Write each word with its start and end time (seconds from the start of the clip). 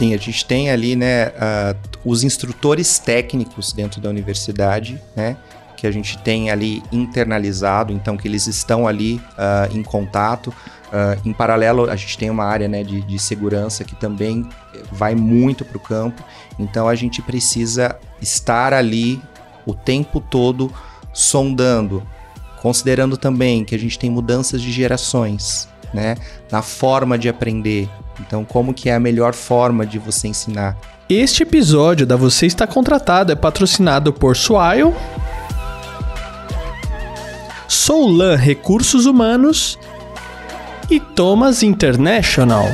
Sim, 0.00 0.14
a 0.14 0.16
gente 0.16 0.46
tem 0.46 0.70
ali, 0.70 0.96
né, 0.96 1.26
uh, 1.26 1.76
os 2.06 2.24
instrutores 2.24 2.98
técnicos 2.98 3.70
dentro 3.70 4.00
da 4.00 4.08
universidade, 4.08 4.98
né, 5.14 5.36
que 5.76 5.86
a 5.86 5.90
gente 5.90 6.16
tem 6.16 6.50
ali 6.50 6.82
internalizado, 6.90 7.92
então 7.92 8.16
que 8.16 8.26
eles 8.26 8.46
estão 8.46 8.88
ali 8.88 9.20
uh, 9.36 9.76
em 9.76 9.82
contato. 9.82 10.48
Uh, 10.48 11.20
em 11.22 11.34
paralelo, 11.34 11.90
a 11.90 11.96
gente 11.96 12.16
tem 12.16 12.30
uma 12.30 12.46
área 12.46 12.66
né, 12.66 12.82
de, 12.82 13.02
de 13.02 13.18
segurança 13.18 13.84
que 13.84 13.94
também 13.94 14.48
vai 14.90 15.14
muito 15.14 15.66
para 15.66 15.76
o 15.76 15.80
campo, 15.80 16.24
então 16.58 16.88
a 16.88 16.94
gente 16.94 17.20
precisa 17.20 17.94
estar 18.22 18.72
ali 18.72 19.20
o 19.66 19.74
tempo 19.74 20.18
todo 20.18 20.72
sondando, 21.12 22.02
considerando 22.62 23.18
também 23.18 23.66
que 23.66 23.74
a 23.74 23.78
gente 23.78 23.98
tem 23.98 24.08
mudanças 24.08 24.62
de 24.62 24.72
gerações, 24.72 25.68
né, 25.92 26.16
na 26.50 26.62
forma 26.62 27.18
de 27.18 27.28
aprender. 27.28 27.86
Então, 28.20 28.44
como 28.44 28.74
que 28.74 28.88
é 28.88 28.94
a 28.94 29.00
melhor 29.00 29.34
forma 29.34 29.86
de 29.86 29.98
você 29.98 30.28
ensinar? 30.28 30.76
Este 31.08 31.42
episódio 31.42 32.06
da 32.06 32.16
Você 32.16 32.46
Está 32.46 32.66
Contratado 32.66 33.32
é 33.32 33.34
patrocinado 33.34 34.12
por 34.12 34.36
Swile, 34.36 34.94
Soulan 37.66 38.36
Recursos 38.36 39.06
Humanos 39.06 39.78
e 40.90 41.00
Thomas 41.00 41.62
International. 41.62 42.66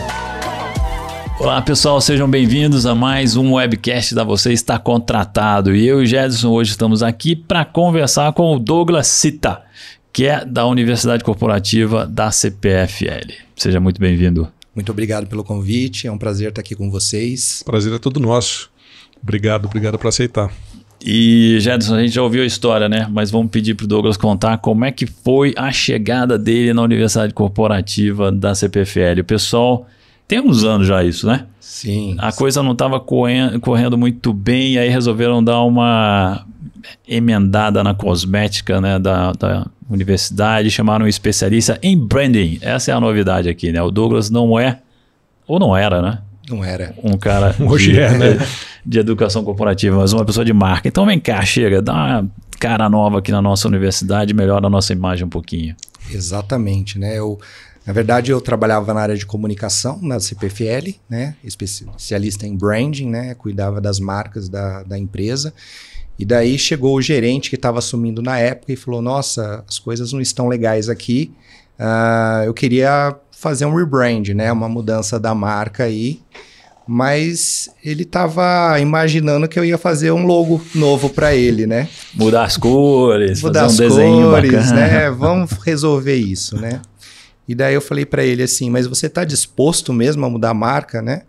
Olá 1.39 1.61
pessoal, 1.61 2.01
sejam 2.01 2.29
bem-vindos 2.29 2.87
a 2.87 2.95
mais 2.95 3.37
um 3.37 3.55
webcast 3.55 4.15
da 4.15 4.25
Você 4.25 4.53
Está 4.53 4.79
Contratado. 4.79 5.75
E 5.75 5.87
eu 5.87 6.03
e 6.03 6.07
Jedson 6.07 6.51
hoje 6.51 6.71
estamos 6.71 7.03
aqui 7.03 7.37
para 7.37 7.65
conversar 7.65 8.33
com 8.33 8.55
o 8.55 8.59
Douglas 8.59 9.07
Cita, 9.07 9.63
que 10.13 10.27
é 10.27 10.45
da 10.45 10.67
Universidade 10.67 11.23
Corporativa 11.23 12.07
da 12.07 12.31
CPFL. 12.31 13.33
Seja 13.55 13.79
muito 13.79 14.01
bem-vindo. 14.01 14.56
Muito 14.77 14.93
obrigado 14.93 15.27
pelo 15.27 15.43
convite, 15.43 16.07
é 16.07 16.13
um 16.13 16.19
prazer 16.19 16.51
estar 16.51 16.61
aqui 16.61 16.75
com 16.75 16.91
vocês. 16.91 17.63
Prazer 17.65 17.95
é 17.95 17.99
todo 17.99 18.21
nosso. 18.21 18.71
Obrigado, 19.23 19.65
obrigado 19.65 19.99
por 19.99 20.07
aceitar. 20.07 20.53
E, 21.03 21.57
Jedson, 21.61 21.95
a 21.95 22.01
gente 22.03 22.13
já 22.13 22.23
ouviu 22.23 22.43
a 22.43 22.47
história, 22.47 22.87
né? 22.89 23.09
Mas 23.11 23.31
vamos 23.31 23.51
pedir 23.51 23.75
para 23.75 23.85
o 23.85 23.87
Douglas 23.87 24.19
contar 24.19 24.59
como 24.59 24.85
é 24.85 24.93
que 24.93 25.07
foi 25.07 25.55
a 25.57 25.73
chegada 25.73 26.39
dele 26.39 26.75
na 26.75 26.83
Universidade 26.83 27.33
Corporativa 27.33 28.31
da 28.31 28.55
CPFL. 28.55 29.21
O 29.21 29.25
pessoal 29.25 29.87
tem 30.29 30.41
uns 30.41 30.63
anos 30.63 30.87
já 30.87 31.03
isso, 31.03 31.27
né? 31.27 31.47
Sim. 31.59 32.15
A 32.19 32.33
coisa 32.33 32.63
não 32.63 32.73
estava 32.73 33.01
correndo, 33.01 33.59
correndo 33.61 33.97
muito 33.97 34.33
bem, 34.33 34.75
e 34.75 34.79
aí 34.79 34.89
resolveram 34.91 35.43
dar 35.43 35.63
uma 35.63 36.45
emendada 37.07 37.83
na 37.83 37.95
cosmética 37.95 38.81
né, 38.81 38.99
da, 38.99 39.33
da 39.33 39.67
universidade, 39.89 40.71
chamaram 40.71 41.05
um 41.05 41.09
especialista 41.09 41.79
em 41.83 41.97
branding. 41.97 42.59
Essa 42.61 42.91
é 42.91 42.95
a 42.95 43.01
novidade 43.01 43.49
aqui, 43.49 43.73
né? 43.73 43.81
O 43.83 43.91
Douglas 43.91 44.31
não 44.31 44.59
é, 44.59 44.81
ou 45.47 45.59
não 45.59 45.77
era, 45.77 46.03
né? 46.03 46.19
Não 46.49 46.65
era. 46.65 46.95
Um 47.03 47.17
cara 47.17 47.55
Hoje 47.61 47.93
de, 47.93 48.01
é, 48.01 48.11
né? 48.17 48.47
de 48.85 48.99
educação 48.99 49.45
corporativa, 49.45 49.97
mas 49.97 50.13
uma 50.13 50.25
pessoa 50.25 50.45
de 50.45 50.53
marca. 50.53 50.89
Então 50.89 51.07
vem 51.07 51.19
cá, 51.19 51.45
chega, 51.45 51.83
dá 51.83 51.93
uma 51.93 52.31
cara 52.59 52.89
nova 52.89 53.19
aqui 53.19 53.31
na 53.31 53.43
nossa 53.43 53.69
universidade, 53.69 54.33
melhora 54.33 54.67
a 54.67 54.71
nossa 54.71 54.93
imagem 54.93 55.27
um 55.27 55.31
pouquinho. 55.31 55.75
Exatamente, 56.11 56.99
né? 56.99 57.19
Eu, 57.19 57.39
na 57.85 57.93
verdade, 57.93 58.31
eu 58.31 58.41
trabalhava 58.41 58.95
na 58.95 59.01
área 59.01 59.17
de 59.17 59.27
comunicação 59.27 60.01
na 60.03 60.19
CPFL, 60.21 60.95
né? 61.09 61.37
Especialista 61.43 62.47
em 62.47 62.57
branding, 62.57 63.09
né? 63.09 63.35
Cuidava 63.35 63.81
das 63.81 63.99
marcas 63.99 64.49
da, 64.49 64.83
da 64.83 64.99
empresa. 64.99 65.53
E 66.19 66.25
daí 66.25 66.59
chegou 66.59 66.97
o 66.97 67.03
gerente 67.03 67.51
que 67.51 67.57
estava 67.57 67.79
assumindo 67.79 68.23
na 68.23 68.39
época 68.39 68.73
e 68.73 68.77
falou: 68.77 69.03
Nossa, 69.03 69.65
as 69.69 69.79
coisas 69.79 70.13
não 70.13 70.21
estão 70.21 70.49
legais 70.49 70.89
aqui. 70.89 71.31
Uh, 71.79 72.45
eu 72.47 72.55
queria 72.55 73.15
fazer 73.31 73.67
um 73.67 73.75
rebrand, 73.75 74.29
né? 74.35 74.51
Uma 74.51 74.69
mudança 74.69 75.21
da 75.21 75.35
marca 75.35 75.85
aí. 75.85 76.21
Mas 76.89 77.69
ele 77.85 78.05
estava 78.05 78.79
imaginando 78.81 79.49
que 79.49 79.59
eu 79.59 79.65
ia 79.65 79.77
fazer 79.77 80.13
um 80.13 80.25
logo 80.25 80.63
novo 80.73 81.11
para 81.11 81.35
ele, 81.35 81.67
né? 81.67 81.89
Mudar 82.15 82.45
as 82.45 82.57
cores, 82.57 83.43
Mudar 83.43 83.63
fazer 83.63 83.83
um 83.83 83.87
as 83.87 83.95
desenho 83.97 84.31
cores, 84.31 84.53
bacana. 84.53 84.75
né? 84.87 85.11
Vamos 85.11 85.51
resolver 85.65 86.15
isso, 86.15 86.57
né? 86.57 86.81
E 87.49 87.55
daí 87.55 87.75
eu 87.75 87.81
falei 87.81 88.05
para 88.05 88.25
ele 88.25 88.43
assim, 88.43 88.71
mas 88.71 88.87
você 88.87 89.07
está 89.07 89.25
disposto 89.25 89.93
mesmo 89.93 90.25
a 90.27 90.31
mudar 90.31 90.51
a 90.51 90.55
marca, 90.55 91.01
né? 91.01 91.23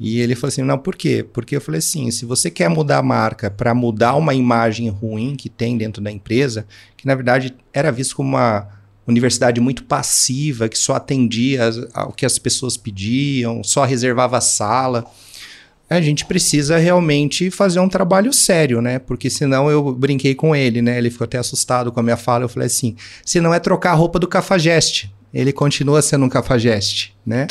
E 0.00 0.20
ele 0.20 0.34
falou 0.34 0.48
assim, 0.48 0.62
não, 0.62 0.78
por 0.78 0.96
quê? 0.96 1.24
Porque 1.30 1.56
eu 1.56 1.60
falei 1.60 1.78
assim, 1.80 2.10
se 2.10 2.24
você 2.24 2.50
quer 2.50 2.70
mudar 2.70 2.98
a 2.98 3.02
marca 3.02 3.50
para 3.50 3.74
mudar 3.74 4.14
uma 4.14 4.34
imagem 4.34 4.88
ruim 4.88 5.36
que 5.36 5.48
tem 5.48 5.76
dentro 5.76 6.02
da 6.02 6.10
empresa, 6.10 6.66
que 6.96 7.06
na 7.06 7.14
verdade 7.14 7.54
era 7.72 7.92
visto 7.92 8.16
como 8.16 8.30
uma 8.30 8.66
universidade 9.06 9.60
muito 9.60 9.84
passiva, 9.84 10.68
que 10.68 10.78
só 10.78 10.94
atendia 10.94 11.70
ao 11.92 12.12
que 12.12 12.26
as 12.26 12.38
pessoas 12.38 12.76
pediam, 12.76 13.62
só 13.64 13.84
reservava 13.84 14.38
a 14.38 14.40
sala. 14.40 15.04
A 15.90 16.00
gente 16.02 16.26
precisa 16.26 16.76
realmente 16.76 17.50
fazer 17.50 17.80
um 17.80 17.88
trabalho 17.88 18.30
sério, 18.32 18.82
né? 18.82 18.98
Porque 18.98 19.30
senão 19.30 19.70
eu 19.70 19.94
brinquei 19.94 20.34
com 20.34 20.54
ele, 20.54 20.82
né? 20.82 20.98
Ele 20.98 21.10
ficou 21.10 21.24
até 21.24 21.38
assustado 21.38 21.90
com 21.90 22.00
a 22.00 22.02
minha 22.02 22.16
fala. 22.16 22.44
Eu 22.44 22.48
falei 22.48 22.66
assim: 22.66 22.94
senão 23.24 23.54
é 23.54 23.58
trocar 23.58 23.92
a 23.92 23.94
roupa 23.94 24.18
do 24.18 24.28
cafajeste. 24.28 25.10
Ele 25.32 25.52
continua 25.52 26.00
sendo 26.00 26.24
um 26.24 26.28
cafajeste, 26.28 27.14
né? 27.24 27.46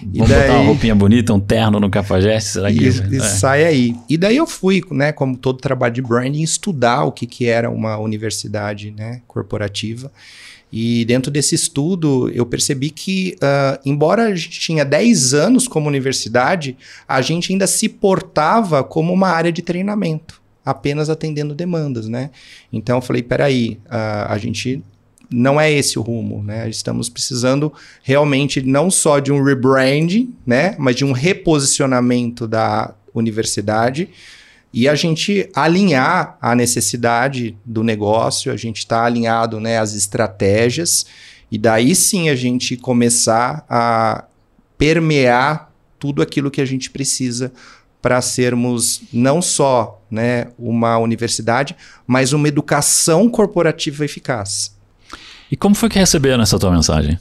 E 0.00 0.18
Vamos 0.18 0.28
daí... 0.30 0.42
botar 0.42 0.54
uma 0.60 0.66
roupinha 0.66 0.94
bonita, 0.94 1.34
um 1.34 1.40
terno 1.40 1.78
no 1.78 1.90
cafajeste, 1.90 2.50
será 2.50 2.72
que... 2.72 2.82
E, 2.82 3.16
é. 3.16 3.20
sai 3.20 3.64
aí. 3.64 3.96
E 4.08 4.16
daí 4.16 4.36
eu 4.36 4.46
fui, 4.46 4.82
né, 4.90 5.12
como 5.12 5.36
todo 5.36 5.58
trabalho 5.58 5.92
de 5.92 6.00
branding, 6.00 6.42
estudar 6.42 7.04
o 7.04 7.12
que, 7.12 7.26
que 7.26 7.46
era 7.46 7.68
uma 7.70 7.98
universidade 7.98 8.90
né, 8.90 9.20
corporativa. 9.26 10.10
E 10.72 11.04
dentro 11.06 11.30
desse 11.30 11.54
estudo, 11.54 12.30
eu 12.30 12.44
percebi 12.44 12.90
que, 12.90 13.36
uh, 13.36 13.80
embora 13.84 14.24
a 14.24 14.34
gente 14.34 14.60
tinha 14.60 14.84
10 14.84 15.34
anos 15.34 15.66
como 15.66 15.88
universidade, 15.88 16.76
a 17.06 17.20
gente 17.22 17.52
ainda 17.52 17.66
se 17.66 17.88
portava 17.88 18.84
como 18.84 19.12
uma 19.12 19.28
área 19.28 19.50
de 19.50 19.62
treinamento, 19.62 20.40
apenas 20.64 21.08
atendendo 21.08 21.54
demandas, 21.54 22.06
né? 22.06 22.30
Então, 22.70 22.98
eu 22.98 23.02
falei, 23.02 23.22
peraí, 23.22 23.78
uh, 23.86 24.28
a 24.28 24.36
gente 24.36 24.82
não 25.30 25.60
é 25.60 25.70
esse 25.70 25.98
o 25.98 26.02
rumo, 26.02 26.42
né? 26.42 26.68
Estamos 26.68 27.08
precisando 27.08 27.72
realmente 28.02 28.62
não 28.62 28.90
só 28.90 29.18
de 29.18 29.30
um 29.30 29.42
rebranding, 29.42 30.34
né? 30.46 30.74
Mas 30.78 30.96
de 30.96 31.04
um 31.04 31.12
reposicionamento 31.12 32.46
da 32.46 32.94
universidade, 33.14 34.08
e 34.72 34.88
a 34.88 34.94
gente 34.94 35.48
alinhar 35.54 36.36
a 36.40 36.54
necessidade 36.54 37.56
do 37.64 37.82
negócio, 37.82 38.52
a 38.52 38.56
gente 38.56 38.78
está 38.78 39.04
alinhado 39.04 39.58
né, 39.58 39.78
às 39.78 39.94
estratégias, 39.94 41.06
e 41.50 41.56
daí 41.56 41.94
sim 41.94 42.28
a 42.28 42.36
gente 42.36 42.76
começar 42.76 43.64
a 43.68 44.24
permear 44.76 45.72
tudo 45.98 46.22
aquilo 46.22 46.50
que 46.50 46.60
a 46.60 46.66
gente 46.66 46.90
precisa 46.90 47.52
para 48.00 48.20
sermos 48.20 49.02
não 49.12 49.42
só 49.42 50.00
né, 50.10 50.48
uma 50.58 50.98
universidade, 50.98 51.74
mas 52.06 52.32
uma 52.32 52.46
educação 52.46 53.28
corporativa 53.28 54.04
eficaz. 54.04 54.77
E 55.50 55.56
como 55.56 55.74
foi 55.74 55.88
que 55.88 55.98
receberam 55.98 56.42
essa 56.42 56.58
tua 56.58 56.70
mensagem? 56.70 57.18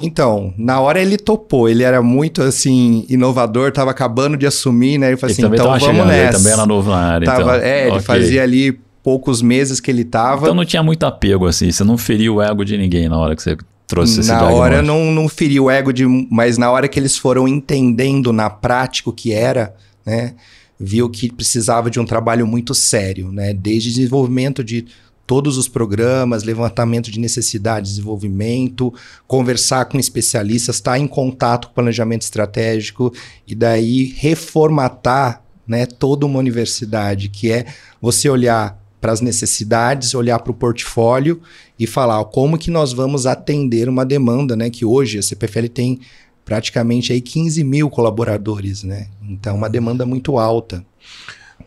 Então, 0.00 0.52
na 0.58 0.78
hora 0.80 1.00
ele 1.00 1.16
topou, 1.16 1.68
ele 1.68 1.82
era 1.82 2.02
muito 2.02 2.42
assim, 2.42 3.06
inovador, 3.08 3.68
estava 3.68 3.90
acabando 3.90 4.36
de 4.36 4.46
assumir, 4.46 4.98
né? 4.98 5.08
Ele 5.08 5.16
falou 5.16 5.32
assim, 5.32 5.46
então 5.46 5.66
vamos 5.66 5.82
chegando, 5.82 6.06
nessa. 6.06 6.22
Ele 6.22 6.32
também 6.32 6.52
era 6.52 6.66
novo 6.66 6.90
na 6.90 6.98
área, 6.98 7.24
tava, 7.24 7.56
então. 7.56 7.66
É, 7.66 7.82
ele 7.82 7.90
okay. 7.92 8.02
fazia 8.02 8.42
ali 8.42 8.78
poucos 9.02 9.40
meses 9.40 9.80
que 9.80 9.90
ele 9.90 10.02
estava. 10.02 10.42
Então 10.42 10.54
não 10.54 10.64
tinha 10.66 10.82
muito 10.82 11.06
apego, 11.06 11.46
assim, 11.46 11.72
você 11.72 11.82
não 11.82 11.96
feriu 11.96 12.34
o 12.34 12.42
ego 12.42 12.64
de 12.64 12.76
ninguém 12.76 13.08
na 13.08 13.16
hora 13.16 13.34
que 13.34 13.42
você 13.42 13.56
trouxe 13.86 14.20
esse 14.20 14.28
Na 14.28 14.48
hora 14.50 14.82
não, 14.82 15.12
não 15.12 15.28
feriu 15.28 15.64
o 15.64 15.70
ego, 15.70 15.92
de, 15.92 16.04
mas 16.30 16.58
na 16.58 16.70
hora 16.70 16.88
que 16.88 16.98
eles 16.98 17.16
foram 17.16 17.48
entendendo 17.48 18.32
na 18.32 18.50
prática 18.50 19.08
o 19.08 19.12
que 19.12 19.32
era, 19.32 19.74
né? 20.04 20.34
Viu 20.78 21.08
que 21.08 21.32
precisava 21.32 21.90
de 21.90 21.98
um 21.98 22.04
trabalho 22.04 22.46
muito 22.46 22.74
sério, 22.74 23.32
né? 23.32 23.54
Desde 23.54 23.88
desenvolvimento 23.90 24.62
de 24.62 24.84
todos 25.26 25.58
os 25.58 25.66
programas, 25.68 26.44
levantamento 26.44 27.10
de 27.10 27.18
necessidade, 27.18 27.88
desenvolvimento, 27.88 28.94
conversar 29.26 29.86
com 29.86 29.98
especialistas, 29.98 30.76
estar 30.76 30.98
em 30.98 31.06
contato 31.06 31.68
com 31.68 31.74
planejamento 31.74 32.22
estratégico 32.22 33.12
e 33.46 33.54
daí 33.54 34.14
reformatar 34.16 35.42
né, 35.66 35.84
toda 35.84 36.24
uma 36.24 36.38
universidade, 36.38 37.28
que 37.28 37.50
é 37.50 37.66
você 38.00 38.28
olhar 38.28 38.80
para 39.00 39.12
as 39.12 39.20
necessidades, 39.20 40.14
olhar 40.14 40.38
para 40.38 40.50
o 40.50 40.54
portfólio 40.54 41.40
e 41.78 41.86
falar 41.86 42.20
ó, 42.20 42.24
como 42.24 42.58
que 42.58 42.70
nós 42.70 42.92
vamos 42.92 43.26
atender 43.26 43.88
uma 43.88 44.04
demanda, 44.04 44.56
né? 44.56 44.70
Que 44.70 44.84
hoje 44.84 45.18
a 45.18 45.22
CPFL 45.22 45.66
tem 45.66 46.00
praticamente 46.44 47.12
aí 47.12 47.20
15 47.20 47.62
mil 47.64 47.90
colaboradores, 47.90 48.82
né? 48.82 49.08
Então, 49.22 49.56
uma 49.56 49.68
demanda 49.68 50.06
muito 50.06 50.38
alta. 50.38 50.84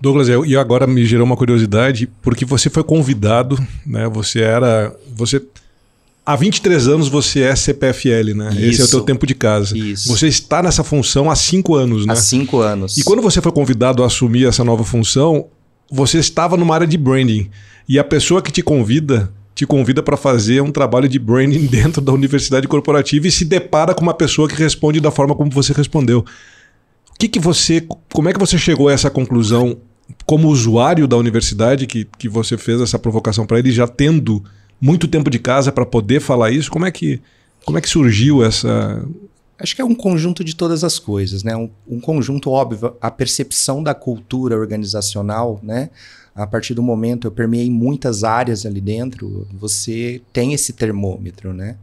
Douglas, 0.02 0.28
e 0.46 0.56
agora 0.56 0.88
me 0.88 1.06
gerou 1.06 1.26
uma 1.26 1.36
curiosidade, 1.36 2.10
porque 2.22 2.46
você 2.46 2.70
foi 2.70 2.84
convidado, 2.84 3.58
né? 3.86 4.08
Você 4.08 4.40
era. 4.40 4.96
Você. 5.14 5.42
Há 6.26 6.36
23 6.36 6.88
anos 6.88 7.08
você 7.08 7.42
é 7.42 7.56
CPFL, 7.56 8.36
né? 8.36 8.50
Isso, 8.52 8.62
Esse 8.62 8.82
é 8.82 8.86
o 8.86 8.88
teu 8.88 9.02
tempo 9.02 9.26
de 9.26 9.34
casa. 9.34 9.76
Isso. 9.76 10.08
Você 10.10 10.28
está 10.28 10.62
nessa 10.62 10.84
função 10.84 11.30
há 11.30 11.36
cinco 11.36 11.76
anos, 11.76 12.06
né? 12.06 12.14
Há 12.14 12.16
cinco 12.16 12.60
anos. 12.60 12.98
E 12.98 13.04
quando 13.04 13.22
você 13.22 13.42
foi 13.42 13.52
convidado 13.52 14.04
a 14.04 14.06
assumir 14.06 14.46
essa 14.46 14.64
nova 14.64 14.84
função, 14.84 15.48
você 15.92 16.20
estava 16.20 16.56
numa 16.56 16.76
área 16.76 16.86
de 16.86 16.98
branding. 16.98 17.50
E 17.88 17.98
a 17.98 18.04
pessoa 18.04 18.42
que 18.42 18.52
te 18.52 18.62
convida 18.62 19.32
te 19.60 19.66
convida 19.66 20.02
para 20.02 20.16
fazer 20.16 20.62
um 20.62 20.72
trabalho 20.72 21.10
de 21.10 21.20
branding 21.20 21.66
dentro 21.68 22.02
da 22.02 22.14
universidade 22.14 22.66
corporativa 22.66 23.28
e 23.28 23.32
se 23.32 23.44
depara 23.44 23.94
com 23.94 24.02
uma 24.02 24.14
pessoa 24.14 24.48
que 24.48 24.56
responde 24.56 25.02
da 25.02 25.12
forma 25.12 25.36
como 25.36 25.52
você 25.52 25.74
respondeu. 25.74 26.24
Que, 27.20 27.28
que 27.28 27.40
você. 27.40 27.86
Como 28.14 28.30
é 28.30 28.34
que 28.34 28.40
você 28.40 28.58
chegou 28.58 28.88
a 28.88 28.94
essa 28.94 29.10
conclusão 29.10 29.78
como 30.26 30.48
usuário 30.48 31.08
da 31.08 31.18
universidade 31.18 31.86
que, 31.86 32.06
que 32.18 32.30
você 32.30 32.58
fez 32.58 32.80
essa 32.80 32.98
provocação 32.98 33.46
para 33.46 33.60
ele, 33.60 33.72
já 33.72 33.88
tendo 33.88 34.44
muito 34.80 35.08
tempo 35.08 35.30
de 35.30 35.38
casa 35.38 35.72
para 35.72 35.86
poder 35.86 36.22
falar 36.22 36.50
isso? 36.50 36.72
Como 36.72 36.86
é 36.86 36.92
que, 36.92 37.22
como 37.66 37.78
é 37.78 37.82
que 37.82 37.90
surgiu 37.90 38.44
essa. 38.44 39.06
Acho 39.60 39.76
que 39.76 39.82
é 39.82 39.86
um 39.86 39.94
conjunto 39.94 40.42
de 40.42 40.56
todas 40.56 40.86
as 40.86 40.98
coisas, 40.98 41.44
né? 41.44 41.54
Um, 41.58 41.70
um 41.86 42.00
conjunto 42.00 42.50
óbvio, 42.50 42.96
a 43.02 43.12
percepção 43.12 43.84
da 43.84 43.94
cultura 43.94 44.58
organizacional, 44.58 45.60
né? 45.62 45.90
A 46.34 46.48
partir 46.48 46.74
do 46.74 46.82
momento 46.82 47.28
eu 47.28 47.32
permeei 47.32 47.70
muitas 47.70 48.24
áreas 48.24 48.66
ali 48.66 48.80
dentro, 48.80 49.46
você 49.52 50.22
tem 50.32 50.54
esse 50.54 50.72
termômetro, 50.72 51.54
né? 51.54 51.76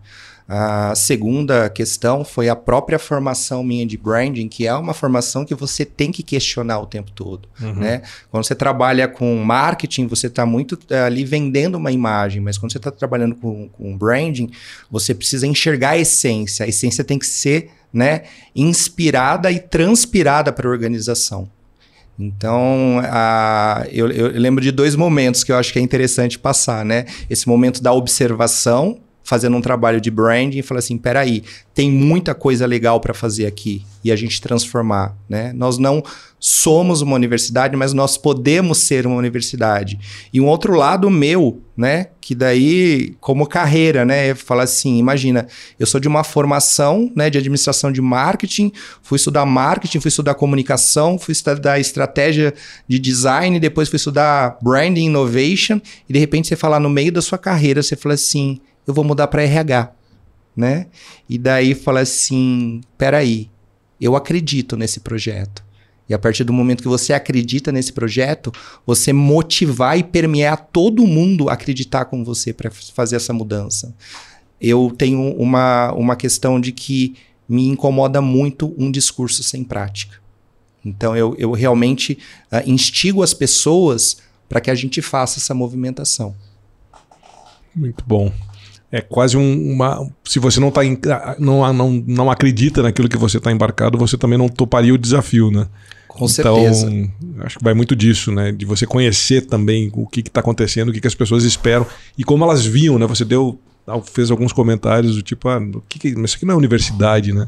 A 0.48 0.94
segunda 0.94 1.68
questão 1.68 2.24
foi 2.24 2.48
a 2.48 2.54
própria 2.54 3.00
formação 3.00 3.64
minha 3.64 3.84
de 3.84 3.96
branding, 3.96 4.46
que 4.46 4.64
é 4.64 4.72
uma 4.74 4.94
formação 4.94 5.44
que 5.44 5.54
você 5.56 5.84
tem 5.84 6.12
que 6.12 6.22
questionar 6.22 6.78
o 6.78 6.86
tempo 6.86 7.10
todo. 7.10 7.48
Uhum. 7.60 7.74
Né? 7.74 8.02
Quando 8.30 8.44
você 8.44 8.54
trabalha 8.54 9.08
com 9.08 9.34
marketing, 9.38 10.06
você 10.06 10.28
está 10.28 10.46
muito 10.46 10.78
eh, 10.88 11.00
ali 11.00 11.24
vendendo 11.24 11.74
uma 11.74 11.90
imagem, 11.90 12.40
mas 12.40 12.56
quando 12.56 12.70
você 12.70 12.78
está 12.78 12.92
trabalhando 12.92 13.34
com, 13.34 13.68
com 13.70 13.98
branding, 13.98 14.50
você 14.88 15.12
precisa 15.12 15.48
enxergar 15.48 15.90
a 15.90 15.98
essência. 15.98 16.64
A 16.64 16.68
essência 16.68 17.02
tem 17.02 17.18
que 17.18 17.26
ser 17.26 17.70
né, 17.92 18.22
inspirada 18.54 19.50
e 19.50 19.58
transpirada 19.58 20.52
para 20.52 20.68
a 20.68 20.70
organização. 20.70 21.50
Então, 22.18 23.00
a, 23.04 23.84
eu, 23.90 24.10
eu, 24.10 24.28
lembro 24.40 24.62
de 24.62 24.70
dois 24.70 24.94
momentos 24.94 25.42
que 25.42 25.50
eu 25.50 25.56
acho 25.56 25.72
que 25.72 25.78
é 25.78 25.82
interessante 25.82 26.38
passar, 26.38 26.84
né? 26.84 27.04
Esse 27.28 27.46
momento 27.46 27.82
da 27.82 27.92
observação, 27.92 29.00
fazendo 29.26 29.56
um 29.56 29.60
trabalho 29.60 30.00
de 30.00 30.08
branding 30.08 30.58
e 30.58 30.62
falar 30.62 30.78
assim, 30.78 30.96
peraí, 30.96 31.42
tem 31.74 31.90
muita 31.90 32.32
coisa 32.32 32.64
legal 32.64 33.00
para 33.00 33.12
fazer 33.12 33.44
aqui 33.44 33.84
e 34.04 34.12
a 34.12 34.16
gente 34.16 34.40
transformar, 34.40 35.16
né? 35.28 35.52
Nós 35.52 35.78
não 35.78 36.00
somos 36.38 37.00
uma 37.00 37.16
universidade, 37.16 37.76
mas 37.76 37.92
nós 37.92 38.16
podemos 38.16 38.78
ser 38.78 39.04
uma 39.04 39.16
universidade. 39.16 39.98
E 40.32 40.40
um 40.40 40.46
outro 40.46 40.76
lado 40.76 41.10
meu, 41.10 41.60
né, 41.76 42.06
que 42.20 42.36
daí 42.36 43.16
como 43.20 43.48
carreira, 43.48 44.04
né, 44.04 44.32
falar 44.36 44.62
assim, 44.62 44.96
imagina, 44.96 45.48
eu 45.76 45.88
sou 45.88 45.98
de 45.98 46.06
uma 46.06 46.22
formação, 46.22 47.10
né, 47.16 47.28
de 47.28 47.36
administração 47.36 47.90
de 47.90 48.00
marketing, 48.00 48.70
fui 49.02 49.16
estudar 49.16 49.44
marketing, 49.44 49.98
fui 49.98 50.08
estudar 50.08 50.34
comunicação, 50.34 51.18
fui 51.18 51.32
estudar 51.32 51.80
estratégia 51.80 52.54
de 52.86 53.00
design, 53.00 53.58
depois 53.58 53.88
fui 53.88 53.96
estudar 53.96 54.56
branding 54.62 55.06
innovation 55.06 55.80
e 56.08 56.12
de 56.12 56.18
repente 56.20 56.46
você 56.46 56.54
falar 56.54 56.78
no 56.78 56.88
meio 56.88 57.10
da 57.10 57.20
sua 57.20 57.38
carreira, 57.38 57.82
você 57.82 57.96
fala 57.96 58.14
assim, 58.14 58.60
eu 58.86 58.94
vou 58.94 59.04
mudar 59.04 59.26
para 59.26 59.42
RH, 59.42 59.92
né? 60.56 60.86
E 61.28 61.36
daí 61.36 61.74
fala 61.74 62.00
assim, 62.00 62.80
peraí, 62.96 63.50
eu 64.00 64.14
acredito 64.14 64.76
nesse 64.76 65.00
projeto. 65.00 65.64
E 66.08 66.14
a 66.14 66.18
partir 66.18 66.44
do 66.44 66.52
momento 66.52 66.82
que 66.82 66.88
você 66.88 67.12
acredita 67.12 67.72
nesse 67.72 67.92
projeto, 67.92 68.52
você 68.86 69.12
motivar 69.12 69.98
e 69.98 70.04
permear 70.04 70.68
todo 70.72 71.06
mundo 71.06 71.48
a 71.48 71.54
acreditar 71.54 72.04
com 72.04 72.24
você 72.24 72.52
para 72.52 72.70
fazer 72.70 73.16
essa 73.16 73.32
mudança. 73.32 73.92
Eu 74.60 74.94
tenho 74.96 75.34
uma, 75.36 75.92
uma 75.92 76.14
questão 76.14 76.60
de 76.60 76.70
que 76.70 77.16
me 77.48 77.66
incomoda 77.66 78.20
muito 78.20 78.72
um 78.78 78.90
discurso 78.90 79.42
sem 79.42 79.64
prática. 79.64 80.16
Então 80.84 81.16
eu, 81.16 81.34
eu 81.36 81.50
realmente 81.50 82.18
uh, 82.52 82.70
instigo 82.70 83.22
as 83.22 83.34
pessoas 83.34 84.18
para 84.48 84.60
que 84.60 84.70
a 84.70 84.74
gente 84.76 85.02
faça 85.02 85.40
essa 85.40 85.52
movimentação. 85.52 86.36
Muito 87.74 88.04
bom 88.06 88.32
é 88.96 89.00
quase 89.02 89.36
um, 89.36 89.72
uma. 89.72 90.08
Se 90.24 90.38
você 90.38 90.58
não, 90.58 90.70
tá 90.70 90.84
em, 90.84 90.98
não, 91.38 91.72
não, 91.72 92.04
não 92.06 92.30
acredita 92.30 92.82
naquilo 92.82 93.08
que 93.08 93.18
você 93.18 93.36
está 93.36 93.52
embarcado, 93.52 93.98
você 93.98 94.16
também 94.16 94.38
não 94.38 94.48
toparia 94.48 94.94
o 94.94 94.98
desafio, 94.98 95.50
né? 95.50 95.66
Com 96.08 96.24
então, 96.26 96.56
certeza. 96.56 96.90
acho 97.40 97.58
que 97.58 97.64
vai 97.64 97.74
muito 97.74 97.94
disso, 97.94 98.32
né? 98.32 98.50
De 98.50 98.64
você 98.64 98.86
conhecer 98.86 99.42
também 99.42 99.90
o 99.92 100.06
que 100.06 100.20
está 100.20 100.40
acontecendo, 100.40 100.88
o 100.88 100.92
que, 100.92 101.00
que, 101.00 101.06
as 101.06 101.14
pessoas 101.14 101.44
esperam 101.44 101.86
e 102.16 102.24
como 102.24 102.42
elas 102.42 102.64
viam, 102.64 102.98
né? 102.98 103.06
Você 103.06 103.22
deu, 103.22 103.58
fez 104.04 104.30
alguns 104.30 104.52
comentários 104.52 105.14
do 105.14 105.22
tipo, 105.22 105.46
ah, 105.48 105.58
o 105.58 105.82
que, 105.86 105.98
que 105.98 106.08
isso 106.08 106.36
aqui 106.36 106.46
não 106.46 106.54
é 106.54 106.56
universidade, 106.56 107.34
né? 107.34 107.46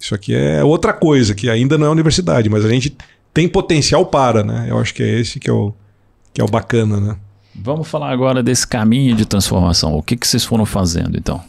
Isso 0.00 0.16
aqui 0.16 0.34
é 0.34 0.64
outra 0.64 0.92
coisa, 0.92 1.32
que 1.32 1.48
ainda 1.48 1.78
não 1.78 1.86
é 1.86 1.90
universidade, 1.90 2.48
mas 2.48 2.64
a 2.64 2.68
gente 2.68 2.96
tem 3.32 3.48
potencial 3.48 4.04
para, 4.06 4.42
né? 4.42 4.66
Eu 4.68 4.78
acho 4.78 4.92
que 4.92 5.02
é 5.02 5.20
esse 5.20 5.38
que 5.38 5.48
é 5.48 5.52
o, 5.52 5.72
que 6.34 6.40
é 6.40 6.44
o 6.44 6.48
bacana, 6.48 6.98
né? 6.98 7.16
Vamos 7.60 7.88
falar 7.88 8.10
agora 8.10 8.42
desse 8.42 8.66
caminho 8.66 9.16
de 9.16 9.26
transformação. 9.26 9.94
O 9.94 10.02
que, 10.02 10.16
que 10.16 10.26
vocês 10.26 10.44
foram 10.44 10.64
fazendo, 10.64 11.18
então? 11.18 11.42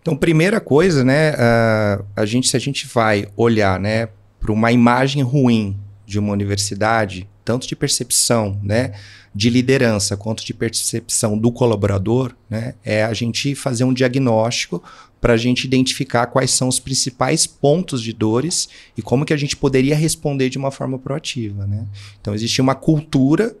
Então, 0.00 0.16
primeira 0.16 0.60
coisa, 0.60 1.04
né, 1.04 1.32
uh, 1.32 2.04
a 2.14 2.24
gente, 2.24 2.48
se 2.48 2.56
a 2.56 2.60
gente 2.60 2.86
vai 2.86 3.26
olhar, 3.36 3.80
né, 3.80 4.08
para 4.38 4.52
uma 4.52 4.70
imagem 4.70 5.22
ruim 5.22 5.76
de 6.06 6.18
uma 6.20 6.32
universidade, 6.32 7.28
tanto 7.44 7.66
de 7.66 7.74
percepção, 7.74 8.60
né, 8.62 8.92
de 9.34 9.50
liderança 9.50 10.16
quanto 10.16 10.44
de 10.44 10.54
percepção 10.54 11.36
do 11.36 11.50
colaborador, 11.50 12.32
né, 12.48 12.74
é 12.84 13.02
a 13.02 13.12
gente 13.12 13.56
fazer 13.56 13.82
um 13.82 13.92
diagnóstico 13.92 14.82
para 15.20 15.32
a 15.32 15.36
gente 15.36 15.64
identificar 15.64 16.26
quais 16.26 16.52
são 16.52 16.68
os 16.68 16.78
principais 16.78 17.46
pontos 17.46 18.00
de 18.00 18.12
dores 18.12 18.68
e 18.96 19.02
como 19.02 19.24
que 19.24 19.32
a 19.32 19.36
gente 19.36 19.56
poderia 19.56 19.96
responder 19.96 20.48
de 20.48 20.58
uma 20.58 20.70
forma 20.70 20.98
proativa, 20.98 21.66
né? 21.66 21.84
Então 22.20 22.34
existia 22.34 22.62
uma 22.62 22.74
cultura 22.74 23.56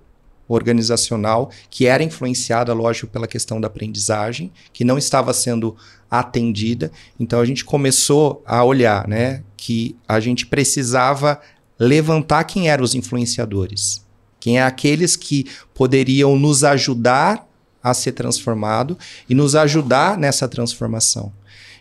organizacional 0.48 1.50
que 1.70 1.86
era 1.86 2.02
influenciada, 2.02 2.72
lógico, 2.72 3.08
pela 3.08 3.26
questão 3.26 3.60
da 3.60 3.66
aprendizagem, 3.66 4.52
que 4.72 4.84
não 4.84 4.96
estava 4.98 5.32
sendo 5.32 5.76
atendida. 6.10 6.90
Então 7.18 7.40
a 7.40 7.44
gente 7.44 7.64
começou 7.64 8.42
a 8.46 8.62
olhar, 8.64 9.08
né, 9.08 9.42
que 9.56 9.96
a 10.08 10.20
gente 10.20 10.46
precisava 10.46 11.40
levantar 11.78 12.44
quem 12.44 12.68
eram 12.68 12.84
os 12.84 12.94
influenciadores, 12.94 14.04
quem 14.40 14.58
é 14.58 14.62
aqueles 14.62 15.16
que 15.16 15.46
poderiam 15.74 16.38
nos 16.38 16.64
ajudar 16.64 17.46
a 17.82 17.92
ser 17.94 18.12
transformado 18.12 18.98
e 19.28 19.34
nos 19.34 19.54
ajudar 19.54 20.16
nessa 20.16 20.48
transformação. 20.48 21.32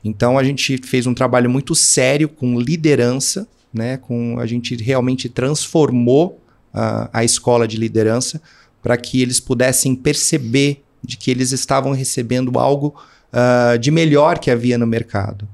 Então 0.04 0.38
a 0.38 0.44
gente 0.44 0.78
fez 0.78 1.08
um 1.08 1.14
trabalho 1.14 1.50
muito 1.50 1.74
sério 1.74 2.30
com 2.30 2.60
liderança, 2.60 3.48
né, 3.74 3.98
com 3.98 4.40
a 4.40 4.46
gente 4.46 4.76
realmente 4.76 5.28
transformou 5.28 6.40
a 7.14 7.24
escola 7.24 7.68
de 7.68 7.78
liderança 7.78 8.42
para 8.82 8.98
que 8.98 9.22
eles 9.22 9.40
pudessem 9.40 9.96
perceber 9.96 10.84
de 11.02 11.18
que 11.18 11.32
eles 11.32 11.52
estavam 11.52 11.92
recebendo 11.92 12.60
algo 12.60 12.96
uh, 13.32 13.78
de 13.78 13.92
melhor 13.92 14.40
que 14.40 14.52
havia 14.52 14.78
no 14.78 14.86
mercado. 14.86 15.48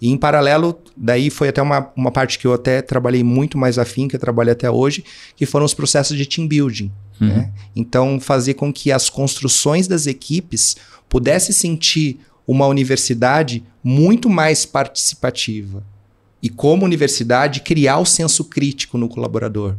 E 0.00 0.08
em 0.08 0.16
paralelo, 0.16 0.78
daí 0.96 1.28
foi 1.28 1.48
até 1.48 1.60
uma, 1.60 1.90
uma 1.96 2.10
parte 2.12 2.38
que 2.38 2.46
eu 2.46 2.54
até 2.54 2.80
trabalhei 2.80 3.24
muito 3.24 3.58
mais 3.58 3.78
afim, 3.78 4.06
que 4.06 4.14
eu 4.14 4.20
trabalho 4.20 4.52
até 4.52 4.70
hoje, 4.70 5.04
que 5.34 5.44
foram 5.44 5.66
os 5.66 5.74
processos 5.74 6.16
de 6.16 6.24
team 6.24 6.46
building. 6.46 6.90
Uhum. 7.20 7.28
Né? 7.28 7.52
Então, 7.74 8.20
fazer 8.20 8.54
com 8.54 8.72
que 8.72 8.92
as 8.92 9.10
construções 9.10 9.88
das 9.88 10.06
equipes 10.06 10.76
pudessem 11.08 11.52
sentir 11.52 12.20
uma 12.46 12.66
universidade 12.66 13.64
muito 13.82 14.30
mais 14.30 14.64
participativa. 14.64 15.82
E 16.40 16.48
como 16.48 16.84
universidade, 16.84 17.60
criar 17.60 17.98
o 17.98 18.06
senso 18.06 18.44
crítico 18.44 18.96
no 18.96 19.08
colaborador. 19.08 19.74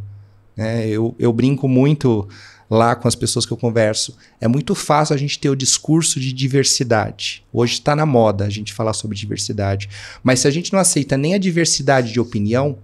Né? 0.59 0.89
Eu, 0.89 1.15
eu 1.17 1.31
brinco 1.31 1.69
muito 1.69 2.27
lá 2.69 2.93
com 2.93 3.07
as 3.07 3.15
pessoas 3.15 3.45
que 3.45 3.53
eu 3.53 3.55
converso. 3.55 4.17
É 4.41 4.47
muito 4.47 4.75
fácil 4.75 5.15
a 5.15 5.17
gente 5.17 5.39
ter 5.39 5.49
o 5.49 5.55
discurso 5.55 6.19
de 6.19 6.33
diversidade. 6.33 7.45
Hoje 7.53 7.75
está 7.75 7.95
na 7.95 8.05
moda 8.05 8.43
a 8.43 8.49
gente 8.49 8.73
falar 8.73 8.91
sobre 8.91 9.15
diversidade. 9.15 9.87
Mas 10.21 10.41
se 10.41 10.49
a 10.49 10.51
gente 10.51 10.73
não 10.73 10.79
aceita 10.79 11.15
nem 11.15 11.33
a 11.33 11.37
diversidade 11.37 12.11
de 12.11 12.19
opinião, 12.19 12.77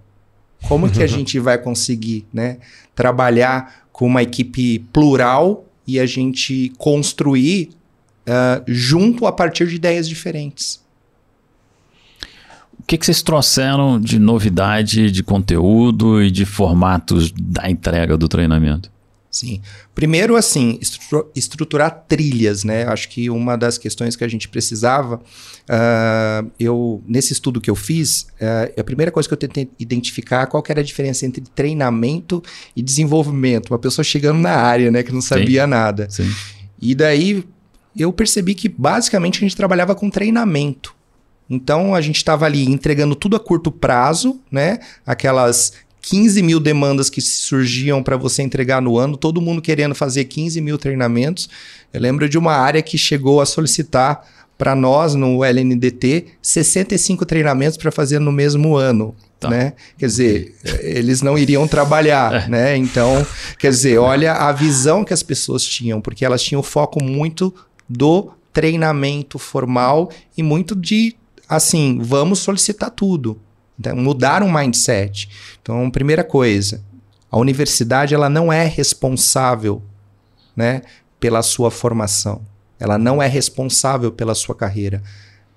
como 0.70 0.90
que 0.90 1.04
a 1.04 1.08
gente 1.08 1.38
vai 1.38 1.58
conseguir 1.58 2.26
né, 2.34 2.60
trabalhar 2.96 3.86
com 3.92 4.08
uma 4.08 4.24
equipe 4.24 4.80
plural 4.94 5.66
e 5.86 6.00
a 6.00 6.06
gente 6.06 6.72
construir 6.78 7.72
uh, 8.22 8.64
junto 8.66 9.28
a 9.28 9.34
partir 9.34 9.68
de 9.68 9.76
ideias 9.76 10.08
diferentes? 10.08 10.85
O 12.86 12.88
que, 12.88 13.00
que 13.00 13.06
vocês 13.08 13.24
trouxeram 13.24 14.00
de 14.00 14.20
novidade 14.20 15.10
de 15.10 15.24
conteúdo 15.24 16.22
e 16.22 16.30
de 16.30 16.46
formatos 16.46 17.32
da 17.32 17.68
entrega 17.68 18.16
do 18.16 18.28
treinamento? 18.28 18.92
Sim. 19.32 19.60
Primeiro, 19.96 20.36
assim, 20.36 20.80
estruturar 21.36 22.06
trilhas, 22.08 22.64
né? 22.64 22.86
Acho 22.86 23.10
que 23.10 23.28
uma 23.28 23.58
das 23.58 23.80
questões 23.80 24.16
que 24.16 24.24
a 24.24 24.28
gente 24.28 24.48
precisava, 24.48 25.16
uh, 25.16 26.52
eu 26.60 27.04
nesse 27.08 27.34
estudo 27.34 27.60
que 27.60 27.72
eu 27.72 27.76
fiz, 27.76 28.28
uh, 28.40 28.80
a 28.80 28.84
primeira 28.84 29.12
coisa 29.12 29.28
que 29.28 29.34
eu 29.34 29.38
tentei 29.40 29.68
identificar 29.80 30.46
qual 30.46 30.64
era 30.70 30.82
a 30.82 30.84
diferença 30.84 31.26
entre 31.26 31.42
treinamento 31.56 32.44
e 32.76 32.84
desenvolvimento. 32.84 33.72
Uma 33.72 33.80
pessoa 33.80 34.04
chegando 34.06 34.38
na 34.38 34.54
área, 34.54 34.92
né, 34.92 35.02
que 35.02 35.12
não 35.12 35.22
sabia 35.22 35.64
Sim. 35.64 35.70
nada. 35.70 36.08
Sim. 36.08 36.32
E 36.80 36.94
daí 36.94 37.44
eu 37.98 38.14
percebi 38.14 38.54
que 38.54 38.70
basicamente 38.70 39.38
a 39.38 39.42
gente 39.42 39.56
trabalhava 39.56 39.96
com 39.96 40.08
treinamento. 40.08 40.95
Então 41.50 41.94
a 41.94 42.02
gente 42.02 42.18
estava 42.18 42.46
ali 42.46 42.66
entregando 42.66 43.16
tudo 43.16 43.36
a 43.36 43.40
curto 43.40 43.72
prazo, 43.72 44.40
né? 44.52 44.80
Aquelas 45.06 45.74
15 46.02 46.42
mil 46.44 46.60
demandas 46.60 47.10
que 47.10 47.20
surgiam 47.20 48.04
para 48.04 48.16
você 48.16 48.44
entregar 48.44 48.82
no 48.82 48.98
ano, 48.98 49.18
todo 49.18 49.42
mundo 49.42 49.62
querendo 49.62 49.96
fazer 49.96 50.26
15 50.26 50.62
mil 50.62 50.78
treinamentos. 50.78 51.50
Eu 51.92 52.00
lembro 52.00 52.30
de 52.30 52.38
uma 52.38 52.54
área 52.54 52.82
que 52.82 52.98
chegou 52.98 53.42
a 53.42 53.46
solicitar 53.46 54.24
para 54.58 54.76
nós 54.76 55.16
no 55.16 55.44
LNDT 55.44 56.28
65 56.42 57.26
treinamentos 57.26 57.78
para 57.78 57.92
fazer 57.92 58.20
no 58.20 58.32
mesmo 58.32 58.76
ano. 58.76 59.16
Tá. 59.40 59.50
Né? 59.50 59.74
Quer 59.98 60.06
dizer, 60.06 60.56
eles 60.82 61.22
não 61.22 61.38
iriam 61.38 61.68
trabalhar, 61.68 62.48
né? 62.50 62.78
Então, 62.78 63.26
quer 63.60 63.70
dizer, 63.70 63.98
olha 63.98 64.34
a 64.34 64.52
visão 64.52 65.04
que 65.04 65.14
as 65.14 65.22
pessoas 65.22 65.64
tinham, 65.66 66.00
porque 66.00 66.24
elas 66.24 66.42
tinham 66.42 66.64
foco 66.64 67.04
muito 67.04 67.54
do 67.90 68.32
treinamento 68.54 69.38
formal 69.38 70.10
e 70.38 70.42
muito 70.42 70.76
de 70.76 71.16
assim, 71.48 72.00
vamos 72.02 72.40
solicitar 72.40 72.90
tudo. 72.90 73.40
Então, 73.80 73.96
mudar 73.96 74.42
um 74.42 74.52
mindset. 74.52 75.30
Então, 75.62 75.90
primeira 75.92 76.24
coisa, 76.24 76.84
a 77.30 77.38
universidade 77.38 78.14
ela 78.16 78.30
não 78.30 78.52
é 78.52 78.66
responsável, 78.66 79.82
né, 80.56 80.82
pela 81.20 81.42
sua 81.42 81.70
formação. 81.70 82.42
Ela 82.80 82.98
não 82.98 83.22
é 83.22 83.28
responsável 83.28 84.12
pela 84.12 84.36
sua 84.36 84.56
carreira. 84.56 85.02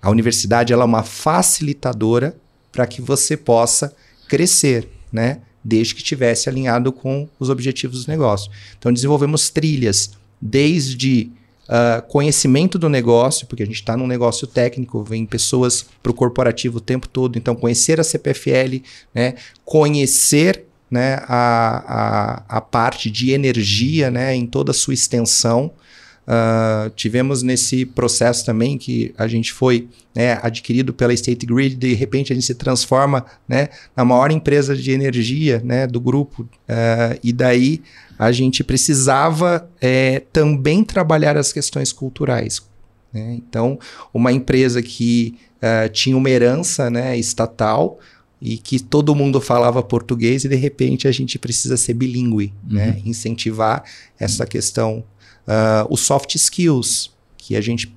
A 0.00 0.10
universidade 0.10 0.72
ela 0.72 0.82
é 0.82 0.86
uma 0.86 1.02
facilitadora 1.02 2.36
para 2.72 2.86
que 2.86 3.00
você 3.00 3.36
possa 3.36 3.94
crescer, 4.28 4.88
né? 5.12 5.40
Desde 5.64 5.94
que 5.94 6.00
estivesse 6.00 6.48
alinhado 6.48 6.92
com 6.92 7.28
os 7.38 7.50
objetivos 7.50 8.04
do 8.04 8.10
negócio. 8.10 8.50
Então, 8.78 8.92
desenvolvemos 8.92 9.50
trilhas 9.50 10.10
desde 10.40 11.30
uh, 11.68 12.02
conhecimento 12.08 12.78
do 12.78 12.88
negócio, 12.88 13.46
porque 13.46 13.62
a 13.62 13.66
gente 13.66 13.76
está 13.76 13.96
num 13.96 14.06
negócio 14.06 14.46
técnico, 14.46 15.04
vem 15.04 15.26
pessoas 15.26 15.86
para 16.02 16.10
o 16.10 16.14
corporativo 16.14 16.78
o 16.78 16.80
tempo 16.80 17.06
todo, 17.06 17.36
então 17.36 17.54
conhecer 17.54 18.00
a 18.00 18.04
CPFL, 18.04 18.82
né? 19.14 19.34
conhecer 19.64 20.64
né, 20.90 21.20
a, 21.28 22.42
a, 22.48 22.56
a 22.56 22.60
parte 22.60 23.10
de 23.10 23.32
energia 23.32 24.10
né, 24.10 24.34
em 24.34 24.46
toda 24.46 24.70
a 24.70 24.74
sua 24.74 24.94
extensão. 24.94 25.70
Uh, 26.26 26.90
tivemos 26.90 27.42
nesse 27.42 27.86
processo 27.86 28.44
também 28.44 28.76
que 28.76 29.14
a 29.16 29.26
gente 29.26 29.50
foi 29.50 29.88
né, 30.14 30.38
adquirido 30.42 30.92
pela 30.92 31.14
State 31.14 31.46
Grid, 31.46 31.74
de 31.74 31.94
repente 31.94 32.32
a 32.32 32.34
gente 32.34 32.44
se 32.44 32.54
transforma 32.54 33.24
né, 33.48 33.70
na 33.96 34.04
maior 34.04 34.30
empresa 34.30 34.76
de 34.76 34.90
energia 34.90 35.62
né, 35.64 35.86
do 35.86 35.98
grupo, 35.98 36.42
uh, 36.42 37.18
e 37.24 37.32
daí 37.32 37.80
a 38.18 38.32
gente 38.32 38.64
precisava 38.64 39.70
é, 39.80 40.22
também 40.32 40.82
trabalhar 40.82 41.36
as 41.36 41.52
questões 41.52 41.92
culturais. 41.92 42.60
Né? 43.12 43.34
Então, 43.34 43.78
uma 44.12 44.32
empresa 44.32 44.82
que 44.82 45.36
uh, 45.56 45.88
tinha 45.90 46.16
uma 46.16 46.28
herança 46.28 46.90
né, 46.90 47.16
estatal, 47.16 47.98
e 48.40 48.56
que 48.56 48.78
todo 48.78 49.14
mundo 49.14 49.40
falava 49.40 49.82
português 49.82 50.44
e 50.44 50.48
de 50.48 50.54
repente 50.54 51.08
a 51.08 51.12
gente 51.12 51.38
precisa 51.38 51.76
ser 51.76 51.94
bilíngue, 51.94 52.52
uhum. 52.68 52.76
né? 52.76 53.02
incentivar 53.04 53.82
essa 54.18 54.46
questão 54.46 55.04
uh, 55.46 55.86
os 55.90 56.00
soft 56.00 56.34
skills, 56.34 57.10
que 57.36 57.56
a 57.56 57.60
gente 57.60 57.92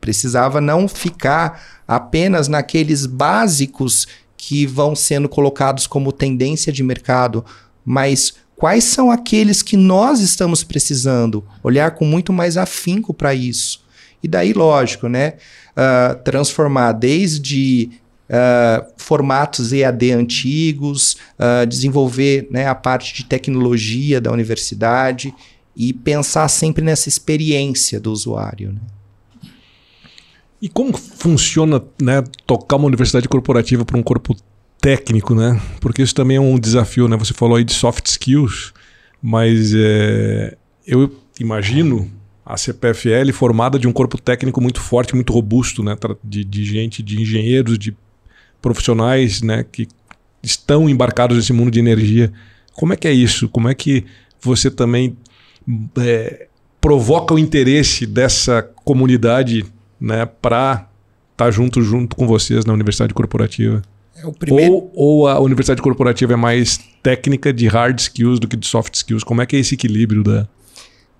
precisava 0.00 0.60
não 0.60 0.86
ficar 0.86 1.82
apenas 1.86 2.48
naqueles 2.48 3.04
básicos 3.06 4.06
que 4.36 4.66
vão 4.66 4.94
sendo 4.94 5.28
colocados 5.28 5.86
como 5.86 6.12
tendência 6.12 6.72
de 6.72 6.82
mercado, 6.82 7.44
mas 7.84 8.34
quais 8.56 8.84
são 8.84 9.10
aqueles 9.10 9.62
que 9.62 9.76
nós 9.76 10.20
estamos 10.20 10.62
precisando, 10.62 11.44
olhar 11.62 11.92
com 11.92 12.04
muito 12.04 12.32
mais 12.32 12.56
afinco 12.56 13.12
para 13.12 13.34
isso. 13.34 13.84
E 14.22 14.28
daí, 14.28 14.52
lógico, 14.52 15.08
né? 15.08 15.34
Uh, 15.76 16.22
transformar 16.22 16.92
desde 16.92 17.90
uh, 18.28 18.86
formatos 18.96 19.72
EAD 19.72 20.12
antigos, 20.12 21.16
uh, 21.38 21.66
desenvolver 21.66 22.48
né, 22.50 22.66
a 22.66 22.74
parte 22.74 23.14
de 23.14 23.24
tecnologia 23.24 24.20
da 24.20 24.32
universidade 24.32 25.34
e 25.76 25.92
pensar 25.92 26.48
sempre 26.48 26.82
nessa 26.82 27.08
experiência 27.08 28.00
do 28.00 28.12
usuário. 28.12 28.72
Né? 28.72 28.80
E 30.62 30.68
como 30.68 30.96
funciona 30.96 31.82
né, 32.00 32.22
tocar 32.46 32.76
uma 32.76 32.86
universidade 32.86 33.28
corporativa 33.28 33.84
para 33.84 33.98
um 33.98 34.02
corpo 34.02 34.34
técnico, 34.84 35.34
né? 35.34 35.58
Porque 35.80 36.02
isso 36.02 36.14
também 36.14 36.36
é 36.36 36.40
um 36.40 36.58
desafio, 36.58 37.08
né? 37.08 37.16
Você 37.16 37.32
falou 37.32 37.56
aí 37.56 37.64
de 37.64 37.72
soft 37.72 38.04
skills, 38.04 38.74
mas 39.22 39.72
é, 39.74 40.58
eu 40.86 41.10
imagino 41.40 42.10
a 42.44 42.58
CPFL 42.58 43.32
formada 43.32 43.78
de 43.78 43.88
um 43.88 43.92
corpo 43.94 44.20
técnico 44.20 44.60
muito 44.60 44.82
forte, 44.82 45.14
muito 45.14 45.32
robusto, 45.32 45.82
né? 45.82 45.96
De, 46.22 46.44
de 46.44 46.64
gente, 46.66 47.02
de 47.02 47.18
engenheiros, 47.18 47.78
de 47.78 47.96
profissionais, 48.60 49.40
né? 49.40 49.64
Que 49.64 49.88
estão 50.42 50.86
embarcados 50.86 51.38
nesse 51.38 51.54
mundo 51.54 51.70
de 51.70 51.78
energia. 51.78 52.30
Como 52.74 52.92
é 52.92 52.96
que 52.96 53.08
é 53.08 53.12
isso? 53.12 53.48
Como 53.48 53.70
é 53.70 53.74
que 53.74 54.04
você 54.38 54.70
também 54.70 55.16
é, 55.98 56.46
provoca 56.78 57.32
o 57.32 57.38
interesse 57.38 58.04
dessa 58.04 58.62
comunidade 58.84 59.64
né, 59.98 60.26
para 60.26 60.86
estar 61.32 61.46
tá 61.46 61.50
junto, 61.50 61.80
junto 61.80 62.14
com 62.14 62.26
vocês 62.26 62.66
na 62.66 62.74
universidade 62.74 63.14
corporativa? 63.14 63.82
É 64.16 64.30
primeiro... 64.32 64.72
ou, 64.72 64.92
ou 64.94 65.28
a 65.28 65.40
universidade 65.40 65.82
corporativa 65.82 66.32
é 66.32 66.36
mais 66.36 66.78
técnica 67.02 67.52
de 67.52 67.66
hard 67.66 67.98
skills 67.98 68.38
do 68.38 68.48
que 68.48 68.56
de 68.56 68.66
soft 68.66 68.94
skills? 68.94 69.24
Como 69.24 69.42
é 69.42 69.46
que 69.46 69.56
é 69.56 69.58
esse 69.58 69.74
equilíbrio 69.74 70.22
da... 70.22 70.48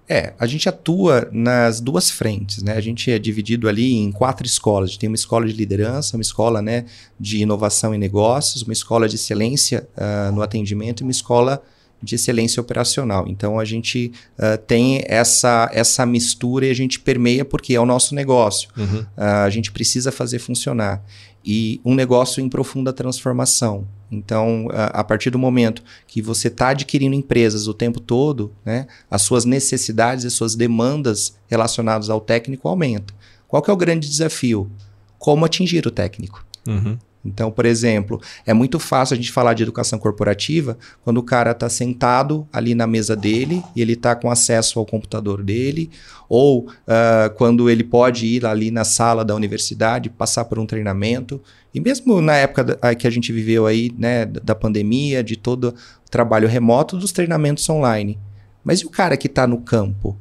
É, 0.06 0.34
a 0.38 0.46
gente 0.46 0.68
atua 0.68 1.28
nas 1.32 1.80
duas 1.80 2.10
frentes, 2.10 2.62
né? 2.62 2.74
A 2.74 2.80
gente 2.80 3.10
é 3.10 3.18
dividido 3.18 3.68
ali 3.68 3.94
em 3.94 4.12
quatro 4.12 4.46
escolas. 4.46 4.90
A 4.90 4.92
gente 4.92 5.00
tem 5.00 5.08
uma 5.08 5.16
escola 5.16 5.46
de 5.46 5.54
liderança, 5.54 6.16
uma 6.16 6.22
escola 6.22 6.60
né, 6.60 6.84
de 7.18 7.38
inovação 7.38 7.94
em 7.94 7.98
negócios, 7.98 8.62
uma 8.62 8.74
escola 8.74 9.08
de 9.08 9.14
excelência 9.14 9.88
uh, 9.96 10.30
no 10.32 10.42
atendimento 10.42 11.00
e 11.00 11.04
uma 11.04 11.10
escola 11.10 11.62
de 12.02 12.16
excelência 12.16 12.60
operacional. 12.60 13.26
Então 13.26 13.58
a 13.58 13.64
gente 13.64 14.12
uh, 14.38 14.58
tem 14.66 15.02
essa, 15.06 15.70
essa 15.72 16.04
mistura 16.04 16.66
e 16.66 16.70
a 16.70 16.74
gente 16.74 17.00
permeia 17.00 17.44
porque 17.44 17.74
é 17.74 17.80
o 17.80 17.86
nosso 17.86 18.14
negócio. 18.14 18.68
Uhum. 18.76 19.00
Uh, 19.00 19.06
a 19.16 19.50
gente 19.50 19.72
precisa 19.72 20.12
fazer 20.12 20.38
funcionar. 20.38 21.02
E 21.44 21.80
um 21.84 21.94
negócio 21.94 22.42
em 22.42 22.48
profunda 22.48 22.92
transformação. 22.92 23.86
Então, 24.10 24.68
a, 24.72 25.00
a 25.00 25.04
partir 25.04 25.30
do 25.30 25.38
momento 25.38 25.82
que 26.06 26.22
você 26.22 26.48
está 26.48 26.68
adquirindo 26.68 27.14
empresas 27.14 27.66
o 27.66 27.74
tempo 27.74 28.00
todo, 28.00 28.52
né, 28.64 28.86
as 29.10 29.22
suas 29.22 29.44
necessidades 29.44 30.24
e 30.24 30.30
suas 30.30 30.54
demandas 30.54 31.36
relacionadas 31.46 32.08
ao 32.08 32.20
técnico 32.20 32.68
aumentam. 32.68 33.14
Qual 33.46 33.62
que 33.62 33.70
é 33.70 33.72
o 33.72 33.76
grande 33.76 34.08
desafio? 34.08 34.70
Como 35.18 35.44
atingir 35.44 35.86
o 35.86 35.90
técnico? 35.90 36.44
Uhum. 36.66 36.98
Então, 37.24 37.50
por 37.50 37.64
exemplo, 37.64 38.20
é 38.44 38.52
muito 38.52 38.78
fácil 38.78 39.14
a 39.14 39.16
gente 39.16 39.32
falar 39.32 39.54
de 39.54 39.62
educação 39.62 39.98
corporativa 39.98 40.76
quando 41.02 41.18
o 41.18 41.22
cara 41.22 41.52
está 41.52 41.68
sentado 41.68 42.46
ali 42.52 42.74
na 42.74 42.86
mesa 42.86 43.16
dele 43.16 43.62
e 43.74 43.80
ele 43.80 43.94
está 43.94 44.14
com 44.14 44.30
acesso 44.30 44.78
ao 44.78 44.84
computador 44.84 45.42
dele, 45.42 45.90
ou 46.28 46.66
uh, 46.68 47.34
quando 47.36 47.70
ele 47.70 47.84
pode 47.84 48.26
ir 48.26 48.44
ali 48.44 48.70
na 48.70 48.84
sala 48.84 49.24
da 49.24 49.34
universidade, 49.34 50.10
passar 50.10 50.44
por 50.44 50.58
um 50.58 50.66
treinamento. 50.66 51.40
E 51.72 51.80
mesmo 51.80 52.20
na 52.20 52.36
época 52.36 52.78
que 52.94 53.06
a 53.06 53.10
gente 53.10 53.32
viveu 53.32 53.66
aí, 53.66 53.90
né, 53.98 54.26
da 54.26 54.54
pandemia, 54.54 55.24
de 55.24 55.36
todo 55.36 55.74
o 56.06 56.10
trabalho 56.10 56.48
remoto, 56.48 56.96
dos 56.96 57.12
treinamentos 57.12 57.68
online. 57.68 58.18
Mas 58.62 58.80
e 58.80 58.86
o 58.86 58.90
cara 58.90 59.16
que 59.16 59.26
está 59.26 59.46
no 59.46 59.60
campo? 59.60 60.16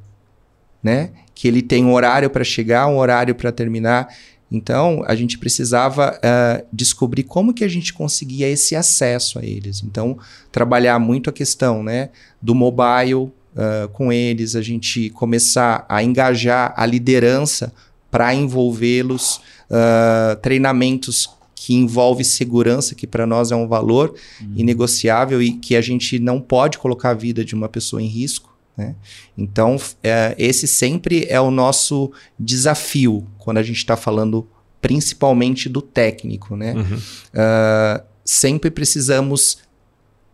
Né? 0.81 1.11
Que 1.33 1.47
ele 1.47 1.61
tem 1.61 1.85
um 1.85 1.93
horário 1.93 2.29
para 2.29 2.43
chegar, 2.43 2.87
um 2.87 2.97
horário 2.97 3.33
para 3.33 3.51
terminar. 3.51 4.09
Então, 4.53 5.03
a 5.07 5.15
gente 5.15 5.39
precisava 5.39 6.15
uh, 6.15 6.65
descobrir 6.71 7.23
como 7.23 7.55
que 7.55 7.63
a 7.63 7.67
gente 7.67 7.91
conseguia 7.91 8.47
esse 8.47 8.75
acesso 8.75 9.39
a 9.39 9.43
eles. 9.43 9.81
Então, 9.83 10.15
trabalhar 10.51 10.99
muito 10.99 11.27
a 11.27 11.33
questão 11.33 11.81
né, 11.81 12.11
do 12.39 12.53
mobile 12.53 13.15
uh, 13.15 13.89
com 13.93 14.13
eles, 14.13 14.55
a 14.55 14.61
gente 14.61 15.09
começar 15.09 15.83
a 15.89 16.03
engajar 16.03 16.71
a 16.77 16.85
liderança 16.85 17.73
para 18.11 18.31
envolvê-los, 18.35 19.41
uh, 19.71 20.35
treinamentos 20.39 21.27
que 21.55 21.73
envolve 21.73 22.23
segurança, 22.23 22.93
que 22.93 23.07
para 23.07 23.25
nós 23.25 23.51
é 23.51 23.55
um 23.55 23.67
valor 23.67 24.13
uhum. 24.39 24.53
inegociável 24.55 25.41
e 25.41 25.53
que 25.53 25.75
a 25.75 25.81
gente 25.81 26.19
não 26.19 26.39
pode 26.39 26.77
colocar 26.77 27.09
a 27.09 27.15
vida 27.15 27.43
de 27.43 27.55
uma 27.55 27.67
pessoa 27.67 28.03
em 28.03 28.07
risco. 28.07 28.52
Né? 28.75 28.95
Então, 29.37 29.77
é, 30.01 30.35
esse 30.37 30.67
sempre 30.67 31.25
é 31.29 31.39
o 31.39 31.51
nosso 31.51 32.11
desafio 32.39 33.27
quando 33.37 33.57
a 33.57 33.63
gente 33.63 33.77
está 33.77 33.95
falando 33.95 34.47
principalmente 34.81 35.69
do 35.69 35.81
técnico. 35.81 36.55
Né? 36.55 36.73
Uhum. 36.73 36.97
Uh, 36.97 38.03
sempre 38.25 38.69
precisamos 38.69 39.59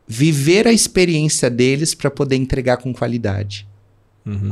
viver 0.08 0.68
a 0.68 0.72
experiência 0.72 1.50
deles 1.50 1.94
para 1.94 2.10
poder 2.10 2.36
entregar 2.36 2.78
com 2.78 2.94
qualidade. 2.94 3.68
Uhum. 4.26 4.52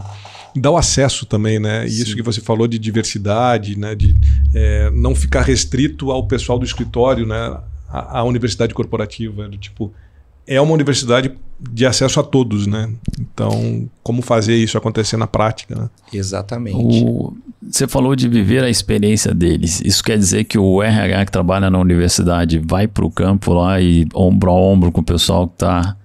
Dá 0.56 0.72
o 0.72 0.78
acesso 0.78 1.26
também, 1.26 1.60
né? 1.60 1.88
Sim. 1.88 2.04
Isso 2.04 2.16
que 2.16 2.22
você 2.22 2.42
falou 2.42 2.68
de 2.68 2.78
diversidade, 2.80 3.78
né? 3.78 3.96
de 3.96 4.16
é, 4.54 4.90
não 4.92 5.16
ficar 5.16 5.42
restrito 5.42 6.12
ao 6.12 6.28
pessoal 6.28 6.60
do 6.60 6.66
escritório, 6.66 7.26
né? 7.26 7.60
a, 7.90 8.20
a 8.20 8.24
universidade 8.24 8.74
corporativa. 8.74 9.48
Do 9.48 9.58
tipo, 9.58 9.94
é 10.48 10.60
uma 10.62 10.74
universidade 10.74 11.32
de 11.60 11.86
acesso 11.86 12.20
a 12.20 12.24
todos, 12.24 12.66
né? 12.68 12.90
Então, 13.20 13.90
como 14.02 14.22
fazer 14.22 14.56
isso 14.56 14.78
acontecer 14.78 15.18
na 15.18 15.28
prática, 15.28 15.76
né? 15.76 15.90
Exatamente. 16.14 17.04
O, 17.04 17.36
você 17.62 17.88
falou 17.88 18.16
de 18.16 18.30
viver 18.30 18.64
a 18.64 18.70
experiência 18.70 19.34
deles. 19.34 19.82
Isso 19.84 20.04
quer 20.04 20.18
dizer 20.18 20.46
que 20.46 20.58
o 20.58 20.82
RH 20.82 21.26
que 21.26 21.32
trabalha 21.32 21.70
na 21.70 21.80
universidade 21.80 22.60
vai 22.60 22.88
para 22.88 23.06
o 23.06 23.12
campo 23.12 23.54
lá 23.54 23.82
e 23.82 24.08
ombro 24.14 24.52
a 24.52 24.54
ombro 24.54 24.92
com 24.92 25.02
o 25.02 25.04
pessoal 25.04 25.48
que 25.48 25.56
está 25.56 25.98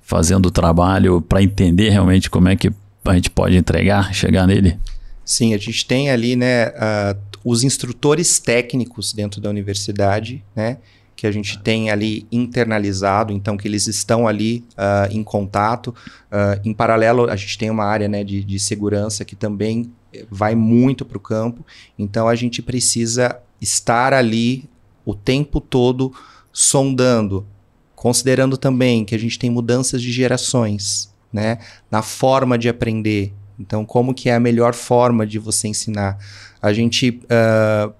fazendo 0.00 0.46
o 0.46 0.50
trabalho 0.50 1.20
para 1.20 1.42
entender 1.42 1.90
realmente 1.90 2.30
como 2.30 2.48
é 2.48 2.56
que 2.56 2.70
a 3.04 3.14
gente 3.14 3.30
pode 3.30 3.56
entregar, 3.56 4.14
chegar 4.14 4.46
nele? 4.46 4.78
Sim, 5.24 5.54
a 5.54 5.58
gente 5.58 5.86
tem 5.86 6.10
ali, 6.10 6.36
né, 6.36 6.68
uh, 6.68 7.18
os 7.44 7.64
instrutores 7.64 8.38
técnicos 8.38 9.12
dentro 9.12 9.40
da 9.40 9.50
universidade, 9.50 10.44
né? 10.54 10.78
Que 11.22 11.26
a 11.28 11.30
gente 11.30 11.56
tem 11.60 11.88
ali 11.88 12.26
internalizado, 12.32 13.32
então 13.32 13.56
que 13.56 13.68
eles 13.68 13.86
estão 13.86 14.26
ali 14.26 14.64
uh, 14.72 15.08
em 15.08 15.22
contato. 15.22 15.94
Uh, 16.32 16.60
em 16.64 16.74
paralelo, 16.74 17.30
a 17.30 17.36
gente 17.36 17.56
tem 17.56 17.70
uma 17.70 17.84
área 17.84 18.08
né, 18.08 18.24
de, 18.24 18.42
de 18.42 18.58
segurança 18.58 19.24
que 19.24 19.36
também 19.36 19.88
vai 20.28 20.56
muito 20.56 21.04
para 21.04 21.16
o 21.16 21.20
campo. 21.20 21.64
Então 21.96 22.26
a 22.26 22.34
gente 22.34 22.60
precisa 22.60 23.38
estar 23.60 24.12
ali 24.12 24.68
o 25.04 25.14
tempo 25.14 25.60
todo 25.60 26.12
sondando, 26.52 27.46
considerando 27.94 28.56
também 28.56 29.04
que 29.04 29.14
a 29.14 29.18
gente 29.18 29.38
tem 29.38 29.48
mudanças 29.48 30.02
de 30.02 30.10
gerações, 30.10 31.08
né, 31.32 31.58
na 31.88 32.02
forma 32.02 32.58
de 32.58 32.68
aprender. 32.68 33.32
Então, 33.60 33.84
como 33.84 34.12
que 34.12 34.28
é 34.28 34.34
a 34.34 34.40
melhor 34.40 34.74
forma 34.74 35.24
de 35.24 35.38
você 35.38 35.68
ensinar? 35.68 36.18
A 36.60 36.72
gente 36.72 37.10
uh, 37.10 37.94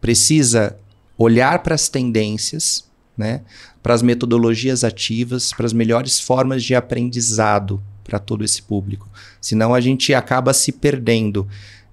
precisa 0.00 0.78
olhar 1.16 1.62
para 1.62 1.74
as 1.74 1.88
tendências, 1.88 2.84
né, 3.16 3.42
para 3.82 3.94
as 3.94 4.02
metodologias 4.02 4.82
ativas, 4.82 5.52
para 5.52 5.66
as 5.66 5.72
melhores 5.72 6.18
formas 6.18 6.64
de 6.64 6.74
aprendizado 6.74 7.82
para 8.02 8.18
todo 8.18 8.44
esse 8.44 8.62
público. 8.62 9.08
Senão 9.40 9.74
a 9.74 9.80
gente 9.80 10.12
acaba 10.14 10.52
se 10.52 10.72
perdendo. 10.72 11.46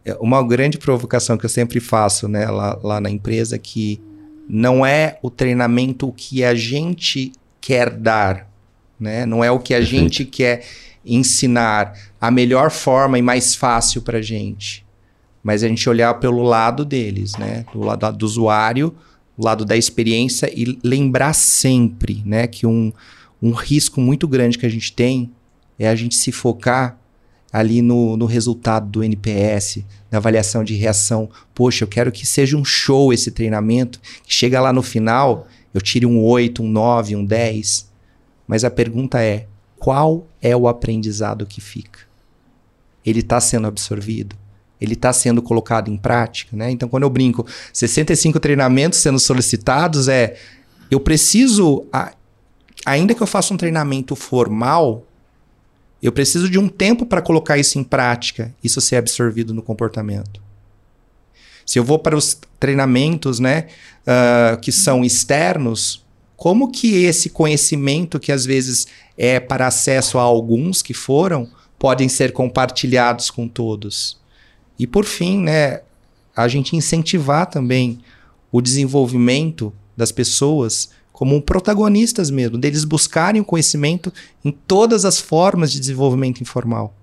É, 0.04 0.16
uma 0.20 0.46
grande 0.46 0.78
provocação 0.78 1.38
que 1.38 1.46
eu 1.46 1.50
sempre 1.50 1.80
faço 1.80 2.28
né, 2.28 2.46
lá, 2.48 2.80
lá 2.84 3.00
na 3.00 3.10
empresa 3.10 3.56
é 3.56 3.60
que 3.60 4.02
não 4.48 4.86
é 4.86 5.18
o 5.22 5.30
treinamento 5.30 6.12
que 6.12 6.44
a 6.44 6.54
gente 6.54 7.32
quer 7.62 7.90
dar, 7.90 8.50
né? 9.00 9.26
não 9.26 9.44
é 9.44 9.50
o 9.50 9.60
que 9.60 9.74
a 9.74 9.82
gente 9.82 10.26
quer 10.26 10.66
ensinar 11.06 11.94
a 12.20 12.30
melhor 12.30 12.70
forma 12.70 13.18
e 13.18 13.22
mais 13.22 13.56
fácil 13.56 14.02
para 14.02 14.18
a 14.18 14.22
gente. 14.22 14.86
Mas 15.44 15.64
a 15.64 15.68
gente 15.68 15.90
olhar 15.90 16.14
pelo 16.16 16.44
lado 16.44 16.84
deles, 16.84 17.38
né? 17.38 17.66
do 17.72 17.80
lado 17.80 18.12
do 18.12 18.26
usuário, 18.26 18.94
lado 19.38 19.66
da 19.66 19.76
experiência 19.76 20.52
e 20.54 20.78
lembrar 20.84 21.34
sempre 21.34 22.22
né, 22.26 22.48
que 22.48 22.66
um, 22.66 22.92
um 23.42 23.52
risco 23.52 24.00
muito 24.00 24.28
grande 24.28 24.58
que 24.58 24.66
a 24.66 24.70
gente 24.70 24.94
tem 24.94 25.32
é 25.80 25.88
a 25.88 25.96
gente 25.96 26.16
se 26.16 26.32
focar 26.32 27.00
ali 27.52 27.82
no, 27.82 28.16
no 28.16 28.26
resultado 28.26 28.88
do 28.88 29.04
NPS, 29.04 29.84
na 30.10 30.20
avaliação 30.20 30.64
de 30.64 30.74
reação. 30.76 31.30
Poxa, 31.54 31.84
eu 31.84 31.88
quero 31.88 32.12
que 32.12 32.26
seja 32.26 32.56
um 32.56 32.64
show 32.64 33.12
esse 33.12 33.32
treinamento, 33.32 34.00
que 34.24 34.34
chega 34.34 34.62
lá 34.62 34.72
no 34.72 34.82
final, 34.82 35.48
eu 35.74 35.82
tire 35.82 36.06
um 36.06 36.24
8, 36.24 36.64
um 36.64 36.70
9, 36.70 37.16
um 37.16 37.26
10. 37.26 37.92
Mas 38.48 38.64
a 38.64 38.70
pergunta 38.70 39.22
é: 39.22 39.48
qual 39.78 40.28
é 40.42 40.56
o 40.56 40.68
aprendizado 40.68 41.46
que 41.46 41.60
fica? 41.60 42.00
Ele 43.06 43.20
está 43.20 43.42
sendo 43.42 43.68
absorvido? 43.68 44.36
Ele 44.82 44.94
está 44.94 45.14
sendo 45.14 45.42
colocado 45.42 45.90
em 45.92 45.96
prática? 45.96 46.58
Né? 46.58 46.72
Então, 46.72 46.90
quando 46.90 47.04
eu 47.04 47.10
brinco, 47.10 47.46
65 47.72 48.40
treinamentos 48.40 49.00
sendo 49.00 49.20
solicitados, 49.20 50.08
é 50.08 50.36
eu 50.90 51.00
preciso, 51.00 51.86
ainda 52.86 53.14
que 53.14 53.22
eu 53.22 53.28
faça 53.28 53.54
um 53.54 53.58
treinamento 53.58 54.16
formal, 54.16 55.06
eu 56.02 56.12
preciso 56.12 56.50
de 56.50 56.58
um 56.58 56.68
tempo 56.68 57.06
para 57.06 57.22
colocar 57.22 57.58
isso 57.58 57.78
em 57.78 57.84
prática, 57.84 58.54
isso 58.64 58.82
ser 58.82 58.96
absorvido 58.96 59.54
no 59.54 59.62
comportamento. 59.62 60.42
Se 61.66 61.78
eu 61.78 61.84
vou 61.84 62.00
para 62.00 62.18
os 62.18 62.38
treinamentos 62.60 63.40
né, 63.40 63.68
uh, 64.02 64.60
que 64.60 64.72
são 64.72 65.06
externos, 65.06 66.04
como 66.36 66.72
que 66.72 67.04
esse 67.04 67.30
conhecimento, 67.30 68.20
que 68.20 68.32
às 68.32 68.46
vezes 68.46 68.88
é 69.16 69.40
para 69.40 69.68
acesso 69.68 70.18
a 70.18 70.24
alguns 70.24 70.82
que 70.82 70.94
foram, 70.94 71.48
podem 71.78 72.10
ser 72.10 72.34
compartilhados 72.34 73.30
com 73.30 73.48
todos? 73.48 74.20
E 74.82 74.88
por 74.88 75.06
fim, 75.06 75.38
né, 75.44 75.82
a 76.36 76.48
gente 76.48 76.76
incentivar 76.76 77.46
também 77.46 78.00
o 78.52 78.60
desenvolvimento 78.60 79.72
das 79.96 80.12
pessoas 80.12 80.90
como 81.14 81.40
protagonistas 81.40 82.32
mesmo, 82.32 82.58
deles 82.58 82.84
buscarem 82.84 83.40
o 83.40 83.46
conhecimento 83.46 84.12
em 84.44 84.50
todas 84.50 85.06
as 85.06 85.20
formas 85.20 85.72
de 85.72 85.80
desenvolvimento 85.80 86.42
informal. 86.42 86.96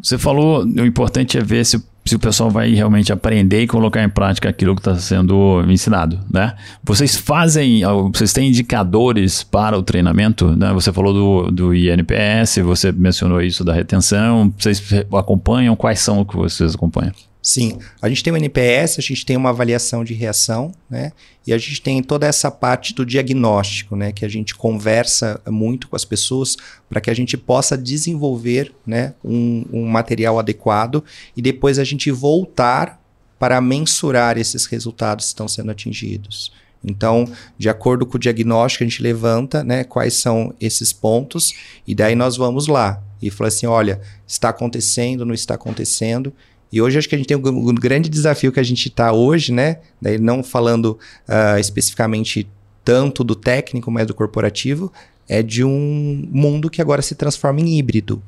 Você 0.00 0.16
falou, 0.16 0.64
o 0.64 0.86
importante 0.86 1.36
é 1.36 1.42
ver 1.42 1.66
se, 1.66 1.82
se 2.06 2.14
o 2.14 2.18
pessoal 2.18 2.48
vai 2.48 2.72
realmente 2.72 3.12
aprender 3.12 3.62
e 3.62 3.66
colocar 3.66 4.02
em 4.02 4.08
prática 4.08 4.48
aquilo 4.48 4.74
que 4.74 4.80
está 4.80 4.94
sendo 4.94 5.62
ensinado, 5.68 6.20
né? 6.32 6.54
Vocês 6.82 7.16
fazem, 7.16 7.82
vocês 8.12 8.32
têm 8.32 8.48
indicadores 8.48 9.42
para 9.42 9.76
o 9.76 9.82
treinamento, 9.82 10.56
né? 10.56 10.72
Você 10.72 10.92
falou 10.92 11.12
do, 11.12 11.50
do 11.50 11.74
INPS, 11.74 12.58
você 12.64 12.92
mencionou 12.92 13.42
isso 13.42 13.64
da 13.64 13.72
retenção, 13.72 14.54
vocês 14.56 14.82
acompanham, 15.12 15.74
quais 15.74 15.98
são 15.98 16.24
que 16.24 16.36
vocês 16.36 16.74
acompanham? 16.74 17.12
Sim, 17.46 17.78
a 18.02 18.08
gente 18.08 18.24
tem 18.24 18.32
o 18.32 18.36
NPS, 18.36 18.98
a 18.98 19.02
gente 19.02 19.24
tem 19.24 19.36
uma 19.36 19.50
avaliação 19.50 20.02
de 20.02 20.12
reação, 20.12 20.72
né? 20.90 21.12
E 21.46 21.52
a 21.52 21.58
gente 21.58 21.80
tem 21.80 22.02
toda 22.02 22.26
essa 22.26 22.50
parte 22.50 22.92
do 22.92 23.06
diagnóstico, 23.06 23.94
né? 23.94 24.10
Que 24.10 24.24
a 24.24 24.28
gente 24.28 24.52
conversa 24.52 25.40
muito 25.46 25.86
com 25.86 25.94
as 25.94 26.04
pessoas 26.04 26.56
para 26.88 27.00
que 27.00 27.08
a 27.08 27.14
gente 27.14 27.36
possa 27.36 27.78
desenvolver, 27.78 28.74
né? 28.84 29.14
Um, 29.24 29.64
um 29.72 29.86
material 29.86 30.40
adequado 30.40 31.04
e 31.36 31.40
depois 31.40 31.78
a 31.78 31.84
gente 31.84 32.10
voltar 32.10 33.00
para 33.38 33.60
mensurar 33.60 34.36
esses 34.36 34.66
resultados 34.66 35.26
que 35.26 35.28
estão 35.28 35.46
sendo 35.46 35.70
atingidos. 35.70 36.52
Então, 36.82 37.30
de 37.56 37.68
acordo 37.68 38.04
com 38.04 38.16
o 38.16 38.20
diagnóstico, 38.20 38.82
a 38.82 38.88
gente 38.88 39.00
levanta 39.00 39.62
né, 39.62 39.84
quais 39.84 40.14
são 40.14 40.52
esses 40.60 40.92
pontos 40.92 41.54
e 41.86 41.94
daí 41.94 42.16
nós 42.16 42.36
vamos 42.36 42.66
lá 42.66 43.00
e 43.22 43.30
fala 43.30 43.46
assim: 43.46 43.66
olha, 43.66 44.00
está 44.26 44.48
acontecendo, 44.48 45.24
não 45.24 45.32
está 45.32 45.54
acontecendo. 45.54 46.34
E 46.72 46.82
hoje 46.82 46.98
acho 46.98 47.08
que 47.08 47.14
a 47.14 47.18
gente 47.18 47.28
tem 47.28 47.36
um, 47.36 47.70
um 47.70 47.74
grande 47.74 48.08
desafio 48.08 48.52
que 48.52 48.60
a 48.60 48.62
gente 48.62 48.88
está 48.88 49.12
hoje, 49.12 49.52
né? 49.52 49.78
Daí 50.00 50.18
não 50.18 50.42
falando 50.42 50.98
uh, 51.28 51.58
especificamente 51.58 52.48
tanto 52.84 53.24
do 53.24 53.34
técnico, 53.34 53.90
mas 53.90 54.06
do 54.06 54.14
corporativo, 54.14 54.92
é 55.28 55.42
de 55.42 55.64
um 55.64 56.28
mundo 56.30 56.70
que 56.70 56.80
agora 56.80 57.02
se 57.02 57.14
transforma 57.14 57.60
em 57.60 57.78
híbrido. 57.78 58.22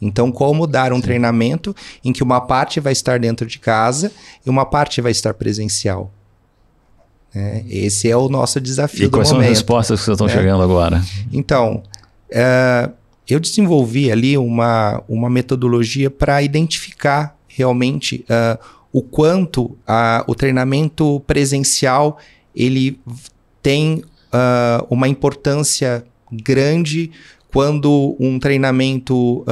Então, 0.00 0.30
como 0.30 0.66
dar 0.66 0.92
um 0.92 0.96
Sim. 0.96 1.02
treinamento 1.02 1.74
em 2.04 2.12
que 2.12 2.22
uma 2.22 2.40
parte 2.40 2.80
vai 2.80 2.92
estar 2.92 3.18
dentro 3.18 3.46
de 3.46 3.58
casa 3.58 4.12
e 4.44 4.50
uma 4.50 4.66
parte 4.66 5.00
vai 5.00 5.12
estar 5.12 5.32
presencial? 5.32 6.12
É, 7.34 7.64
esse 7.68 8.10
é 8.10 8.16
o 8.16 8.28
nosso 8.28 8.60
desafio. 8.60 9.06
E 9.06 9.08
quais 9.10 9.30
momento, 9.30 9.44
são 9.44 9.52
as 9.52 9.58
respostas 9.58 10.00
que 10.00 10.04
vocês 10.04 10.14
estão 10.14 10.26
é. 10.26 10.30
chegando 10.30 10.62
agora? 10.62 11.02
Então, 11.32 11.82
uh, 12.30 12.92
eu 13.28 13.40
desenvolvi 13.40 14.10
ali 14.10 14.38
uma, 14.38 15.02
uma 15.08 15.28
metodologia 15.28 16.10
para 16.10 16.42
identificar 16.42 17.35
realmente 17.56 18.24
uh, 18.28 18.62
o 18.92 19.00
quanto 19.00 19.64
uh, 19.64 20.22
o 20.26 20.34
treinamento 20.34 21.20
presencial 21.20 22.18
ele 22.54 23.00
tem 23.62 24.02
uh, 24.32 24.86
uma 24.90 25.08
importância 25.08 26.04
grande 26.30 27.10
quando 27.50 28.14
um 28.20 28.38
treinamento 28.38 29.42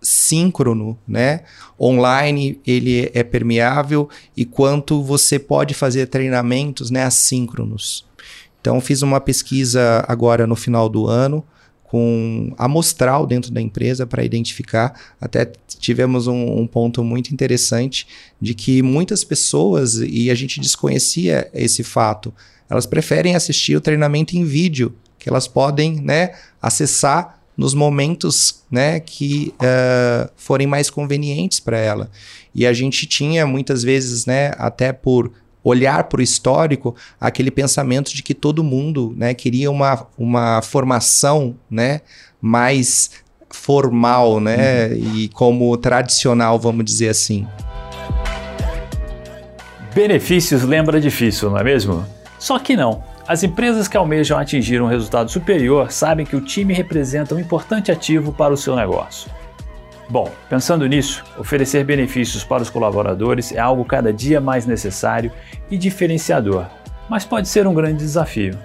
síncrono, 0.00 0.98
né, 1.06 1.42
online, 1.80 2.58
ele 2.66 3.08
é 3.14 3.22
permeável 3.22 4.08
e 4.36 4.44
quanto 4.44 5.00
você 5.00 5.38
pode 5.38 5.74
fazer 5.74 6.06
treinamentos, 6.06 6.90
né, 6.90 7.04
assíncronos. 7.04 8.04
Então 8.60 8.80
fiz 8.80 9.02
uma 9.02 9.20
pesquisa 9.20 10.04
agora 10.08 10.44
no 10.44 10.56
final 10.56 10.88
do 10.88 11.06
ano 11.06 11.44
com 11.92 12.54
amostral 12.56 13.26
dentro 13.26 13.50
da 13.50 13.60
empresa 13.60 14.06
para 14.06 14.24
identificar. 14.24 14.98
Até 15.20 15.52
tivemos 15.78 16.26
um, 16.26 16.60
um, 16.60 16.66
ponto 16.66 17.04
muito 17.04 17.34
interessante 17.34 18.06
de 18.40 18.54
que 18.54 18.80
muitas 18.80 19.22
pessoas, 19.22 19.96
e 19.96 20.30
a 20.30 20.34
gente 20.34 20.58
desconhecia 20.58 21.50
esse 21.52 21.84
fato, 21.84 22.32
elas 22.70 22.86
preferem 22.86 23.36
assistir 23.36 23.76
o 23.76 23.80
treinamento 23.80 24.34
em 24.34 24.42
vídeo, 24.42 24.94
que 25.18 25.28
elas 25.28 25.46
podem 25.46 26.00
né, 26.00 26.30
acessar 26.62 27.38
nos 27.54 27.74
momentos 27.74 28.62
né, 28.70 28.98
que 28.98 29.52
uh, 29.56 30.30
forem 30.34 30.66
mais 30.66 30.88
convenientes 30.88 31.60
para 31.60 31.76
ela. 31.76 32.10
E 32.54 32.64
a 32.64 32.72
gente 32.72 33.04
tinha 33.04 33.46
muitas 33.46 33.82
vezes, 33.82 34.24
né, 34.24 34.52
até 34.56 34.94
por 34.94 35.30
olhar 35.64 36.04
para 36.04 36.20
o 36.20 36.22
histórico 36.22 36.94
aquele 37.20 37.50
pensamento 37.50 38.14
de 38.14 38.22
que 38.22 38.34
todo 38.34 38.64
mundo 38.64 39.14
né, 39.16 39.34
queria 39.34 39.70
uma, 39.70 40.06
uma 40.18 40.62
formação 40.62 41.54
né, 41.70 42.00
mais 42.40 43.10
formal 43.50 44.40
né, 44.40 44.88
uhum. 44.88 45.16
e 45.16 45.28
como 45.28 45.76
tradicional, 45.76 46.58
vamos 46.58 46.84
dizer 46.84 47.10
assim. 47.10 47.46
Benefícios 49.94 50.62
lembra 50.62 51.00
difícil, 51.00 51.50
não 51.50 51.58
é 51.58 51.64
mesmo? 51.64 52.04
Só 52.38 52.58
que 52.58 52.74
não. 52.74 53.04
As 53.28 53.42
empresas 53.42 53.86
que 53.86 53.96
almejam 53.96 54.38
atingir 54.38 54.82
um 54.82 54.86
resultado 54.86 55.30
superior 55.30 55.92
sabem 55.92 56.26
que 56.26 56.34
o 56.34 56.40
time 56.40 56.74
representa 56.74 57.34
um 57.34 57.38
importante 57.38 57.92
ativo 57.92 58.32
para 58.32 58.52
o 58.52 58.56
seu 58.56 58.74
negócio. 58.74 59.30
Bom, 60.12 60.30
pensando 60.46 60.86
nisso, 60.86 61.24
oferecer 61.38 61.84
benefícios 61.84 62.44
para 62.44 62.62
os 62.62 62.68
colaboradores 62.68 63.50
é 63.50 63.58
algo 63.58 63.82
cada 63.82 64.12
dia 64.12 64.42
mais 64.42 64.66
necessário 64.66 65.32
e 65.70 65.78
diferenciador, 65.78 66.66
mas 67.08 67.24
pode 67.24 67.48
ser 67.48 67.66
um 67.66 67.72
grande 67.72 68.04
desafio. 68.04 68.58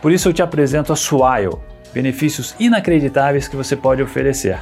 Por 0.00 0.12
isso 0.12 0.28
eu 0.28 0.32
te 0.32 0.40
apresento 0.40 0.92
a 0.92 0.96
Swile, 0.96 1.58
benefícios 1.92 2.54
inacreditáveis 2.60 3.48
que 3.48 3.56
você 3.56 3.74
pode 3.74 4.04
oferecer. 4.04 4.56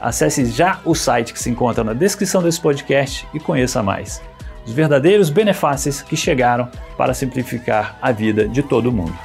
Acesse 0.00 0.46
já 0.46 0.78
o 0.84 0.94
site 0.94 1.32
que 1.32 1.42
se 1.42 1.50
encontra 1.50 1.82
na 1.82 1.94
descrição 1.94 2.40
desse 2.40 2.60
podcast 2.60 3.26
e 3.34 3.40
conheça 3.40 3.82
mais. 3.82 4.22
os 4.64 4.72
verdadeiros 4.72 5.30
benefícios 5.30 6.00
que 6.00 6.16
chegaram 6.16 6.68
para 6.96 7.12
simplificar 7.12 7.98
a 8.00 8.12
vida 8.12 8.46
de 8.46 8.62
todo 8.62 8.92
mundo. 8.92 9.16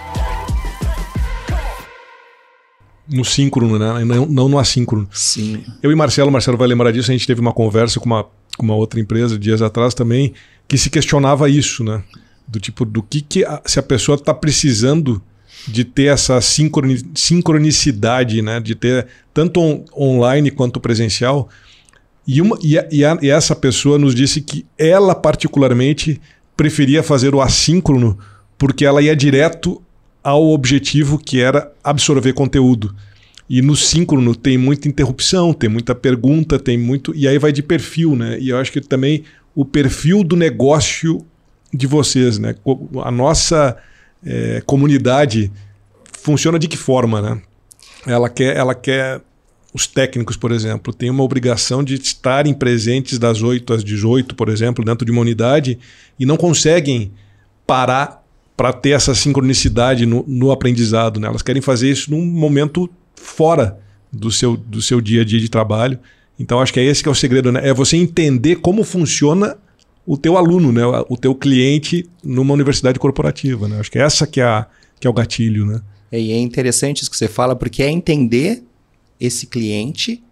No 3.12 3.26
síncrono, 3.26 3.78
né? 3.78 4.06
Não, 4.06 4.26
não 4.26 4.48
no 4.48 4.58
assíncrono. 4.58 5.08
Sim. 5.12 5.64
Eu 5.84 5.92
e 5.92 5.96
Marcelo, 5.96 6.32
Marcelo 6.32 6.58
vai 6.58 6.68
lembrar 6.68 6.92
disso, 6.92 7.12
a 7.12 7.14
gente 7.14 7.28
teve 7.28 7.42
uma 7.42 7.52
conversa 7.52 8.00
com 8.00 8.06
uma, 8.06 8.26
com 8.58 8.64
uma 8.64 8.76
outra 8.76 9.00
empresa 9.00 9.38
dias 9.38 9.62
atrás 9.62 9.94
também, 9.94 10.34
que 10.68 10.78
se 10.78 10.90
questionava 10.90 11.50
isso, 11.50 11.84
né? 11.84 12.04
Do 12.48 12.60
tipo, 12.60 12.86
do 12.86 13.04
que, 13.04 13.22
que 13.22 13.44
a, 13.44 13.62
se 13.66 13.80
a 13.80 13.84
pessoa 13.84 14.16
está 14.16 14.34
precisando 14.34 15.22
de 15.68 15.84
ter 15.84 16.06
essa 16.06 16.40
sincroni, 16.40 17.04
sincronicidade, 17.14 18.42
né? 18.42 18.60
De 18.60 18.76
ter 18.76 19.08
tanto 19.34 19.60
on, 19.60 19.84
online 19.96 20.50
quanto 20.50 20.80
presencial. 20.80 21.50
E, 22.26 22.42
uma, 22.42 22.58
e, 22.64 22.78
a, 22.78 22.88
e, 22.92 23.04
a, 23.04 23.18
e 23.22 23.30
essa 23.30 23.56
pessoa 23.56 23.98
nos 23.98 24.16
disse 24.16 24.42
que 24.42 24.66
ela, 24.78 25.14
particularmente, 25.14 26.22
preferia 26.56 27.04
fazer 27.04 27.36
o 27.36 27.42
assíncrono 27.42 28.18
porque 28.58 28.86
ela 28.86 29.02
ia 29.02 29.16
direto 29.16 29.82
ao 30.24 30.50
objetivo 30.50 31.18
que 31.18 31.42
era 31.42 31.72
absorver 31.84 32.34
conteúdo. 32.34 32.96
E 33.50 33.62
no 33.62 33.76
síncrono 33.76 34.34
tem 34.34 34.58
muita 34.58 34.88
interrupção, 34.88 35.54
tem 35.54 35.70
muita 35.70 35.94
pergunta, 35.94 36.58
tem 36.58 36.78
muito. 36.78 37.14
E 37.14 37.28
aí 37.28 37.38
vai 37.38 37.52
de 37.52 37.62
perfil, 37.62 38.16
né? 38.16 38.40
E 38.40 38.50
eu 38.50 38.58
acho 38.58 38.72
que 38.72 38.80
também 38.80 39.24
o 39.54 39.66
perfil 39.66 40.24
do 40.24 40.36
negócio 40.36 41.26
de 41.74 41.86
vocês, 41.86 42.40
né? 42.40 42.56
A 43.04 43.12
nossa 43.12 43.78
é, 44.26 44.62
comunidade 44.66 45.52
funciona 46.22 46.58
de 46.58 46.68
que 46.68 46.78
forma, 46.78 47.22
né? 47.22 47.42
Ela 48.06 48.30
quer, 48.30 48.56
ela 48.56 48.74
quer. 48.74 49.22
Os 49.74 49.88
técnicos, 49.88 50.36
por 50.36 50.52
exemplo, 50.52 50.94
têm 50.94 51.10
uma 51.10 51.24
obrigação 51.24 51.82
de 51.82 51.96
estarem 51.96 52.54
presentes 52.54 53.18
das 53.18 53.42
8 53.42 53.74
às 53.74 53.84
18, 53.86 54.36
por 54.36 54.50
exemplo, 54.50 54.84
dentro 54.84 55.06
de 55.06 55.12
uma 55.14 55.22
unidade, 55.22 55.80
e 56.20 56.26
não 56.26 56.36
conseguem 56.36 57.14
parar 57.66 58.21
para 58.62 58.72
ter 58.72 58.92
essa 58.92 59.16
sincronicidade 59.16 60.06
no, 60.06 60.24
no 60.28 60.52
aprendizado. 60.52 61.20
Né? 61.20 61.28
Elas 61.28 61.42
querem 61.42 61.64
fazer 61.64 61.90
isso 61.90 62.12
num 62.12 62.24
momento 62.24 62.88
fora 63.16 63.80
do 64.14 64.30
seu, 64.30 64.56
do 64.56 64.84
seu 64.84 65.02
dia 65.02 65.22
a 65.22 65.26
dia 65.26 65.40
de 65.40 65.50
trabalho. 65.50 65.98
Então 66.38 66.60
acho 66.60 66.72
que 66.72 66.80
é 66.80 66.84
esse 66.84 67.02
que 67.02 67.10
é 67.10 67.12
o 67.12 67.16
segredo, 67.16 67.52
né? 67.52 67.68
É 67.68 67.74
você 67.74 67.98
entender 67.98 68.58
como 68.58 68.84
funciona 68.84 69.58
o 70.06 70.16
teu 70.16 70.38
aluno, 70.38 70.72
né? 70.72 70.84
O 71.10 71.18
teu 71.18 71.34
cliente 71.34 72.08
numa 72.24 72.54
universidade 72.54 73.00
corporativa, 73.00 73.68
né? 73.68 73.80
Acho 73.80 73.90
que 73.90 73.98
é 73.98 74.04
essa 74.04 74.28
que 74.28 74.40
é, 74.40 74.44
a, 74.44 74.68
que 75.00 75.08
é 75.08 75.10
o 75.10 75.14
gatilho, 75.14 75.66
né? 75.66 75.82
E 76.12 76.32
é 76.32 76.38
interessante 76.38 77.02
isso 77.02 77.10
que 77.10 77.18
você 77.18 77.28
fala, 77.28 77.56
porque 77.56 77.82
é 77.82 77.90
entender 77.90 78.64
esse 79.20 79.48
cliente, 79.48 80.24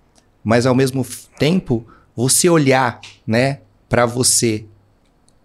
mas 0.44 0.68
ao 0.68 0.76
mesmo 0.76 1.04
tempo 1.40 1.84
você 2.16 2.48
olhar, 2.48 3.02
né, 3.26 3.62
para 3.90 4.06
você. 4.06 4.66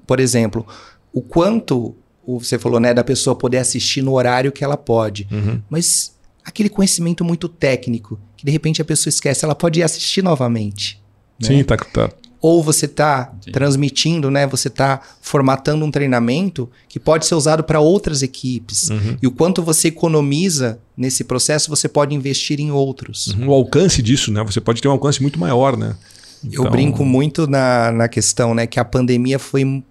Por 0.07 0.21
exemplo, 0.21 0.67
o 1.15 1.23
quanto 1.23 1.95
você 2.27 2.59
falou, 2.59 2.81
né, 2.81 2.95
da 2.95 3.05
pessoa 3.05 3.37
poder 3.37 3.59
assistir 3.59 4.03
no 4.03 4.13
horário 4.13 4.53
que 4.53 4.65
ela 4.65 4.77
pode. 4.77 5.27
Uhum. 5.31 5.61
Mas 5.69 6.15
aquele 6.45 6.69
conhecimento 6.69 7.25
muito 7.25 7.49
técnico, 7.49 8.19
que 8.37 8.45
de 8.45 8.51
repente 8.51 8.83
a 8.83 8.85
pessoa 8.85 9.11
esquece, 9.11 9.45
ela 9.45 9.55
pode 9.55 9.83
assistir 9.83 10.23
novamente. 10.23 11.03
Né? 11.41 11.49
Sim, 11.49 11.65
tá, 11.65 11.77
tá. 11.77 12.11
Ou 12.41 12.63
você 12.63 12.85
está 12.85 13.33
transmitindo, 13.53 14.31
né? 14.31 14.47
Você 14.47 14.69
está 14.69 15.01
formatando 15.23 15.83
um 15.83 15.91
treinamento 15.91 16.71
que 16.87 17.01
pode 17.01 17.25
ser 17.25 17.35
usado 17.35 17.65
para 17.65 17.81
outras 17.81 18.23
equipes. 18.23 18.91
Uhum. 18.91 19.17
E 19.23 19.27
o 19.27 19.31
quanto 19.31 19.63
você 19.63 19.89
economiza 19.89 20.79
nesse 20.95 21.25
processo, 21.25 21.71
você 21.71 21.89
pode 21.89 22.15
investir 22.15 22.61
em 22.61 22.71
outros. 22.71 23.29
Uhum. 23.29 23.49
O 23.49 23.53
alcance 23.55 24.03
disso, 24.03 24.31
né? 24.31 24.45
Você 24.45 24.61
pode 24.61 24.83
ter 24.83 24.89
um 24.89 24.91
alcance 24.91 25.23
muito 25.23 25.39
maior, 25.39 25.75
né? 25.75 25.97
Então... 26.45 26.67
Eu 26.67 26.71
brinco 26.71 27.03
muito 27.03 27.47
na, 27.47 27.91
na 27.91 28.09
questão, 28.09 28.55
né? 28.55 28.67
Que 28.67 28.79
a 28.79 28.85
pandemia 28.85 29.39
foi 29.39 29.83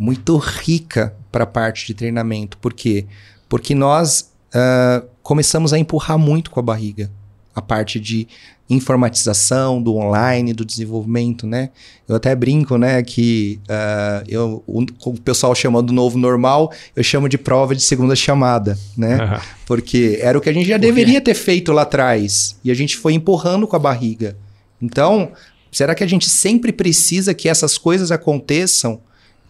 muito 0.00 0.38
rica 0.38 1.14
para 1.30 1.44
a 1.44 1.46
parte 1.46 1.86
de 1.86 1.92
treinamento. 1.92 2.56
Por 2.56 2.72
quê? 2.72 3.04
Porque 3.50 3.74
nós 3.74 4.32
uh, 4.54 5.06
começamos 5.22 5.74
a 5.74 5.78
empurrar 5.78 6.18
muito 6.18 6.50
com 6.50 6.58
a 6.58 6.62
barriga 6.62 7.10
a 7.54 7.60
parte 7.60 8.00
de 8.00 8.26
informatização 8.70 9.82
do 9.82 9.96
online, 9.96 10.54
do 10.54 10.64
desenvolvimento, 10.64 11.46
né? 11.46 11.70
Eu 12.08 12.14
até 12.14 12.34
brinco, 12.34 12.78
né, 12.78 13.02
que 13.02 13.58
uh, 13.64 14.24
eu, 14.28 14.62
o, 14.66 14.86
o, 15.04 15.20
pessoal 15.20 15.54
chama 15.54 15.82
do 15.82 15.92
novo 15.92 16.16
normal, 16.16 16.72
eu 16.94 17.02
chamo 17.02 17.28
de 17.28 17.36
prova 17.36 17.74
de 17.74 17.82
segunda 17.82 18.14
chamada, 18.14 18.78
né? 18.96 19.16
Uhum. 19.16 19.40
Porque 19.66 20.18
era 20.22 20.38
o 20.38 20.40
que 20.40 20.48
a 20.48 20.52
gente 20.52 20.68
já 20.68 20.78
deveria 20.78 21.20
ter 21.20 21.34
feito 21.34 21.72
lá 21.72 21.82
atrás 21.82 22.56
e 22.64 22.70
a 22.70 22.74
gente 22.74 22.96
foi 22.96 23.12
empurrando 23.12 23.66
com 23.66 23.74
a 23.74 23.80
barriga. 23.80 24.36
Então, 24.80 25.32
será 25.70 25.94
que 25.94 26.04
a 26.04 26.06
gente 26.06 26.30
sempre 26.30 26.72
precisa 26.72 27.34
que 27.34 27.48
essas 27.48 27.76
coisas 27.76 28.12
aconteçam 28.12 29.00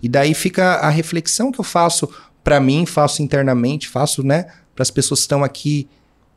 e 0.03 0.09
daí 0.09 0.35
fica 0.35 0.75
a 0.77 0.89
reflexão 0.89 1.53
que 1.53 1.61
eu 1.61 1.65
faço 1.65 2.09
para 2.43 2.61
mim, 2.61 2.87
faço 2.87 3.23
internamente, 3.23 3.89
faço, 3.89 4.23
né, 4.23 4.47
para 4.75 4.83
as 4.83 4.91
pessoas 4.91 5.21
que 5.21 5.25
estão 5.25 5.45
aqui. 5.45 5.89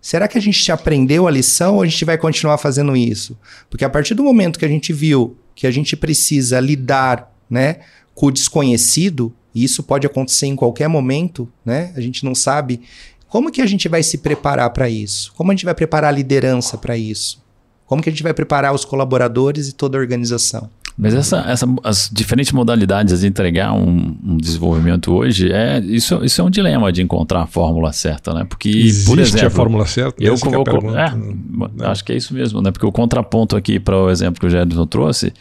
Será 0.02 0.28
que 0.28 0.38
a 0.38 0.42
gente 0.42 0.72
aprendeu 0.72 1.28
a 1.28 1.32
lição 1.32 1.76
ou 1.76 1.82
a 1.82 1.86
gente 1.86 2.04
vai 2.04 2.18
continuar 2.18 2.58
fazendo 2.58 2.96
isso? 2.96 3.38
Porque 3.70 3.86
a 3.86 3.90
partir 3.90 4.14
do 4.14 4.24
momento 4.24 4.60
que 4.60 4.66
a 4.66 4.70
gente 4.70 4.92
viu 4.92 5.38
que 5.56 5.68
a 5.68 5.72
gente 5.72 5.96
precisa 5.96 6.60
lidar, 6.60 7.32
né, 7.50 7.82
com 8.16 8.28
o 8.28 8.32
desconhecido, 8.32 9.34
e 9.54 9.64
isso 9.64 9.84
pode 9.84 10.06
acontecer 10.08 10.48
em 10.48 10.56
qualquer 10.56 10.88
momento, 10.88 11.48
né? 11.64 11.94
A 11.96 12.02
gente 12.02 12.26
não 12.26 12.34
sabe 12.34 12.82
como 13.28 13.52
que 13.52 13.62
a 13.62 13.66
gente 13.66 13.88
vai 13.88 14.04
se 14.04 14.20
preparar 14.20 14.70
para 14.72 14.90
isso? 14.90 15.34
Como 15.36 15.52
a 15.52 15.56
gente 15.56 15.66
vai 15.66 15.74
preparar 15.74 16.10
a 16.10 16.16
liderança 16.16 16.78
para 16.78 16.98
isso? 16.98 17.44
Como 17.86 18.02
que 18.02 18.10
a 18.10 18.12
gente 18.12 18.24
vai 18.24 18.34
preparar 18.34 18.74
os 18.74 18.86
colaboradores 18.86 19.68
e 19.68 19.74
toda 19.74 19.98
a 19.98 20.02
organização? 20.02 20.70
Mas 20.98 21.16
essa, 21.16 21.40
essa, 21.48 21.68
as 21.84 22.10
diferentes 22.12 22.52
modalidades 22.52 23.22
de 23.22 23.28
entregar 23.28 23.74
um, 23.74 24.16
um, 24.24 24.38
desenvolvimento 24.38 25.12
hoje, 25.12 25.52
é, 25.52 25.80
isso, 25.80 26.24
isso 26.24 26.40
é 26.40 26.44
um 26.44 26.50
dilema 26.50 26.92
de 26.92 27.02
encontrar 27.02 27.42
a 27.42 27.48
fórmula 27.48 27.92
certa, 27.92 28.34
né? 28.34 28.46
Porque, 28.48 28.70
Existe 28.70 29.10
por 29.10 29.20
exemplo, 29.20 29.48
a 29.48 29.50
fórmula 29.50 29.86
certa? 29.88 30.24
Eu, 30.24 30.36
é 30.36 30.64
pergunta, 30.64 31.00
é, 31.00 31.16
né? 31.16 31.88
acho 31.88 32.06
que 32.06 32.14
é 32.14 32.16
isso 32.16 32.34
mesmo, 32.34 32.62
né? 32.62 32.72
Porque 32.72 32.86
o 32.86 32.92
contraponto 32.92 33.56
aqui 33.56 33.80
para 33.80 33.98
o 33.98 34.10
exemplo 34.10 34.40
que 34.40 34.46
o 34.46 34.50
Gerson 34.50 34.86
trouxe 34.86 35.34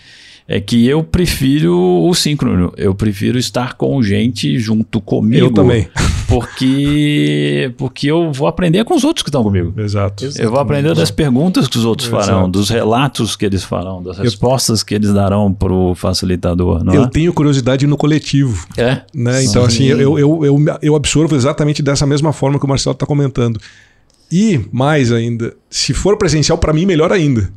é 0.49 0.61
que 0.61 0.87
eu 0.87 1.05
prefiro 1.05 1.77
o 1.77 2.15
síncrono. 2.15 2.73
Eu 2.77 2.95
prefiro 2.95 3.39
estar 3.39 3.75
com 3.75 4.03
gente 4.03 4.59
junto 4.59 5.01
comigo. 5.01 5.47
Eu 5.47 5.53
também. 5.53 5.89
Porque, 6.33 7.73
porque 7.77 8.07
eu 8.07 8.33
vou 8.33 8.47
aprender 8.47 8.85
com 8.85 8.95
os 8.95 9.05
outros 9.05 9.23
que 9.23 9.29
estão 9.29 9.43
comigo. 9.43 9.73
Exato. 9.81 10.25
Eu 10.39 10.51
vou 10.51 10.61
aprender 10.61 10.95
das 10.95 11.11
perguntas 11.11 11.69
que 11.69 11.79
os 11.79 11.85
outros 11.85 12.09
Exato. 12.09 12.25
farão, 12.25 12.51
dos 12.51 12.71
relatos 12.71 13.37
que 13.37 13.45
eles 13.45 13.63
farão, 13.65 14.03
das 14.03 14.19
respostas 14.19 14.81
eu... 14.81 14.87
que 14.87 14.95
eles 14.95 15.13
darão 15.13 15.53
para 15.53 15.73
o 15.73 15.95
facilitador. 15.95 16.83
eu 16.93 17.05
é? 17.05 17.09
tenho 17.09 17.33
curiosidade 17.33 17.87
no 17.87 17.97
coletivo. 17.97 18.67
É. 18.77 19.03
Né? 19.15 19.45
Então, 19.45 19.65
assim, 19.65 19.85
eu, 19.85 20.19
eu, 20.19 20.45
eu, 20.45 20.57
eu 20.81 20.97
absorvo 20.97 21.35
exatamente 21.35 21.83
dessa 21.83 22.07
mesma 22.07 22.33
forma 22.33 22.59
que 22.59 22.65
o 22.65 22.69
Marcelo 22.69 22.95
está 22.95 23.07
comentando. 23.07 23.61
E 24.31 24.61
mais 24.73 25.13
ainda, 25.13 25.55
se 25.69 25.93
for 25.93 26.17
presencial, 26.17 26.57
para 26.57 26.73
mim, 26.73 26.87
melhor 26.87 27.13
ainda 27.13 27.51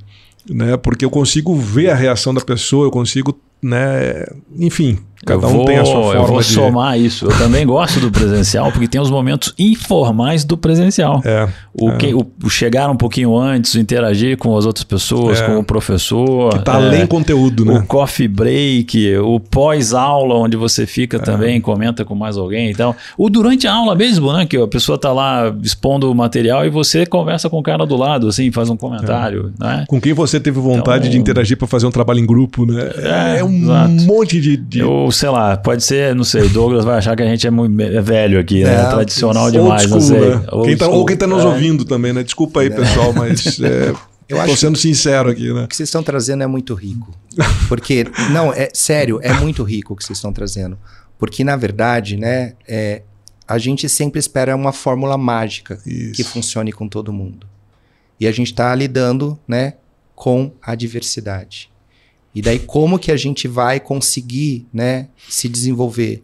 né? 0.50 0.78
Porque 0.78 1.04
eu 1.04 1.10
consigo 1.10 1.56
ver 1.56 1.90
a 1.90 1.96
reação 1.96 2.34
da 2.34 2.42
pessoa, 2.42 2.86
eu 2.86 2.92
consigo, 2.92 3.38
né? 3.62 4.26
Enfim, 4.58 5.00
cada 5.26 5.48
vou, 5.48 5.64
um 5.64 5.66
tem 5.66 5.78
a 5.78 5.86
sua 5.86 5.94
forma 5.94 6.22
Eu 6.22 6.28
vou 6.28 6.40
de... 6.40 6.46
somar 6.46 7.00
isso. 7.00 7.26
Eu 7.26 7.38
também 7.38 7.66
gosto 7.66 8.00
do 8.00 8.12
presencial, 8.12 8.72
porque 8.72 8.88
tem 8.88 9.02
os 9.02 9.10
momentos 9.10 9.54
informais 9.58 10.46
do 10.46 10.56
presencial. 10.56 11.22
É, 11.26 11.50
o, 11.74 11.90
é. 11.90 11.98
Que, 11.98 12.14
o, 12.14 12.26
o, 12.44 12.50
chegar 12.50 12.90
um 12.90 12.96
pouquinho 12.96 13.36
antes, 13.38 13.76
interagir 13.76 14.38
com 14.38 14.56
as 14.56 14.66
outras 14.66 14.84
pessoas, 14.84 15.42
é. 15.42 15.46
com 15.46 15.58
o 15.58 15.64
professor. 15.64 16.52
Que 16.52 16.60
tá 16.60 16.74
é, 16.74 16.76
além 16.76 17.08
conteúdo, 17.08 17.66
né? 17.66 17.80
O 17.80 17.86
coffee 17.86 18.28
break, 18.28 19.18
o 19.18 19.40
pós-aula, 19.40 20.36
onde 20.36 20.56
você 20.56 20.86
fica 20.86 21.18
é. 21.18 21.20
também, 21.20 21.60
comenta 21.60 22.06
com 22.06 22.14
mais 22.14 22.38
alguém. 22.38 22.70
Então, 22.70 22.96
o 23.18 23.30
durante 23.30 23.68
a 23.68 23.74
aula 23.74 23.96
mesmo, 23.96 24.32
né? 24.32 24.46
Que 24.46 24.58
a 24.58 24.68
pessoa 24.68 24.98
tá 24.98 25.12
lá 25.12 25.54
expondo 25.64 26.12
o 26.12 26.16
material 26.16 26.66
e 26.66 26.70
você 26.70 27.06
conversa 27.06 27.50
com 27.50 27.58
o 27.58 27.64
cara 27.64 27.86
do 27.86 27.96
lado, 27.96 28.28
assim, 28.28 28.52
faz 28.52 28.70
um 28.70 28.78
comentário. 28.78 29.52
Né? 29.60 29.86
Com 29.88 30.00
quem 30.00 30.14
você 30.14 30.40
teve 30.40 30.60
vontade 30.60 31.08
então, 31.08 31.12
de 31.12 31.18
interagir 31.18 31.58
para 31.58 31.68
fazer 31.68 31.88
um 31.88 31.92
trabalho 31.92 32.20
em 32.20 32.26
grupo, 32.26 32.66
né? 32.66 32.92
É, 33.38 33.44
um 33.44 33.64
exato. 33.64 33.92
monte 34.04 34.40
de. 34.40 34.56
de... 34.58 34.80
Eu, 34.80 35.10
sei 35.16 35.30
lá, 35.30 35.58
pode 35.58 35.84
ser, 35.84 36.14
não 36.14 36.24
sei, 36.24 36.48
Douglas 36.50 36.86
vai 36.86 36.98
achar 36.98 37.16
que 37.16 37.24
a 37.24 37.26
gente 37.26 37.46
é 37.48 37.50
muito 37.50 37.82
é 37.82 38.02
velho 38.02 38.40
aqui, 38.40 38.64
né? 38.64 38.76
É, 38.76 38.90
Tradicional 38.90 39.50
demais, 39.50 39.84
school, 39.84 39.96
não 39.96 40.02
sei. 40.02 40.30
Né? 40.30 40.46
Quem 40.66 40.78
tá, 40.78 40.88
ou 40.88 41.06
quem 41.06 41.18
tá 41.18 41.26
nos 41.26 41.44
é. 41.44 41.48
ouvindo 41.48 41.86
também, 41.86 42.14
né? 42.14 42.24
Desculpa 42.24 42.62
aí, 42.62 42.70
pessoal, 42.70 43.14
mas 43.14 43.60
é, 43.62 43.94
eu 44.28 44.46
tô 44.46 44.56
sendo 44.56 44.78
sincero 44.78 45.30
aqui, 45.30 45.54
né? 45.54 45.64
O 45.64 45.68
que 45.68 45.76
vocês 45.76 45.88
estão 45.88 46.02
trazendo 46.02 46.44
é 46.44 46.48
muito 46.48 46.74
rico. 46.74 47.14
Porque, 47.68 48.06
não, 48.32 48.52
é 48.52 48.70
sério, 48.74 49.20
é 49.22 49.34
muito 49.34 49.64
rico 49.64 49.94
o 49.94 49.96
que 49.96 50.04
vocês 50.04 50.18
estão 50.18 50.34
trazendo. 50.34 50.78
Porque, 51.18 51.44
na 51.44 51.56
verdade, 51.56 52.18
né, 52.18 52.54
é, 52.68 53.04
a 53.48 53.58
gente 53.58 53.88
sempre 53.88 54.20
espera 54.20 54.56
uma 54.56 54.74
fórmula 54.74 55.18
mágica 55.18 55.80
Isso. 55.86 56.14
que 56.14 56.24
funcione 56.24 56.72
com 56.72 56.88
todo 56.88 57.14
mundo. 57.14 57.48
E 58.20 58.28
a 58.28 58.32
gente 58.32 58.52
está 58.52 58.74
lidando, 58.74 59.40
né, 59.48 59.76
com 60.16 60.52
a 60.62 60.74
diversidade. 60.74 61.70
E 62.36 62.42
daí 62.42 62.60
como 62.60 63.00
que 63.00 63.12
a 63.12 63.18
gente 63.18 63.48
vai 63.48 63.80
conseguir, 63.80 64.68
né, 64.74 65.08
se 65.30 65.48
desenvolver? 65.48 66.22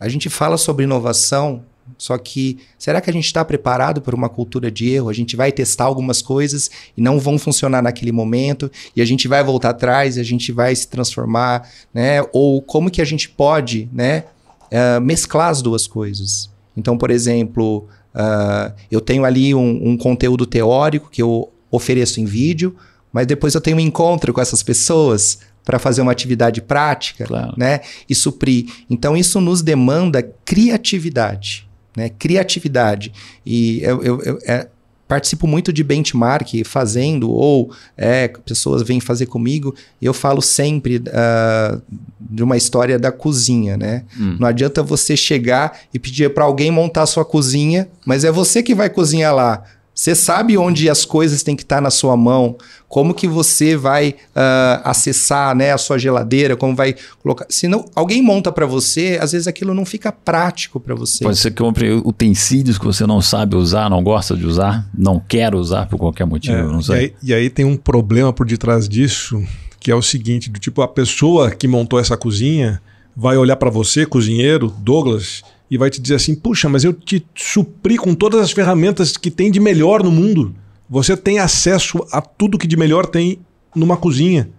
A 0.00 0.08
gente 0.08 0.28
fala 0.28 0.58
sobre 0.58 0.84
inovação, 0.84 1.64
Só 1.96 2.18
que 2.18 2.58
será 2.78 3.00
que 3.00 3.08
a 3.08 3.12
gente 3.12 3.24
está 3.24 3.44
preparado 3.44 4.02
para 4.02 4.14
uma 4.14 4.28
cultura 4.28 4.70
de 4.70 4.90
erro? 4.90 5.08
A 5.08 5.12
gente 5.12 5.36
vai 5.36 5.50
testar 5.52 5.84
algumas 5.84 6.20
coisas 6.20 6.70
e 6.96 7.00
não 7.00 7.18
vão 7.18 7.38
funcionar 7.38 7.80
naquele 7.82 8.12
momento 8.12 8.70
e 8.94 9.00
a 9.00 9.04
gente 9.04 9.26
vai 9.28 9.42
voltar 9.42 9.70
atrás, 9.70 10.16
e 10.16 10.20
a 10.20 10.24
gente 10.24 10.52
vai 10.52 10.74
se 10.74 10.88
transformar, 10.88 11.68
né? 11.94 12.22
Ou 12.32 12.60
como 12.60 12.90
que 12.90 13.00
a 13.00 13.04
gente 13.04 13.28
pode, 13.28 13.88
né, 13.92 14.24
uh, 14.72 15.00
mesclar 15.00 15.48
as 15.48 15.62
duas 15.62 15.86
coisas? 15.86 16.50
Então, 16.76 16.98
por 16.98 17.10
exemplo, 17.10 17.88
uh, 18.14 18.72
eu 18.90 19.00
tenho 19.00 19.24
ali 19.24 19.54
um, 19.54 19.90
um 19.90 19.96
conteúdo 19.96 20.46
teórico 20.46 21.08
que 21.10 21.22
eu 21.22 21.50
ofereço 21.70 22.20
em 22.20 22.24
vídeo, 22.24 22.76
mas 23.18 23.26
depois 23.26 23.52
eu 23.52 23.60
tenho 23.60 23.78
um 23.78 23.80
encontro 23.80 24.32
com 24.32 24.40
essas 24.40 24.62
pessoas 24.62 25.40
para 25.64 25.76
fazer 25.76 26.00
uma 26.02 26.12
atividade 26.12 26.62
prática, 26.62 27.24
claro. 27.24 27.52
né? 27.56 27.80
E 28.08 28.14
suprir. 28.14 28.66
Então 28.88 29.16
isso 29.16 29.40
nos 29.40 29.60
demanda 29.60 30.22
criatividade, 30.44 31.68
né? 31.96 32.10
Criatividade. 32.10 33.12
E 33.44 33.80
eu, 33.82 34.00
eu, 34.04 34.22
eu 34.22 34.38
é, 34.46 34.68
participo 35.08 35.48
muito 35.48 35.72
de 35.72 35.82
benchmark 35.82 36.62
fazendo, 36.64 37.28
ou 37.28 37.72
é, 37.96 38.28
pessoas 38.28 38.82
vêm 38.84 39.00
fazer 39.00 39.26
comigo, 39.26 39.74
e 40.00 40.06
eu 40.06 40.14
falo 40.14 40.40
sempre 40.40 40.98
uh, 40.98 41.82
de 42.20 42.44
uma 42.44 42.56
história 42.56 43.00
da 43.00 43.10
cozinha, 43.10 43.76
né? 43.76 44.04
Hum. 44.16 44.36
Não 44.38 44.46
adianta 44.46 44.80
você 44.80 45.16
chegar 45.16 45.76
e 45.92 45.98
pedir 45.98 46.32
para 46.32 46.44
alguém 46.44 46.70
montar 46.70 47.02
a 47.02 47.06
sua 47.06 47.24
cozinha, 47.24 47.88
mas 48.06 48.22
é 48.22 48.30
você 48.30 48.62
que 48.62 48.76
vai 48.76 48.88
cozinhar 48.88 49.34
lá. 49.34 49.64
Você 49.98 50.14
sabe 50.14 50.56
onde 50.56 50.88
as 50.88 51.04
coisas 51.04 51.42
têm 51.42 51.56
que 51.56 51.64
estar 51.64 51.80
na 51.80 51.90
sua 51.90 52.16
mão, 52.16 52.56
como 52.88 53.12
que 53.12 53.28
você 53.28 53.76
vai 53.76 54.10
uh, 54.10 54.80
acessar 54.82 55.54
né, 55.54 55.72
a 55.72 55.78
sua 55.78 55.98
geladeira, 55.98 56.56
como 56.56 56.74
vai 56.74 56.94
colocar. 57.22 57.46
Se 57.48 57.68
não, 57.68 57.84
alguém 57.94 58.22
monta 58.22 58.50
para 58.50 58.64
você, 58.64 59.18
às 59.20 59.32
vezes 59.32 59.46
aquilo 59.46 59.74
não 59.74 59.84
fica 59.84 60.10
prático 60.10 60.80
para 60.80 60.94
você. 60.94 61.22
Pode 61.22 61.38
ser 61.38 61.50
que 61.50 61.62
compre 61.62 61.92
utensílios 61.92 62.78
que 62.78 62.84
você 62.84 63.06
não 63.06 63.20
sabe 63.20 63.56
usar, 63.56 63.90
não 63.90 64.02
gosta 64.02 64.34
de 64.34 64.46
usar, 64.46 64.88
não 64.96 65.20
quer 65.20 65.54
usar 65.54 65.86
por 65.86 65.98
qualquer 65.98 66.24
motivo, 66.24 66.56
é, 66.56 66.62
não 66.62 66.82
sei. 66.82 66.96
E 66.96 66.98
aí, 66.98 67.14
e 67.22 67.34
aí 67.34 67.50
tem 67.50 67.64
um 67.64 67.76
problema 67.76 68.32
por 68.32 68.46
detrás 68.46 68.88
disso, 68.88 69.42
que 69.78 69.90
é 69.90 69.94
o 69.94 70.02
seguinte, 70.02 70.48
do 70.48 70.58
tipo, 70.58 70.80
a 70.80 70.88
pessoa 70.88 71.50
que 71.50 71.68
montou 71.68 72.00
essa 72.00 72.16
cozinha 72.16 72.80
vai 73.14 73.36
olhar 73.36 73.56
para 73.56 73.68
você, 73.68 74.06
cozinheiro, 74.06 74.72
Douglas, 74.78 75.42
e 75.70 75.76
vai 75.76 75.90
te 75.90 76.00
dizer 76.00 76.14
assim: 76.14 76.34
puxa, 76.34 76.68
mas 76.68 76.84
eu 76.84 76.92
te 76.92 77.24
supri 77.34 77.98
com 77.98 78.14
todas 78.14 78.40
as 78.40 78.52
ferramentas 78.52 79.16
que 79.16 79.30
tem 79.30 79.50
de 79.50 79.60
melhor 79.60 80.02
no 80.02 80.10
mundo. 80.10 80.54
Você 80.88 81.16
tem 81.16 81.38
acesso 81.38 82.04
a 82.10 82.20
tudo 82.20 82.58
que 82.58 82.66
de 82.66 82.76
melhor 82.76 83.06
tem 83.06 83.40
numa 83.74 83.96
cozinha, 83.96 84.50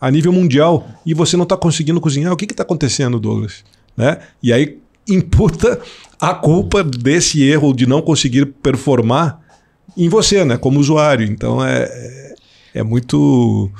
a 0.00 0.10
nível 0.10 0.32
mundial, 0.32 0.86
e 1.04 1.14
você 1.14 1.36
não 1.36 1.44
está 1.44 1.56
conseguindo 1.56 2.00
cozinhar. 2.00 2.32
O 2.32 2.36
que 2.36 2.44
está 2.44 2.62
acontecendo, 2.62 3.18
Douglas? 3.18 3.64
Né? 3.96 4.18
E 4.42 4.52
aí 4.52 4.78
imputa 5.08 5.80
a 6.20 6.34
culpa 6.34 6.82
desse 6.82 7.42
erro 7.42 7.72
de 7.72 7.86
não 7.86 8.02
conseguir 8.02 8.46
performar 8.46 9.40
em 9.96 10.08
você, 10.08 10.44
né, 10.44 10.56
como 10.56 10.80
usuário. 10.80 11.26
Então 11.26 11.64
é, 11.64 11.84
é, 11.84 12.34
é 12.74 12.82
muito 12.82 13.70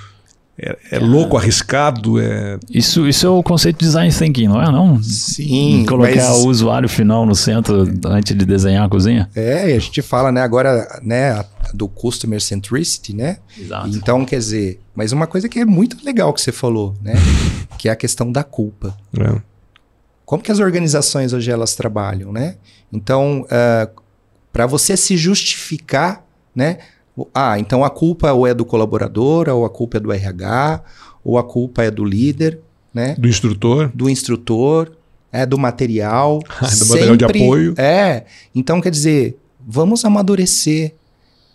é, 0.58 0.76
é 0.92 0.98
louco, 0.98 1.36
arriscado. 1.36 2.18
É... 2.18 2.58
Isso, 2.70 3.06
isso 3.06 3.26
é 3.26 3.30
o 3.30 3.42
conceito 3.42 3.78
de 3.78 3.84
design 3.84 4.12
thinking, 4.12 4.48
não 4.48 4.62
é? 4.62 4.70
Não? 4.70 5.02
Sim. 5.02 5.84
Colocar 5.86 6.14
mas... 6.14 6.44
o 6.44 6.48
usuário 6.48 6.88
final 6.88 7.26
no 7.26 7.34
centro 7.34 7.84
antes 8.06 8.36
de 8.36 8.44
desenhar 8.44 8.86
a 8.86 8.88
cozinha. 8.88 9.28
É, 9.36 9.70
e 9.70 9.74
a 9.74 9.78
gente 9.78 10.00
fala, 10.00 10.32
né, 10.32 10.40
agora, 10.40 11.00
né, 11.02 11.44
do 11.74 11.88
customer 11.88 12.40
centricity, 12.40 13.14
né? 13.14 13.38
Exato. 13.58 13.88
Então, 13.88 14.24
quer 14.24 14.38
dizer, 14.38 14.80
mas 14.94 15.12
uma 15.12 15.26
coisa 15.26 15.48
que 15.48 15.58
é 15.60 15.64
muito 15.64 16.02
legal 16.04 16.32
que 16.32 16.40
você 16.40 16.52
falou, 16.52 16.94
né? 17.02 17.14
que 17.78 17.88
é 17.88 17.92
a 17.92 17.96
questão 17.96 18.32
da 18.32 18.42
culpa. 18.42 18.96
É. 19.18 19.40
Como 20.24 20.42
que 20.42 20.50
as 20.50 20.58
organizações 20.58 21.32
hoje 21.32 21.50
elas 21.50 21.74
trabalham, 21.74 22.32
né? 22.32 22.56
Então, 22.92 23.42
uh, 23.42 23.46
ah, 23.50 23.88
para 24.52 24.66
você 24.66 24.96
se 24.96 25.16
justificar, 25.16 26.24
né? 26.54 26.78
Ah, 27.34 27.58
então 27.58 27.84
a 27.84 27.90
culpa 27.90 28.32
ou 28.32 28.46
é 28.46 28.52
do 28.52 28.64
colaborador, 28.64 29.48
ou 29.48 29.64
a 29.64 29.70
culpa 29.70 29.96
é 29.96 30.00
do 30.00 30.12
RH, 30.12 30.82
ou 31.24 31.38
a 31.38 31.44
culpa 31.44 31.82
é 31.82 31.90
do 31.90 32.04
líder, 32.04 32.60
né? 32.92 33.14
Do 33.18 33.28
instrutor. 33.28 33.90
Do 33.94 34.08
instrutor, 34.08 34.92
é 35.32 35.44
do 35.44 35.58
material. 35.58 36.40
do 36.60 36.66
sempre, 36.66 36.88
material 36.88 37.16
de 37.16 37.24
apoio. 37.24 37.74
É. 37.76 38.24
Então, 38.54 38.80
quer 38.80 38.90
dizer, 38.90 39.38
vamos 39.66 40.04
amadurecer. 40.04 40.94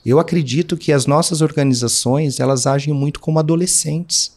Eu 0.05 0.19
acredito 0.19 0.75
que 0.75 0.91
as 0.91 1.05
nossas 1.05 1.41
organizações, 1.41 2.39
elas 2.39 2.65
agem 2.65 2.93
muito 2.93 3.19
como 3.19 3.39
adolescentes, 3.39 4.35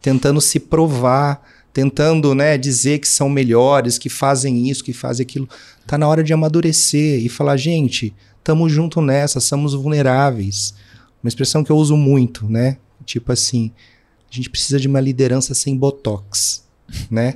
tentando 0.00 0.40
se 0.40 0.58
provar, 0.58 1.42
tentando 1.74 2.36
né, 2.36 2.56
dizer 2.56 3.00
que 3.00 3.08
são 3.08 3.28
melhores, 3.28 3.98
que 3.98 4.08
fazem 4.08 4.70
isso, 4.70 4.84
que 4.84 4.92
fazem 4.92 5.24
aquilo. 5.24 5.48
Tá 5.84 5.98
na 5.98 6.06
hora 6.06 6.22
de 6.22 6.32
amadurecer 6.32 7.20
e 7.20 7.28
falar, 7.28 7.56
gente, 7.56 8.14
estamos 8.38 8.72
junto 8.72 9.02
nessa, 9.02 9.40
somos 9.40 9.74
vulneráveis. 9.74 10.72
Uma 11.20 11.28
expressão 11.28 11.64
que 11.64 11.72
eu 11.72 11.76
uso 11.76 11.96
muito, 11.96 12.48
né? 12.48 12.78
Tipo 13.04 13.32
assim, 13.32 13.72
a 14.30 14.34
gente 14.34 14.48
precisa 14.48 14.78
de 14.78 14.86
uma 14.86 15.00
liderança 15.00 15.52
sem 15.52 15.76
botox, 15.76 16.62
né? 17.10 17.34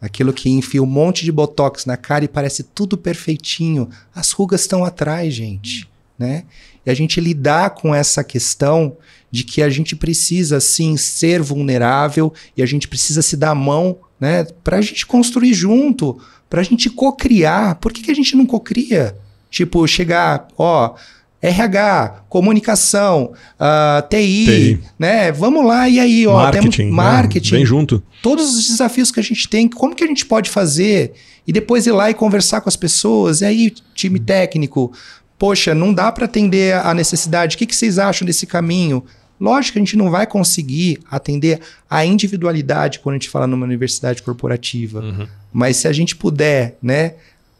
Aquilo 0.00 0.32
que 0.32 0.48
enfia 0.48 0.82
um 0.82 0.86
monte 0.86 1.24
de 1.24 1.32
botox 1.32 1.84
na 1.84 1.96
cara 1.96 2.24
e 2.24 2.28
parece 2.28 2.62
tudo 2.62 2.96
perfeitinho. 2.96 3.90
As 4.14 4.30
rugas 4.30 4.60
estão 4.60 4.84
atrás, 4.84 5.34
gente, 5.34 5.88
né? 6.16 6.44
E 6.86 6.90
a 6.90 6.94
gente 6.94 7.20
lidar 7.20 7.70
com 7.70 7.92
essa 7.92 8.22
questão 8.22 8.96
de 9.32 9.42
que 9.42 9.62
a 9.62 9.70
gente 9.70 9.96
precisa 9.96 10.60
sim 10.60 10.96
ser 10.98 11.40
vulnerável 11.40 12.32
e 12.54 12.62
a 12.62 12.66
gente 12.66 12.86
precisa 12.86 13.22
se 13.22 13.34
dar 13.34 13.50
a 13.50 13.54
mão, 13.54 13.96
né, 14.20 14.44
para 14.62 14.76
a 14.76 14.80
gente 14.82 15.06
construir 15.06 15.54
junto, 15.54 16.20
para 16.50 16.60
a 16.60 16.64
gente 16.64 16.90
co-criar. 16.90 17.76
Por 17.76 17.92
que, 17.92 18.02
que 18.02 18.10
a 18.10 18.14
gente 18.14 18.36
não 18.36 18.44
co-cria? 18.44 19.16
Tipo, 19.50 19.86
chegar, 19.86 20.48
ó, 20.56 20.94
RH, 21.40 22.24
comunicação, 22.28 23.32
uh, 23.58 24.08
TI, 24.08 24.44
TI, 24.44 24.80
né? 24.98 25.32
Vamos 25.32 25.64
lá, 25.64 25.88
e 25.88 25.98
aí, 25.98 26.26
ó, 26.26 26.34
marketing, 26.34 26.90
marketing. 26.90 27.54
Né? 27.54 27.64
junto. 27.64 28.02
Todos 28.22 28.54
os 28.54 28.68
desafios 28.68 29.10
que 29.10 29.18
a 29.18 29.22
gente 29.22 29.48
tem, 29.48 29.66
como 29.66 29.94
que 29.94 30.04
a 30.04 30.06
gente 30.06 30.24
pode 30.24 30.50
fazer? 30.50 31.14
E 31.46 31.52
depois 31.52 31.86
ir 31.86 31.92
lá 31.92 32.10
e 32.10 32.14
conversar 32.14 32.60
com 32.60 32.68
as 32.68 32.76
pessoas. 32.76 33.40
E 33.40 33.44
aí, 33.44 33.72
time 33.94 34.20
técnico, 34.20 34.92
poxa, 35.36 35.74
não 35.74 35.92
dá 35.92 36.12
para 36.12 36.26
atender 36.26 36.74
a 36.76 36.94
necessidade. 36.94 37.56
O 37.56 37.58
que, 37.58 37.66
que 37.66 37.74
vocês 37.74 37.98
acham 37.98 38.24
desse 38.24 38.46
caminho? 38.46 39.02
Lógico 39.42 39.72
que 39.72 39.78
a 39.80 39.84
gente 39.84 39.96
não 39.96 40.08
vai 40.08 40.24
conseguir 40.24 41.00
atender 41.10 41.58
a 41.90 42.06
individualidade 42.06 43.00
quando 43.00 43.14
a 43.14 43.18
gente 43.18 43.28
fala 43.28 43.44
numa 43.44 43.66
universidade 43.66 44.22
corporativa. 44.22 45.00
Uhum. 45.00 45.26
Mas 45.52 45.78
se 45.78 45.88
a 45.88 45.92
gente 45.92 46.14
puder, 46.14 46.78
né, 46.80 47.14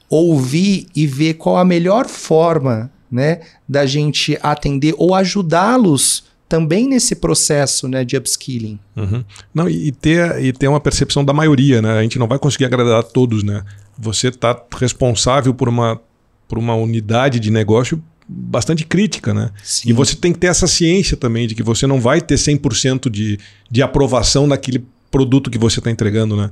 ouvir 0.09 0.87
e 0.95 1.09
ver 1.09 1.35
qual 1.35 1.57
a 1.57 1.65
melhor 1.65 2.07
forma 2.07 2.89
né, 3.11 3.41
da 3.69 3.85
gente 3.85 4.39
atender 4.45 4.95
ou 4.97 5.13
ajudá-los 5.13 6.23
também 6.49 6.87
nesse 6.89 7.17
processo 7.17 7.89
né, 7.89 8.05
de 8.05 8.17
upskilling. 8.17 8.79
Uhum. 8.95 9.25
Não, 9.53 9.69
e, 9.69 9.91
ter, 9.91 10.41
e 10.41 10.53
ter 10.53 10.69
uma 10.69 10.79
percepção 10.79 11.25
da 11.25 11.33
maioria, 11.33 11.83
né? 11.83 11.99
A 11.99 12.03
gente 12.03 12.17
não 12.17 12.29
vai 12.29 12.39
conseguir 12.39 12.67
agradar 12.67 13.01
a 13.01 13.03
todos, 13.03 13.43
né? 13.43 13.65
Você 13.99 14.29
está 14.29 14.57
responsável 14.79 15.53
por 15.53 15.69
uma, 15.69 16.01
por 16.47 16.59
uma 16.59 16.77
unidade 16.77 17.41
de 17.41 17.51
negócio 17.51 18.01
bastante 18.29 18.85
crítica, 18.85 19.35
né? 19.35 19.51
Sim. 19.63 19.91
E 19.91 19.93
você 19.93 20.15
tem 20.15 20.33
que 20.33 20.39
ter 20.39 20.47
essa 20.47 20.67
ciência 20.67 21.17
também 21.17 21.47
de 21.47 21.55
que 21.55 21.63
você 21.63 21.87
não 21.87 22.01
vai 22.01 22.21
ter 22.21 22.37
100% 22.37 23.11
de, 23.11 23.39
de 23.71 23.83
aprovação 23.83 24.47
naquele 24.47 24.85
produto 25.11 25.51
que 25.51 25.59
você 25.59 25.81
está 25.81 25.91
entregando, 25.91 26.37
né? 26.37 26.51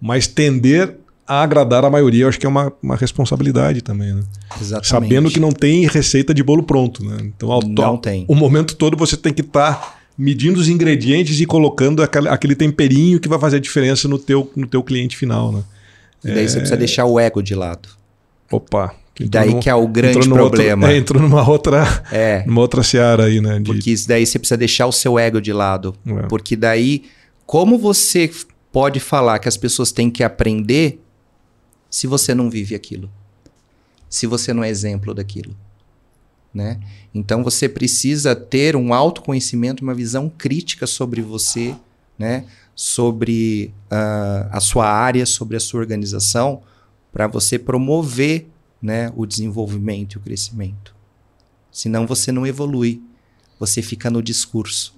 Mas 0.00 0.26
tender 0.26 0.96
a 1.26 1.42
agradar 1.42 1.84
a 1.84 1.90
maioria, 1.90 2.24
eu 2.24 2.28
acho 2.28 2.40
que 2.40 2.46
é 2.46 2.48
uma, 2.48 2.72
uma 2.82 2.96
responsabilidade 2.96 3.82
também, 3.82 4.14
né? 4.14 4.22
Exatamente. 4.58 4.88
Sabendo 4.88 5.30
que 5.30 5.38
não 5.38 5.52
tem 5.52 5.86
receita 5.86 6.32
de 6.32 6.42
bolo 6.42 6.62
pronto, 6.62 7.04
né? 7.04 7.18
Então, 7.20 7.52
ao 7.52 7.60
não 7.60 7.98
tem. 7.98 8.24
o 8.26 8.34
momento 8.34 8.74
todo 8.74 8.96
você 8.96 9.16
tem 9.16 9.34
que 9.34 9.42
estar 9.42 9.74
tá 9.74 9.98
medindo 10.16 10.58
os 10.58 10.68
ingredientes 10.68 11.38
e 11.38 11.44
colocando 11.44 12.02
aquele, 12.02 12.28
aquele, 12.28 12.54
temperinho 12.56 13.20
que 13.20 13.28
vai 13.28 13.38
fazer 13.38 13.58
a 13.58 13.60
diferença 13.60 14.08
no 14.08 14.18
teu, 14.18 14.50
no 14.56 14.66
teu 14.66 14.82
cliente 14.82 15.16
final, 15.16 15.52
né? 15.52 15.62
E 16.24 16.28
daí 16.28 16.44
é... 16.44 16.48
você 16.48 16.58
precisa 16.58 16.76
deixar 16.76 17.04
o 17.04 17.20
ego 17.20 17.42
de 17.42 17.54
lado. 17.54 17.90
Opa, 18.50 18.94
e 19.20 19.28
daí 19.28 19.50
num, 19.50 19.60
que 19.60 19.68
é 19.68 19.74
o 19.74 19.86
grande 19.88 20.28
problema. 20.28 20.86
Outro, 20.86 20.96
é, 20.96 20.98
entrou 20.98 21.22
numa 21.22 21.48
outra, 21.48 22.04
é, 22.12 22.44
numa 22.46 22.60
outra 22.60 22.82
seara 22.82 23.24
aí, 23.24 23.40
né? 23.40 23.58
De... 23.58 23.64
Porque 23.64 23.90
isso 23.90 24.06
daí 24.06 24.24
você 24.24 24.38
precisa 24.38 24.56
deixar 24.56 24.86
o 24.86 24.92
seu 24.92 25.18
ego 25.18 25.40
de 25.40 25.52
lado. 25.52 25.94
É. 26.06 26.22
Porque 26.28 26.54
daí, 26.54 27.04
como 27.44 27.78
você 27.78 28.30
pode 28.72 29.00
falar 29.00 29.38
que 29.38 29.48
as 29.48 29.56
pessoas 29.56 29.90
têm 29.90 30.10
que 30.10 30.22
aprender 30.22 31.00
se 31.90 32.06
você 32.06 32.34
não 32.34 32.48
vive 32.48 32.74
aquilo? 32.74 33.10
Se 34.08 34.26
você 34.26 34.52
não 34.52 34.62
é 34.62 34.68
exemplo 34.68 35.12
daquilo? 35.12 35.54
Né? 36.54 36.78
Então 37.14 37.44
você 37.44 37.68
precisa 37.68 38.34
ter 38.34 38.74
um 38.74 38.94
autoconhecimento, 38.94 39.82
uma 39.82 39.94
visão 39.94 40.28
crítica 40.28 40.86
sobre 40.86 41.20
você, 41.20 41.74
né? 42.18 42.44
sobre 42.74 43.74
uh, 43.90 44.48
a 44.52 44.60
sua 44.60 44.88
área, 44.88 45.26
sobre 45.26 45.56
a 45.56 45.60
sua 45.60 45.80
organização, 45.80 46.62
para 47.12 47.26
você 47.26 47.58
promover 47.58 48.48
né, 48.80 49.12
o 49.16 49.26
desenvolvimento 49.26 50.14
e 50.14 50.18
o 50.18 50.20
crescimento. 50.20 50.94
Senão 51.70 52.06
você 52.06 52.32
não 52.32 52.46
evolui, 52.46 53.02
você 53.58 53.82
fica 53.82 54.10
no 54.10 54.22
discurso. 54.22 54.94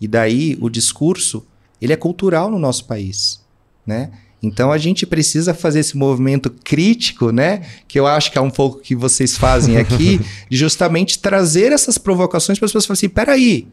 E 0.00 0.06
daí 0.06 0.56
o 0.60 0.68
discurso 0.68 1.46
ele 1.80 1.92
é 1.92 1.96
cultural 1.96 2.50
no 2.50 2.58
nosso 2.58 2.84
país, 2.84 3.40
né? 3.86 4.10
Então 4.42 4.70
a 4.70 4.78
gente 4.78 5.04
precisa 5.04 5.52
fazer 5.52 5.80
esse 5.80 5.96
movimento 5.96 6.50
crítico, 6.50 7.32
né? 7.32 7.66
Que 7.88 7.98
eu 7.98 8.06
acho 8.06 8.30
que 8.30 8.38
é 8.38 8.40
um 8.40 8.50
pouco 8.50 8.80
que 8.80 8.94
vocês 8.94 9.36
fazem 9.36 9.76
aqui, 9.76 10.20
de 10.48 10.56
justamente 10.56 11.18
trazer 11.18 11.72
essas 11.72 11.98
provocações 11.98 12.58
para 12.58 12.66
as 12.66 12.72
pessoas 12.72 12.86
falarem 12.86 12.98
assim: 12.98 13.08
peraí, 13.08 13.68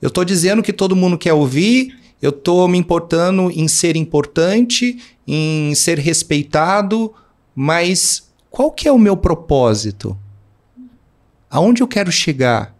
eu 0.00 0.08
estou 0.08 0.24
dizendo 0.24 0.62
que 0.62 0.72
todo 0.72 0.96
mundo 0.96 1.18
quer 1.18 1.34
ouvir, 1.34 1.98
eu 2.20 2.30
estou 2.30 2.66
me 2.66 2.78
importando 2.78 3.50
em 3.50 3.68
ser 3.68 3.96
importante, 3.96 4.98
em 5.26 5.74
ser 5.74 5.98
respeitado, 5.98 7.12
mas 7.54 8.30
qual 8.50 8.70
que 8.70 8.86
é 8.86 8.92
o 8.92 8.98
meu 8.98 9.16
propósito? 9.16 10.16
Aonde 11.50 11.82
eu 11.82 11.88
quero 11.88 12.10
chegar? 12.10 12.74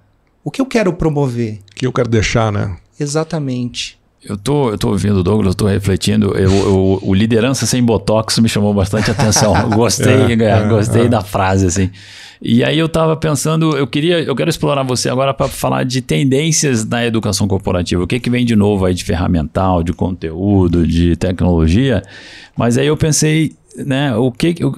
O 0.44 0.50
que 0.50 0.60
eu 0.60 0.66
quero 0.66 0.92
promover? 0.92 1.60
O 1.70 1.74
que 1.74 1.86
eu 1.86 1.92
quero 1.92 2.08
deixar, 2.08 2.50
né? 2.50 2.76
Exatamente. 2.98 3.98
Eu 4.24 4.36
tô, 4.36 4.70
eu 4.70 4.78
tô 4.78 4.90
ouvindo 4.90 5.16
o 5.16 5.22
Douglas, 5.22 5.48
eu 5.48 5.54
tô 5.54 5.66
refletindo. 5.66 6.36
Eu, 6.36 6.50
eu, 6.50 6.98
o 7.02 7.12
liderança 7.12 7.66
sem 7.66 7.82
botox 7.82 8.38
me 8.38 8.48
chamou 8.48 8.72
bastante 8.72 9.10
atenção. 9.10 9.52
gostei, 9.74 10.14
é, 10.14 10.32
é, 10.32 10.68
gostei 10.68 11.06
é. 11.06 11.08
da 11.08 11.22
frase 11.22 11.66
assim. 11.66 11.90
E 12.40 12.62
aí 12.62 12.78
eu 12.78 12.88
tava 12.88 13.16
pensando, 13.16 13.76
eu 13.76 13.86
queria, 13.86 14.20
eu 14.20 14.34
quero 14.34 14.50
explorar 14.50 14.82
você 14.84 15.08
agora 15.08 15.34
para 15.34 15.48
falar 15.48 15.84
de 15.84 16.00
tendências 16.00 16.84
na 16.84 17.04
educação 17.04 17.48
corporativa. 17.48 18.02
O 18.02 18.06
que 18.06 18.20
que 18.20 18.30
vem 18.30 18.44
de 18.44 18.54
novo 18.54 18.84
aí 18.84 18.94
de 18.94 19.04
ferramental, 19.04 19.82
de 19.82 19.92
conteúdo, 19.92 20.86
de 20.86 21.16
tecnologia? 21.16 22.02
Mas 22.56 22.78
aí 22.78 22.86
eu 22.86 22.96
pensei 22.96 23.52
né, 23.76 24.14
o 24.16 24.30
que, 24.30 24.54
o, 24.62 24.68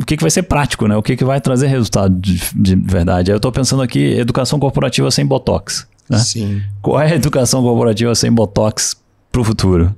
o 0.00 0.04
que, 0.04 0.16
que 0.16 0.22
vai 0.22 0.30
ser 0.30 0.42
prático, 0.42 0.86
né? 0.86 0.96
O 0.96 1.02
que, 1.02 1.16
que 1.16 1.24
vai 1.24 1.40
trazer 1.40 1.66
resultado 1.68 2.14
de, 2.18 2.38
de 2.54 2.74
verdade. 2.74 3.30
Eu 3.30 3.36
estou 3.36 3.52
pensando 3.52 3.82
aqui, 3.82 3.98
educação 3.98 4.58
corporativa 4.58 5.10
sem 5.10 5.24
Botox. 5.24 5.86
Né? 6.08 6.18
Sim. 6.18 6.62
Qual 6.80 7.00
é 7.00 7.12
a 7.12 7.14
educação 7.14 7.62
corporativa 7.62 8.14
sem 8.14 8.32
Botox 8.32 8.96
para 9.30 9.40
o 9.40 9.44
futuro? 9.44 9.94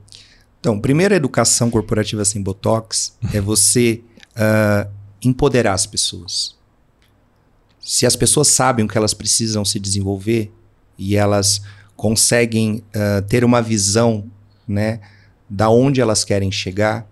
Então, 0.59 0.79
primeiro, 0.79 1.15
a 1.15 1.17
educação 1.17 1.71
corporativa 1.71 2.25
sem 2.25 2.43
Botox 2.43 3.17
é 3.33 3.41
você 3.41 4.03
uh, 4.37 4.91
empoderar 5.23 5.73
as 5.73 5.87
pessoas. 5.87 6.57
Se 7.81 8.05
as 8.05 8.15
pessoas 8.15 8.49
sabem 8.49 8.85
o 8.85 8.89
que 8.89 8.99
elas 8.99 9.15
precisam 9.15 9.65
se 9.65 9.79
desenvolver 9.81 10.53
e 10.99 11.17
elas 11.17 11.63
conseguem 11.97 12.85
uh, 12.95 13.23
ter 13.27 13.43
uma 13.43 13.63
visão 13.63 14.25
né, 14.69 15.01
da 15.49 15.71
onde 15.71 16.01
elas 16.01 16.25
querem 16.25 16.53
chegar, 16.53 17.10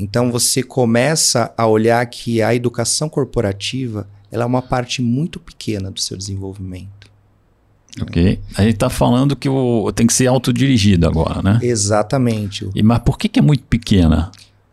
então 0.00 0.32
você 0.32 0.62
começa 0.62 1.52
a 1.56 1.66
olhar 1.66 2.04
que 2.06 2.40
a 2.40 2.54
educação 2.54 3.08
corporativa 3.08 4.08
ela 4.32 4.44
é 4.44 4.46
uma 4.46 4.62
parte 4.62 5.02
muito 5.02 5.38
pequena 5.38 5.90
do 5.90 6.00
seu 6.00 6.16
desenvolvimento. 6.16 7.10
Ok. 8.00 8.40
A 8.56 8.62
gente 8.62 8.74
está 8.74 8.88
falando 8.88 9.34
que 9.34 9.48
o, 9.48 9.90
tem 9.92 10.06
que 10.06 10.12
ser 10.12 10.28
autodirigido 10.28 11.06
agora, 11.06 11.42
né? 11.42 11.58
Exatamente. 11.62 12.68
E, 12.74 12.82
mas 12.82 13.00
por 13.00 13.18
que, 13.18 13.28
que 13.28 13.38
é 13.38 13.42
muito 13.42 13.64
pequena? 13.64 14.30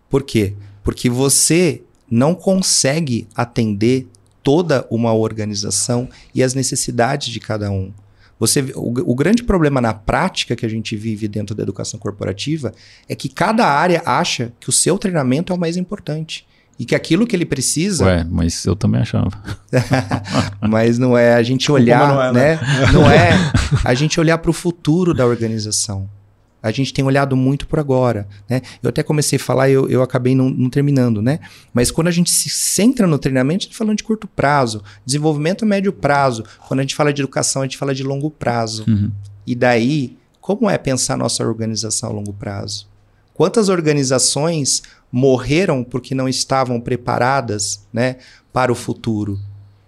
Por 0.09 0.23
quê? 0.23 0.53
Porque 0.83 1.09
você 1.09 1.81
não 2.09 2.35
consegue 2.35 3.27
atender 3.35 4.07
toda 4.43 4.87
uma 4.89 5.13
organização 5.13 6.07
e 6.33 6.43
as 6.43 6.53
necessidades 6.53 7.29
de 7.29 7.39
cada 7.39 7.69
um. 7.71 7.91
Você, 8.39 8.61
o, 8.75 9.11
o, 9.11 9.15
grande 9.15 9.43
problema 9.43 9.81
na 9.81 9.93
prática 9.93 10.55
que 10.55 10.65
a 10.65 10.69
gente 10.69 10.95
vive 10.95 11.27
dentro 11.27 11.55
da 11.55 11.63
educação 11.63 11.99
corporativa 11.99 12.71
é 13.09 13.15
que 13.15 13.29
cada 13.29 13.65
área 13.65 14.01
acha 14.05 14.53
que 14.59 14.69
o 14.69 14.71
seu 14.71 14.97
treinamento 14.97 15.51
é 15.51 15.55
o 15.55 15.59
mais 15.59 15.77
importante. 15.77 16.45
E 16.79 16.85
que 16.85 16.93
aquilo 16.93 17.25
que 17.25 17.35
ele 17.35 17.45
precisa. 17.45 18.05
Ué, 18.05 18.23
mas 18.29 18.63
eu 18.63 18.75
também 18.75 19.01
achava. 19.01 19.31
mas 20.61 20.99
não 20.99 21.17
é 21.17 21.33
a 21.33 21.41
gente 21.41 21.71
olhar, 21.71 22.07
não 22.07 22.21
é, 22.21 22.31
né? 22.31 22.55
né? 22.55 22.91
não 22.93 23.09
é 23.09 23.31
a 23.83 23.95
gente 23.95 24.19
olhar 24.19 24.37
para 24.37 24.51
o 24.51 24.53
futuro 24.53 25.11
da 25.11 25.25
organização 25.25 26.07
a 26.67 26.71
gente 26.71 26.93
tem 26.93 27.03
olhado 27.03 27.35
muito 27.35 27.67
por 27.67 27.79
agora. 27.79 28.27
Né? 28.49 28.61
Eu 28.81 28.89
até 28.89 29.01
comecei 29.01 29.37
a 29.37 29.39
falar 29.39 29.69
e 29.69 29.73
eu, 29.73 29.89
eu 29.89 30.01
acabei 30.01 30.35
não, 30.35 30.49
não, 30.49 30.69
terminando, 30.69 31.21
né? 31.21 31.39
Mas 31.73 31.91
quando 31.91 32.07
a 32.07 32.11
gente 32.11 32.29
se 32.29 32.49
centra 32.49 33.07
no 33.07 33.17
treinamento, 33.17 33.55
a 33.55 33.63
gente 33.63 33.71
está 33.71 33.77
falando 33.77 33.97
de 33.97 34.03
curto 34.03 34.27
prazo, 34.27 34.83
desenvolvimento 35.05 35.65
médio 35.65 35.93
prazo. 35.93 36.43
Quando 36.67 36.81
a 36.81 36.83
gente 36.83 36.95
fala 36.95 37.13
de 37.13 37.21
educação, 37.21 37.61
a 37.61 37.65
gente 37.65 37.77
fala 37.77 37.95
de 37.95 38.03
longo 38.03 38.29
prazo. 38.29 38.83
Uhum. 38.87 39.11
E 39.45 39.55
daí, 39.55 40.17
como 40.41 40.69
é 40.69 40.77
pensar 40.77 41.17
nossa 41.17 41.45
organização 41.45 42.09
a 42.09 42.13
longo 42.13 42.33
prazo? 42.33 42.87
Quantas 43.33 43.69
organizações 43.69 44.81
morreram 45.11 45.83
porque 45.83 46.15
não 46.15 46.27
estavam 46.27 46.81
preparadas 46.81 47.87
né, 47.93 48.17
para 48.51 48.71
o 48.71 48.75
futuro? 48.75 49.39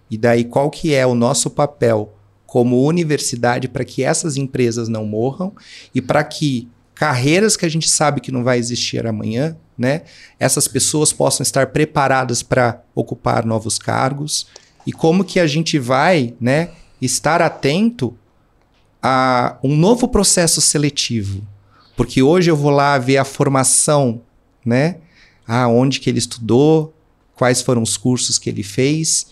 E 0.10 0.18
daí, 0.18 0.44
qual 0.44 0.70
que 0.70 0.94
é 0.94 1.06
o 1.06 1.16
nosso 1.16 1.50
papel 1.50 2.14
como 2.50 2.84
universidade 2.84 3.68
para 3.68 3.86
que 3.86 4.04
essas 4.04 4.36
empresas 4.36 4.90
não 4.90 5.06
morram 5.06 5.54
e 5.94 6.02
para 6.02 6.24
que 6.24 6.68
carreiras 6.96 7.56
que 7.56 7.64
a 7.64 7.70
gente 7.70 7.88
sabe 7.88 8.20
que 8.20 8.32
não 8.32 8.44
vai 8.44 8.58
existir 8.58 9.06
amanhã, 9.06 9.56
né, 9.78 10.02
essas 10.40 10.68
pessoas 10.68 11.14
possam 11.14 11.44
estar 11.44 11.68
preparadas 11.68 12.42
para 12.42 12.82
ocupar 12.96 13.46
novos 13.46 13.78
cargos 13.78 14.48
e 14.86 14.92
como 14.92 15.24
que 15.24 15.40
a 15.40 15.46
gente 15.46 15.78
vai, 15.78 16.34
né, 16.42 16.72
estar 17.00 17.40
atento 17.40 18.18
a 19.02 19.58
um 19.64 19.78
novo 19.78 20.08
processo 20.08 20.60
seletivo, 20.60 21.48
porque 21.96 22.24
hoje 22.24 22.50
eu 22.50 22.58
vou 22.58 22.72
lá 22.72 22.98
ver 22.98 23.18
a 23.18 23.24
formação, 23.24 24.24
né, 24.66 24.98
aonde 25.48 26.00
que 26.00 26.10
ele 26.10 26.20
estudou, 26.20 26.94
quais 27.36 27.62
foram 27.62 27.84
os 27.84 27.96
cursos 27.96 28.40
que 28.40 28.50
ele 28.50 28.64
fez 28.64 29.28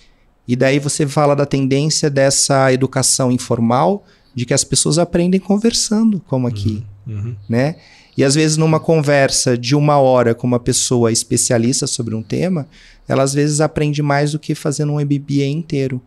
e 0.47 0.55
daí 0.55 0.79
você 0.79 1.05
fala 1.05 1.35
da 1.35 1.45
tendência 1.45 2.09
dessa 2.09 2.71
educação 2.71 3.31
informal, 3.31 4.05
de 4.33 4.45
que 4.45 4.53
as 4.53 4.63
pessoas 4.63 4.97
aprendem 4.97 5.39
conversando, 5.39 6.21
como 6.27 6.47
aqui, 6.47 6.85
uhum, 7.05 7.15
uhum. 7.15 7.35
né? 7.49 7.75
E 8.15 8.23
às 8.23 8.33
vezes 8.33 8.57
numa 8.57 8.79
conversa 8.79 9.57
de 9.57 9.75
uma 9.75 9.97
hora 9.97 10.33
com 10.33 10.47
uma 10.47 10.59
pessoa 10.59 11.11
especialista 11.11 11.85
sobre 11.85 12.15
um 12.15 12.23
tema, 12.23 12.67
ela 13.07 13.23
às 13.23 13.33
vezes 13.33 13.61
aprende 13.61 14.01
mais 14.01 14.31
do 14.31 14.39
que 14.39 14.55
fazendo 14.55 14.93
um 14.93 14.99
MBA 14.99 15.45
inteiro. 15.45 16.01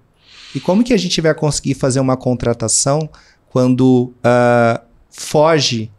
E 0.55 0.59
como 0.59 0.83
que 0.83 0.92
a 0.92 0.96
gente 0.96 1.20
vai 1.20 1.35
conseguir 1.35 1.74
fazer 1.74 2.00
uma 2.00 2.16
contratação 2.16 3.09
quando 3.48 4.12
uh, 4.24 4.81
foge 5.11 5.90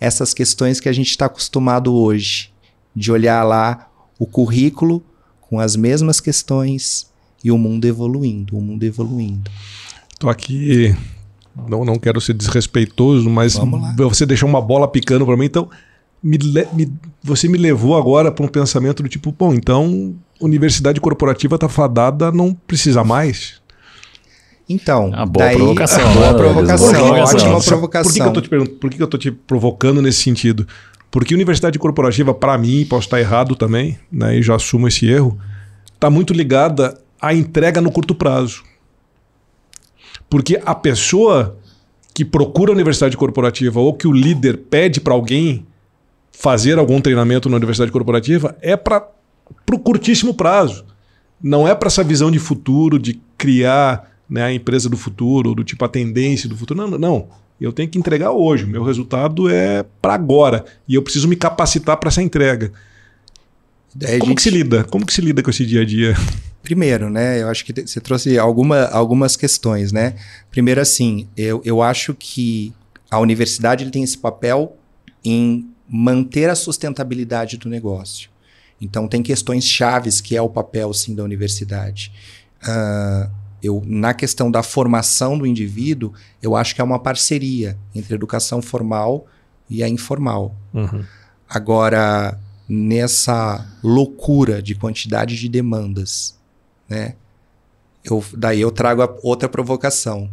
essas 0.00 0.32
questões 0.32 0.80
que 0.80 0.88
a 0.88 0.92
gente 0.92 1.10
está 1.10 1.26
acostumado 1.26 1.94
hoje, 1.94 2.52
de 2.94 3.10
olhar 3.10 3.42
lá 3.44 3.90
o 4.18 4.26
currículo 4.26 5.04
com 5.40 5.58
as 5.60 5.76
mesmas 5.76 6.20
questões, 6.20 7.10
e 7.42 7.50
o 7.50 7.58
mundo 7.58 7.84
evoluindo, 7.84 8.56
o 8.56 8.60
mundo 8.60 8.82
evoluindo. 8.84 9.50
Estou 10.12 10.28
aqui, 10.28 10.94
não, 11.68 11.84
não 11.84 11.98
quero 11.98 12.20
ser 12.20 12.34
desrespeitoso, 12.34 13.28
mas 13.30 13.58
você 13.96 14.26
deixou 14.26 14.48
uma 14.48 14.60
bola 14.60 14.88
picando 14.88 15.24
para 15.24 15.36
mim, 15.36 15.46
então 15.46 15.68
me, 16.22 16.38
me, 16.72 16.92
você 17.22 17.48
me 17.48 17.58
levou 17.58 17.96
agora 17.96 18.30
para 18.32 18.44
um 18.44 18.48
pensamento 18.48 19.02
do 19.02 19.08
tipo, 19.08 19.32
bom, 19.32 19.54
então 19.54 20.14
universidade 20.40 21.00
corporativa 21.00 21.54
está 21.54 21.68
fadada, 21.68 22.30
não 22.30 22.52
precisa 22.54 23.04
mais. 23.04 23.60
Então, 24.68 25.08
uma 25.08 25.24
boa 25.24 25.46
daí, 25.46 25.56
provocação. 25.56 26.04
Boa 26.12 26.34
provocação, 26.34 27.10
ótima 27.12 27.60
provocação. 27.62 28.32
Por 28.32 28.42
que, 28.42 28.50
que 28.50 28.52
eu 28.52 28.58
tô 28.58 28.66
te 28.66 28.68
por 28.68 28.90
que, 28.90 28.96
que 28.96 29.02
eu 29.02 29.06
tô 29.06 29.18
te 29.18 29.30
provocando 29.30 30.02
nesse 30.02 30.22
sentido? 30.22 30.68
Porque 31.10 31.34
universidade 31.34 31.78
corporativa, 31.78 32.34
para 32.34 32.58
mim, 32.58 32.84
posso 32.84 33.06
estar 33.06 33.18
errado 33.18 33.56
também, 33.56 33.98
né, 34.12 34.36
e 34.36 34.42
já 34.42 34.56
assumo 34.56 34.86
esse 34.86 35.06
erro, 35.06 35.38
está 35.94 36.10
muito 36.10 36.34
ligada 36.34 36.98
a 37.20 37.34
entrega 37.34 37.80
no 37.80 37.90
curto 37.90 38.14
prazo. 38.14 38.62
Porque 40.30 40.60
a 40.64 40.74
pessoa 40.74 41.58
que 42.14 42.24
procura 42.24 42.72
a 42.72 42.74
universidade 42.74 43.16
corporativa 43.16 43.80
ou 43.80 43.94
que 43.94 44.06
o 44.06 44.12
líder 44.12 44.58
pede 44.58 45.00
para 45.00 45.14
alguém 45.14 45.66
fazer 46.32 46.78
algum 46.78 47.00
treinamento 47.00 47.48
na 47.48 47.56
universidade 47.56 47.90
corporativa 47.90 48.56
é 48.60 48.76
para 48.76 49.08
o 49.72 49.78
curtíssimo 49.78 50.34
prazo. 50.34 50.84
Não 51.42 51.66
é 51.66 51.74
para 51.74 51.86
essa 51.86 52.02
visão 52.02 52.30
de 52.30 52.38
futuro, 52.38 52.98
de 52.98 53.20
criar 53.36 54.10
né, 54.28 54.42
a 54.42 54.52
empresa 54.52 54.88
do 54.88 54.96
futuro, 54.96 55.54
do 55.54 55.64
tipo 55.64 55.84
a 55.84 55.88
tendência 55.88 56.48
do 56.48 56.56
futuro. 56.56 56.88
Não, 56.88 56.98
não. 56.98 57.28
Eu 57.60 57.72
tenho 57.72 57.88
que 57.88 57.98
entregar 57.98 58.30
hoje. 58.30 58.66
Meu 58.66 58.84
resultado 58.84 59.48
é 59.48 59.84
para 60.02 60.14
agora. 60.14 60.64
E 60.86 60.94
eu 60.94 61.02
preciso 61.02 61.26
me 61.26 61.36
capacitar 61.36 61.96
para 61.96 62.08
essa 62.08 62.22
entrega. 62.22 62.72
Como 63.92 64.26
gente... 64.26 64.34
que 64.34 64.42
se 64.42 64.50
lida? 64.50 64.84
Como 64.84 65.06
que 65.06 65.12
se 65.12 65.20
lida 65.20 65.42
com 65.42 65.50
esse 65.50 65.66
dia 65.66 65.82
a 65.82 65.84
dia? 65.84 66.14
Primeiro, 66.68 67.08
né, 67.08 67.40
eu 67.40 67.48
acho 67.48 67.64
que 67.64 67.72
você 67.72 67.98
trouxe 67.98 68.38
alguma, 68.38 68.88
algumas 68.88 69.38
questões, 69.38 69.90
né? 69.90 70.16
Primeiro, 70.50 70.82
assim, 70.82 71.26
eu, 71.34 71.62
eu 71.64 71.80
acho 71.80 72.12
que 72.12 72.74
a 73.10 73.18
universidade 73.18 73.84
ele 73.84 73.90
tem 73.90 74.02
esse 74.02 74.18
papel 74.18 74.76
em 75.24 75.66
manter 75.88 76.50
a 76.50 76.54
sustentabilidade 76.54 77.56
do 77.56 77.70
negócio. 77.70 78.28
Então, 78.78 79.08
tem 79.08 79.22
questões 79.22 79.64
chaves 79.64 80.20
que 80.20 80.36
é 80.36 80.42
o 80.42 80.50
papel, 80.50 80.92
sim, 80.92 81.14
da 81.14 81.24
universidade. 81.24 82.12
Uh, 82.62 83.30
eu, 83.62 83.82
na 83.86 84.12
questão 84.12 84.50
da 84.50 84.62
formação 84.62 85.38
do 85.38 85.46
indivíduo, 85.46 86.12
eu 86.42 86.54
acho 86.54 86.74
que 86.74 86.82
é 86.82 86.84
uma 86.84 86.98
parceria 86.98 87.78
entre 87.94 88.12
a 88.12 88.16
educação 88.16 88.60
formal 88.60 89.26
e 89.70 89.82
a 89.82 89.88
informal. 89.88 90.54
Uhum. 90.74 91.02
Agora, 91.48 92.38
nessa 92.68 93.66
loucura 93.82 94.60
de 94.60 94.74
quantidade 94.74 95.34
de 95.34 95.48
demandas 95.48 96.37
né? 96.88 97.14
Eu, 98.04 98.24
daí 98.36 98.60
eu 98.60 98.70
trago 98.70 99.02
outra 99.22 99.48
provocação. 99.48 100.30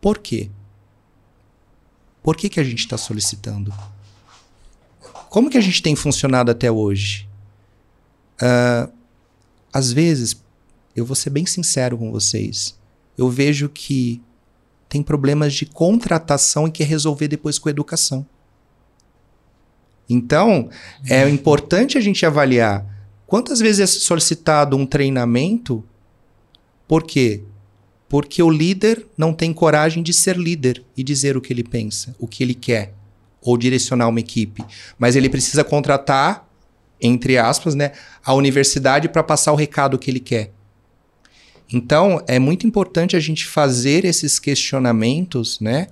Por 0.00 0.18
quê? 0.18 0.50
Por 2.22 2.36
que, 2.36 2.48
que 2.48 2.60
a 2.60 2.64
gente 2.64 2.80
está 2.80 2.98
solicitando? 2.98 3.72
Como 5.30 5.48
que 5.48 5.58
a 5.58 5.60
gente 5.60 5.82
tem 5.82 5.96
funcionado 5.96 6.50
até 6.50 6.70
hoje? 6.70 7.28
Uh, 8.40 8.92
às 9.72 9.92
vezes, 9.92 10.42
eu 10.94 11.04
vou 11.04 11.16
ser 11.16 11.30
bem 11.30 11.46
sincero 11.46 11.96
com 11.96 12.10
vocês, 12.10 12.78
eu 13.16 13.28
vejo 13.28 13.68
que 13.68 14.22
tem 14.88 15.02
problemas 15.02 15.54
de 15.54 15.66
contratação 15.66 16.66
e 16.66 16.70
quer 16.70 16.84
resolver 16.84 17.28
depois 17.28 17.58
com 17.58 17.68
educação. 17.68 18.26
Então, 20.08 20.70
é 21.06 21.28
importante 21.28 21.98
a 21.98 22.00
gente 22.00 22.24
avaliar 22.24 22.86
quantas 23.28 23.60
vezes 23.60 23.80
é 23.80 23.86
solicitado 23.86 24.76
um 24.76 24.86
treinamento. 24.86 25.84
Por 26.88 27.04
quê? 27.04 27.42
Porque 28.08 28.42
o 28.42 28.50
líder 28.50 29.06
não 29.18 29.34
tem 29.34 29.52
coragem 29.52 30.02
de 30.02 30.14
ser 30.14 30.36
líder 30.36 30.82
e 30.96 31.04
dizer 31.04 31.36
o 31.36 31.40
que 31.40 31.52
ele 31.52 31.62
pensa, 31.62 32.16
o 32.18 32.26
que 32.26 32.42
ele 32.42 32.54
quer, 32.54 32.94
ou 33.42 33.58
direcionar 33.58 34.08
uma 34.08 34.18
equipe. 34.18 34.64
Mas 34.98 35.14
ele 35.14 35.28
precisa 35.28 35.62
contratar, 35.62 36.48
entre 36.98 37.36
aspas, 37.36 37.74
né, 37.74 37.92
a 38.24 38.32
universidade 38.32 39.10
para 39.10 39.22
passar 39.22 39.52
o 39.52 39.56
recado 39.56 39.98
que 39.98 40.10
ele 40.10 40.20
quer. 40.20 40.50
Então, 41.70 42.24
é 42.26 42.38
muito 42.38 42.66
importante 42.66 43.14
a 43.14 43.20
gente 43.20 43.46
fazer 43.46 44.06
esses 44.06 44.38
questionamentos, 44.38 45.60
né? 45.60 45.88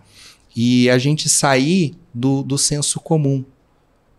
E 0.56 0.88
a 0.88 0.96
gente 0.96 1.28
sair 1.28 1.94
do, 2.14 2.42
do 2.42 2.56
senso 2.56 2.98
comum. 2.98 3.44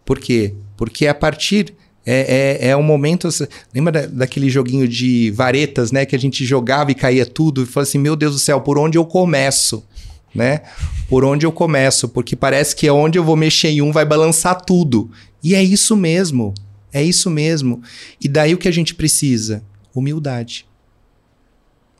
Por 0.06 0.20
quê? 0.20 0.54
Porque 0.78 1.08
a 1.08 1.16
partir. 1.16 1.74
É, 2.10 2.58
é, 2.62 2.70
é 2.70 2.78
um 2.78 2.82
momento. 2.82 3.28
Lembra 3.76 3.92
da, 3.92 4.06
daquele 4.06 4.50
joguinho 4.50 4.88
de 4.88 5.30
varetas, 5.32 5.92
né? 5.92 6.06
Que 6.06 6.16
a 6.16 6.20
gente 6.20 6.46
jogava 6.46 6.90
e 6.90 6.96
caía 6.96 7.26
tudo. 7.26 7.64
E 7.64 7.66
falava 7.66 7.90
assim: 7.90 7.98
Meu 7.98 8.16
Deus 8.16 8.34
do 8.34 8.40
céu, 8.40 8.62
por 8.62 8.80
onde 8.80 8.98
eu 8.98 9.04
começo? 9.04 9.86
Né? 10.34 10.62
Por 11.10 11.26
onde 11.26 11.46
eu 11.46 11.52
começo? 11.52 12.08
Porque 12.08 12.36
parece 12.36 12.76
que 12.76 12.88
é 12.88 12.92
onde 12.92 13.18
eu 13.18 13.24
vou 13.24 13.36
mexer 13.36 13.70
em 13.70 13.82
um 13.82 13.92
vai 13.92 14.06
balançar 14.06 14.62
tudo. 14.62 15.12
E 15.44 15.54
é 15.54 15.62
isso 15.62 15.98
mesmo. 15.98 16.54
É 16.94 17.04
isso 17.04 17.30
mesmo. 17.30 17.82
E 18.22 18.30
daí 18.30 18.54
o 18.54 18.58
que 18.58 18.68
a 18.68 18.72
gente 18.72 18.96
precisa? 18.96 19.62
Humildade. 19.94 20.66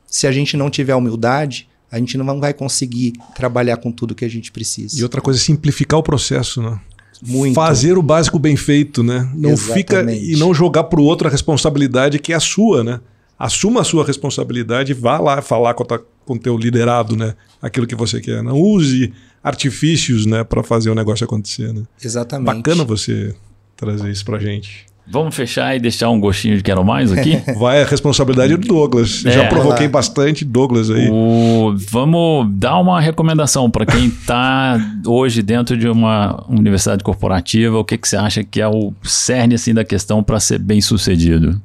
Se 0.06 0.26
a 0.26 0.32
gente 0.32 0.56
não 0.56 0.70
tiver 0.70 0.94
humildade, 0.94 1.68
a 1.90 1.98
gente 1.98 2.16
não 2.16 2.40
vai 2.40 2.54
conseguir 2.54 3.12
trabalhar 3.34 3.76
com 3.76 3.92
tudo 3.92 4.14
que 4.14 4.24
a 4.24 4.30
gente 4.30 4.50
precisa. 4.52 4.98
E 4.98 5.02
outra 5.02 5.20
coisa 5.20 5.38
é 5.38 5.42
simplificar 5.42 5.98
o 5.98 6.02
processo, 6.02 6.62
né? 6.62 6.80
Muito. 7.22 7.54
Fazer 7.54 7.98
o 7.98 8.02
básico 8.02 8.38
bem 8.38 8.56
feito, 8.56 9.02
né? 9.02 9.30
Não 9.34 9.50
Exatamente. 9.50 9.74
fica 9.74 10.12
e 10.12 10.36
não 10.36 10.54
jogar 10.54 10.84
para 10.84 11.00
o 11.00 11.04
outro 11.04 11.26
a 11.26 11.30
responsabilidade 11.30 12.18
que 12.18 12.32
é 12.32 12.36
a 12.36 12.40
sua, 12.40 12.84
né? 12.84 13.00
Assuma 13.38 13.82
a 13.82 13.84
sua 13.84 14.04
responsabilidade 14.04 14.92
e 14.92 14.94
vá 14.94 15.18
lá 15.18 15.40
falar 15.40 15.74
com 15.74 15.84
o 16.28 16.38
teu 16.38 16.56
liderado, 16.56 17.16
né? 17.16 17.34
Aquilo 17.62 17.86
que 17.86 17.94
você 17.94 18.20
quer. 18.20 18.42
Não 18.42 18.60
use 18.60 19.12
artifícios, 19.42 20.26
né, 20.26 20.42
para 20.42 20.62
fazer 20.62 20.90
o 20.90 20.94
negócio 20.94 21.24
acontecer, 21.24 21.72
né? 21.72 21.84
Exatamente. 22.02 22.46
Bacana 22.46 22.84
você 22.84 23.34
trazer 23.76 24.10
isso 24.10 24.24
pra 24.24 24.38
gente. 24.38 24.87
Vamos 25.10 25.34
fechar 25.34 25.74
e 25.74 25.80
deixar 25.80 26.10
um 26.10 26.20
gostinho 26.20 26.56
de 26.56 26.62
quero 26.62 26.84
mais 26.84 27.10
aqui? 27.10 27.36
Vai 27.58 27.82
a 27.82 27.86
responsabilidade 27.86 28.56
do 28.56 28.68
Douglas. 28.68 29.24
É. 29.24 29.30
Já 29.30 29.48
provoquei 29.48 29.88
bastante 29.88 30.44
Douglas 30.44 30.90
aí. 30.90 31.08
O- 31.10 31.74
vamos 31.90 32.48
dar 32.52 32.78
uma 32.78 33.00
recomendação 33.00 33.70
para 33.70 33.86
quem 33.86 34.06
está 34.06 34.78
hoje 35.06 35.42
dentro 35.42 35.76
de 35.76 35.88
uma 35.88 36.44
universidade 36.48 37.02
corporativa. 37.02 37.78
O 37.78 37.84
que, 37.84 37.96
que 37.96 38.08
você 38.08 38.16
acha 38.16 38.44
que 38.44 38.60
é 38.60 38.68
o 38.68 38.92
cerne 39.02 39.54
assim, 39.54 39.72
da 39.72 39.84
questão 39.84 40.22
para 40.22 40.38
ser 40.38 40.58
bem 40.58 40.80
sucedido? 40.80 41.60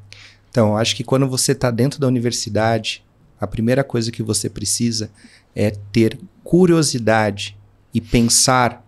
Então, 0.50 0.76
acho 0.76 0.96
que 0.96 1.04
quando 1.04 1.28
você 1.28 1.52
está 1.52 1.70
dentro 1.70 2.00
da 2.00 2.06
universidade, 2.06 3.02
a 3.40 3.46
primeira 3.46 3.84
coisa 3.84 4.10
que 4.12 4.22
você 4.22 4.48
precisa 4.48 5.10
é 5.54 5.72
ter 5.92 6.18
curiosidade 6.42 7.56
e 7.92 8.00
pensar 8.00 8.84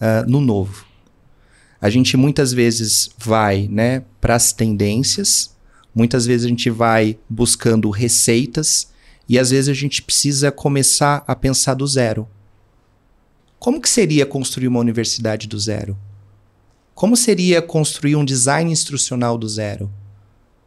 ah, 0.00 0.24
no 0.26 0.40
novo. 0.40 0.84
A 1.84 1.90
gente 1.90 2.16
muitas 2.16 2.50
vezes 2.50 3.10
vai 3.18 3.68
né, 3.70 4.04
para 4.18 4.34
as 4.34 4.54
tendências, 4.54 5.54
muitas 5.94 6.24
vezes 6.24 6.46
a 6.46 6.48
gente 6.48 6.70
vai 6.70 7.18
buscando 7.28 7.90
receitas 7.90 8.88
e 9.28 9.38
às 9.38 9.50
vezes 9.50 9.68
a 9.68 9.74
gente 9.74 10.00
precisa 10.00 10.50
começar 10.50 11.22
a 11.26 11.36
pensar 11.36 11.74
do 11.74 11.86
zero. 11.86 12.26
Como 13.58 13.82
que 13.82 13.90
seria 13.90 14.24
construir 14.24 14.66
uma 14.66 14.80
universidade 14.80 15.46
do 15.46 15.60
zero? 15.60 15.94
Como 16.94 17.18
seria 17.18 17.60
construir 17.60 18.16
um 18.16 18.24
design 18.24 18.72
instrucional 18.72 19.36
do 19.36 19.46
zero? 19.46 19.92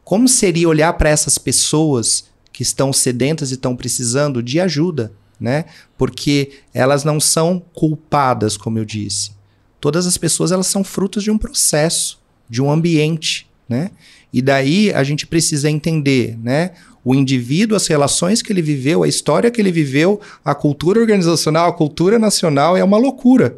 Como 0.04 0.28
seria 0.28 0.70
olhar 0.70 0.94
para 0.94 1.10
essas 1.10 1.40
pessoas 1.40 2.26
que 2.54 2.62
estão 2.62 2.94
sedentas 2.94 3.50
e 3.50 3.56
estão 3.56 3.76
precisando 3.76 4.44
de 4.44 4.60
ajuda, 4.60 5.12
né? 5.40 5.66
Porque 5.98 6.60
elas 6.76 7.04
não 7.04 7.20
são 7.20 7.60
culpadas, 7.74 8.56
como 8.56 8.78
eu 8.78 8.86
disse. 8.86 9.36
Todas 9.80 10.08
as 10.08 10.18
pessoas 10.18 10.52
elas 10.52 10.68
são 10.68 10.84
frutos 10.84 11.24
de 11.24 11.32
um 11.32 11.38
processo, 11.38 12.20
de 12.50 12.62
um 12.62 12.72
ambiente, 12.72 13.48
né? 13.68 13.92
E 14.34 14.42
daí 14.42 14.92
a 14.94 15.04
gente 15.04 15.26
precisa 15.26 15.70
entender, 15.70 16.38
né? 16.42 16.72
O 17.04 17.16
indivíduo, 17.16 17.78
as 17.78 17.88
relações 17.88 18.42
que 18.42 18.52
ele 18.52 18.62
viveu, 18.62 19.04
a 19.04 19.08
história 19.08 19.50
que 19.50 19.62
ele 19.62 19.72
viveu, 19.72 20.20
a 20.44 20.54
cultura 20.54 21.00
organizacional, 21.00 21.70
a 21.70 21.74
cultura 21.74 22.20
nacional 22.20 22.76
é 22.76 22.84
uma 22.84 22.98
loucura. 22.98 23.58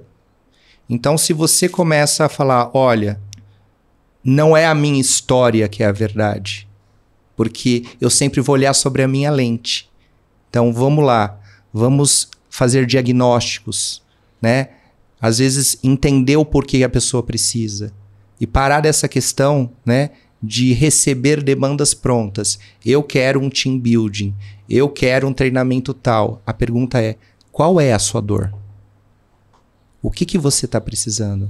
Então, 0.90 1.18
se 1.18 1.34
você 1.34 1.70
começa 1.70 2.26
a 2.26 2.30
falar, 2.30 2.72
olha, 2.74 3.20
não 4.24 4.56
é 4.56 4.66
a 4.66 4.76
minha 4.76 5.00
história 5.00 5.68
que 5.68 5.84
é 5.84 5.86
a 5.86 5.92
verdade, 5.92 6.68
porque 7.36 7.86
eu 8.02 8.10
sempre 8.10 8.42
vou 8.42 8.54
olhar 8.54 8.74
sobre 8.74 9.02
a 9.02 9.08
minha 9.08 9.32
lente. 9.32 9.90
Então, 10.50 10.74
vamos 10.74 11.06
lá, 11.06 11.40
vamos 11.74 12.30
fazer 12.50 12.86
diagnósticos, 12.86 14.04
né? 14.42 14.70
Às 15.22 15.40
vezes 15.40 15.78
entender 15.84 16.38
o 16.38 16.46
porquê 16.46 16.84
a 16.84 16.90
pessoa 16.90 17.22
precisa 17.22 17.92
e 18.40 18.48
parar 18.48 18.82
dessa 18.82 19.08
questão, 19.08 19.72
né, 19.86 20.12
de 20.42 20.74
receber 20.74 21.44
demandas 21.44 21.94
prontas. 21.94 22.58
Eu 22.86 23.04
quero 23.04 23.42
um 23.42 23.50
team 23.50 23.78
building, 23.78 24.34
eu 24.70 24.88
quero 24.88 25.28
um 25.28 25.34
treinamento 25.34 25.94
tal. 25.94 26.42
A 26.46 26.54
pergunta 26.54 27.02
é: 27.02 27.18
qual 27.52 27.80
é 27.80 27.92
a 27.92 28.00
sua 28.00 28.22
dor? 28.22 28.54
O 30.02 30.10
que 30.10 30.26
que 30.26 30.38
você 30.38 30.66
está 30.66 30.80
precisando? 30.80 31.50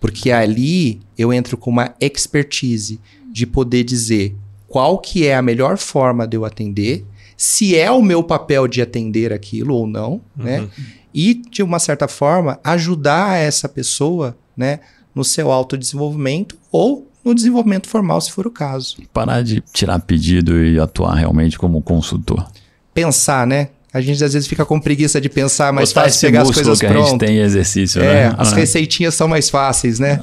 Porque 0.00 0.30
ali 0.30 1.00
eu 1.16 1.32
entro 1.32 1.56
com 1.56 1.70
uma 1.70 1.94
expertise 2.00 2.98
de 3.30 3.46
poder 3.46 3.84
dizer 3.84 4.34
qual 4.66 4.98
que 4.98 5.26
é 5.26 5.36
a 5.36 5.42
melhor 5.42 5.76
forma 5.76 6.26
de 6.26 6.36
eu 6.36 6.46
atender, 6.46 7.04
se 7.36 7.76
é 7.76 7.90
o 7.90 8.00
meu 8.00 8.22
papel 8.22 8.66
de 8.66 8.80
atender 8.80 9.32
aquilo 9.32 9.74
ou 9.74 9.86
não, 9.86 10.22
né? 10.34 10.68
E 11.14 11.34
de 11.34 11.62
uma 11.62 11.78
certa 11.78 12.08
forma 12.08 12.58
ajudar 12.64 13.36
essa 13.38 13.68
pessoa, 13.68 14.36
né, 14.56 14.80
no 15.14 15.24
seu 15.24 15.50
autodesenvolvimento 15.52 16.56
ou 16.70 17.08
no 17.24 17.34
desenvolvimento 17.34 17.88
formal, 17.88 18.20
se 18.20 18.32
for 18.32 18.46
o 18.46 18.50
caso. 18.50 18.96
Parar 19.12 19.42
de 19.42 19.62
tirar 19.72 19.98
pedido 20.00 20.64
e 20.64 20.78
atuar 20.80 21.14
realmente 21.14 21.58
como 21.58 21.80
consultor. 21.82 22.50
Pensar, 22.92 23.46
né? 23.46 23.68
A 23.94 24.00
gente 24.00 24.24
às 24.24 24.32
vezes 24.32 24.48
fica 24.48 24.64
com 24.64 24.80
preguiça 24.80 25.20
de 25.20 25.28
pensar, 25.28 25.70
mas 25.72 25.94
esse 25.94 26.26
pegar 26.26 26.42
as 26.42 26.50
coisas 26.50 26.80
que 26.80 26.86
a 26.86 26.88
gente 26.88 26.98
prontas. 27.08 27.18
tem 27.28 27.36
em 27.36 27.40
exercício, 27.40 28.02
É, 28.02 28.28
né? 28.30 28.34
as 28.38 28.52
Ah, 28.52 28.56
receitinhas 28.56 29.14
são 29.14 29.28
mais 29.28 29.50
fáceis, 29.50 29.98
né? 29.98 30.18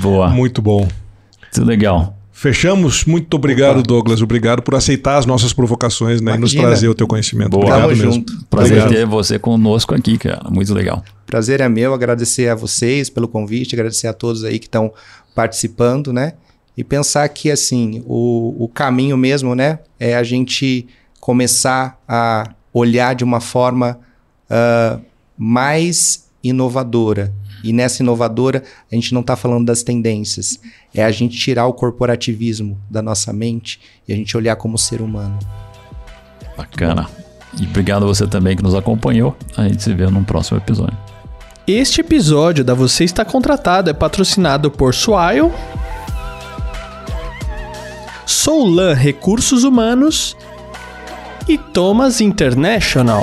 Boa, 0.00 0.30
Muito 0.30 0.62
bom. 0.62 0.80
muito 0.80 1.64
legal. 1.64 2.16
Fechamos. 2.42 3.04
Muito 3.04 3.32
obrigado, 3.34 3.78
Opa. 3.78 3.86
Douglas. 3.86 4.20
Obrigado 4.20 4.62
por 4.62 4.74
aceitar 4.74 5.16
as 5.16 5.24
nossas 5.24 5.52
provocações 5.52 6.20
né, 6.20 6.34
e 6.34 6.38
nos 6.38 6.52
trazer 6.52 6.88
o 6.88 6.94
teu 6.94 7.06
conhecimento. 7.06 7.50
Boa. 7.50 7.62
Obrigado 7.62 7.82
Tamo 7.82 7.96
mesmo. 7.96 8.12
junto. 8.14 8.44
Prazer 8.46 8.78
Obrigado. 8.78 8.98
ter 8.98 9.06
você 9.06 9.38
conosco 9.38 9.94
aqui, 9.94 10.18
cara. 10.18 10.50
Muito 10.50 10.74
legal. 10.74 11.04
Prazer 11.24 11.60
é 11.60 11.68
meu, 11.68 11.94
agradecer 11.94 12.48
a 12.48 12.56
vocês 12.56 13.08
pelo 13.08 13.28
convite, 13.28 13.76
agradecer 13.76 14.08
a 14.08 14.12
todos 14.12 14.42
aí 14.42 14.58
que 14.58 14.66
estão 14.66 14.92
participando, 15.36 16.12
né? 16.12 16.32
E 16.76 16.82
pensar 16.82 17.28
que, 17.28 17.48
assim, 17.48 18.02
o, 18.06 18.64
o 18.64 18.66
caminho 18.66 19.16
mesmo, 19.16 19.54
né? 19.54 19.78
É 20.00 20.16
a 20.16 20.24
gente 20.24 20.88
começar 21.20 21.96
a 22.08 22.50
olhar 22.74 23.14
de 23.14 23.22
uma 23.22 23.40
forma 23.40 24.00
ah, 24.50 24.98
mais 25.38 26.28
inovadora. 26.42 27.32
E 27.62 27.72
nessa 27.72 28.02
inovadora, 28.02 28.62
a 28.90 28.94
gente 28.94 29.14
não 29.14 29.20
está 29.20 29.36
falando 29.36 29.66
das 29.66 29.82
tendências. 29.82 30.58
É 30.94 31.04
a 31.04 31.10
gente 31.10 31.36
tirar 31.36 31.66
o 31.66 31.72
corporativismo 31.72 32.78
da 32.90 33.00
nossa 33.00 33.32
mente 33.32 33.80
e 34.06 34.12
a 34.12 34.16
gente 34.16 34.36
olhar 34.36 34.56
como 34.56 34.76
ser 34.76 35.00
humano. 35.00 35.38
Bacana. 36.56 37.08
E 37.60 37.64
obrigado 37.64 38.04
a 38.04 38.06
você 38.06 38.26
também 38.26 38.56
que 38.56 38.62
nos 38.62 38.74
acompanhou. 38.74 39.36
A 39.56 39.68
gente 39.68 39.82
se 39.82 39.92
vê 39.94 40.06
num 40.06 40.24
próximo 40.24 40.58
episódio. 40.58 40.96
Este 41.66 42.00
episódio 42.00 42.64
da 42.64 42.74
Você 42.74 43.04
Está 43.04 43.24
Contratado 43.24 43.88
é 43.88 43.92
patrocinado 43.92 44.70
por 44.70 44.92
Swile, 44.92 45.52
Soulan 48.26 48.94
Recursos 48.94 49.62
Humanos 49.62 50.36
e 51.48 51.56
Thomas 51.56 52.20
International. 52.20 53.22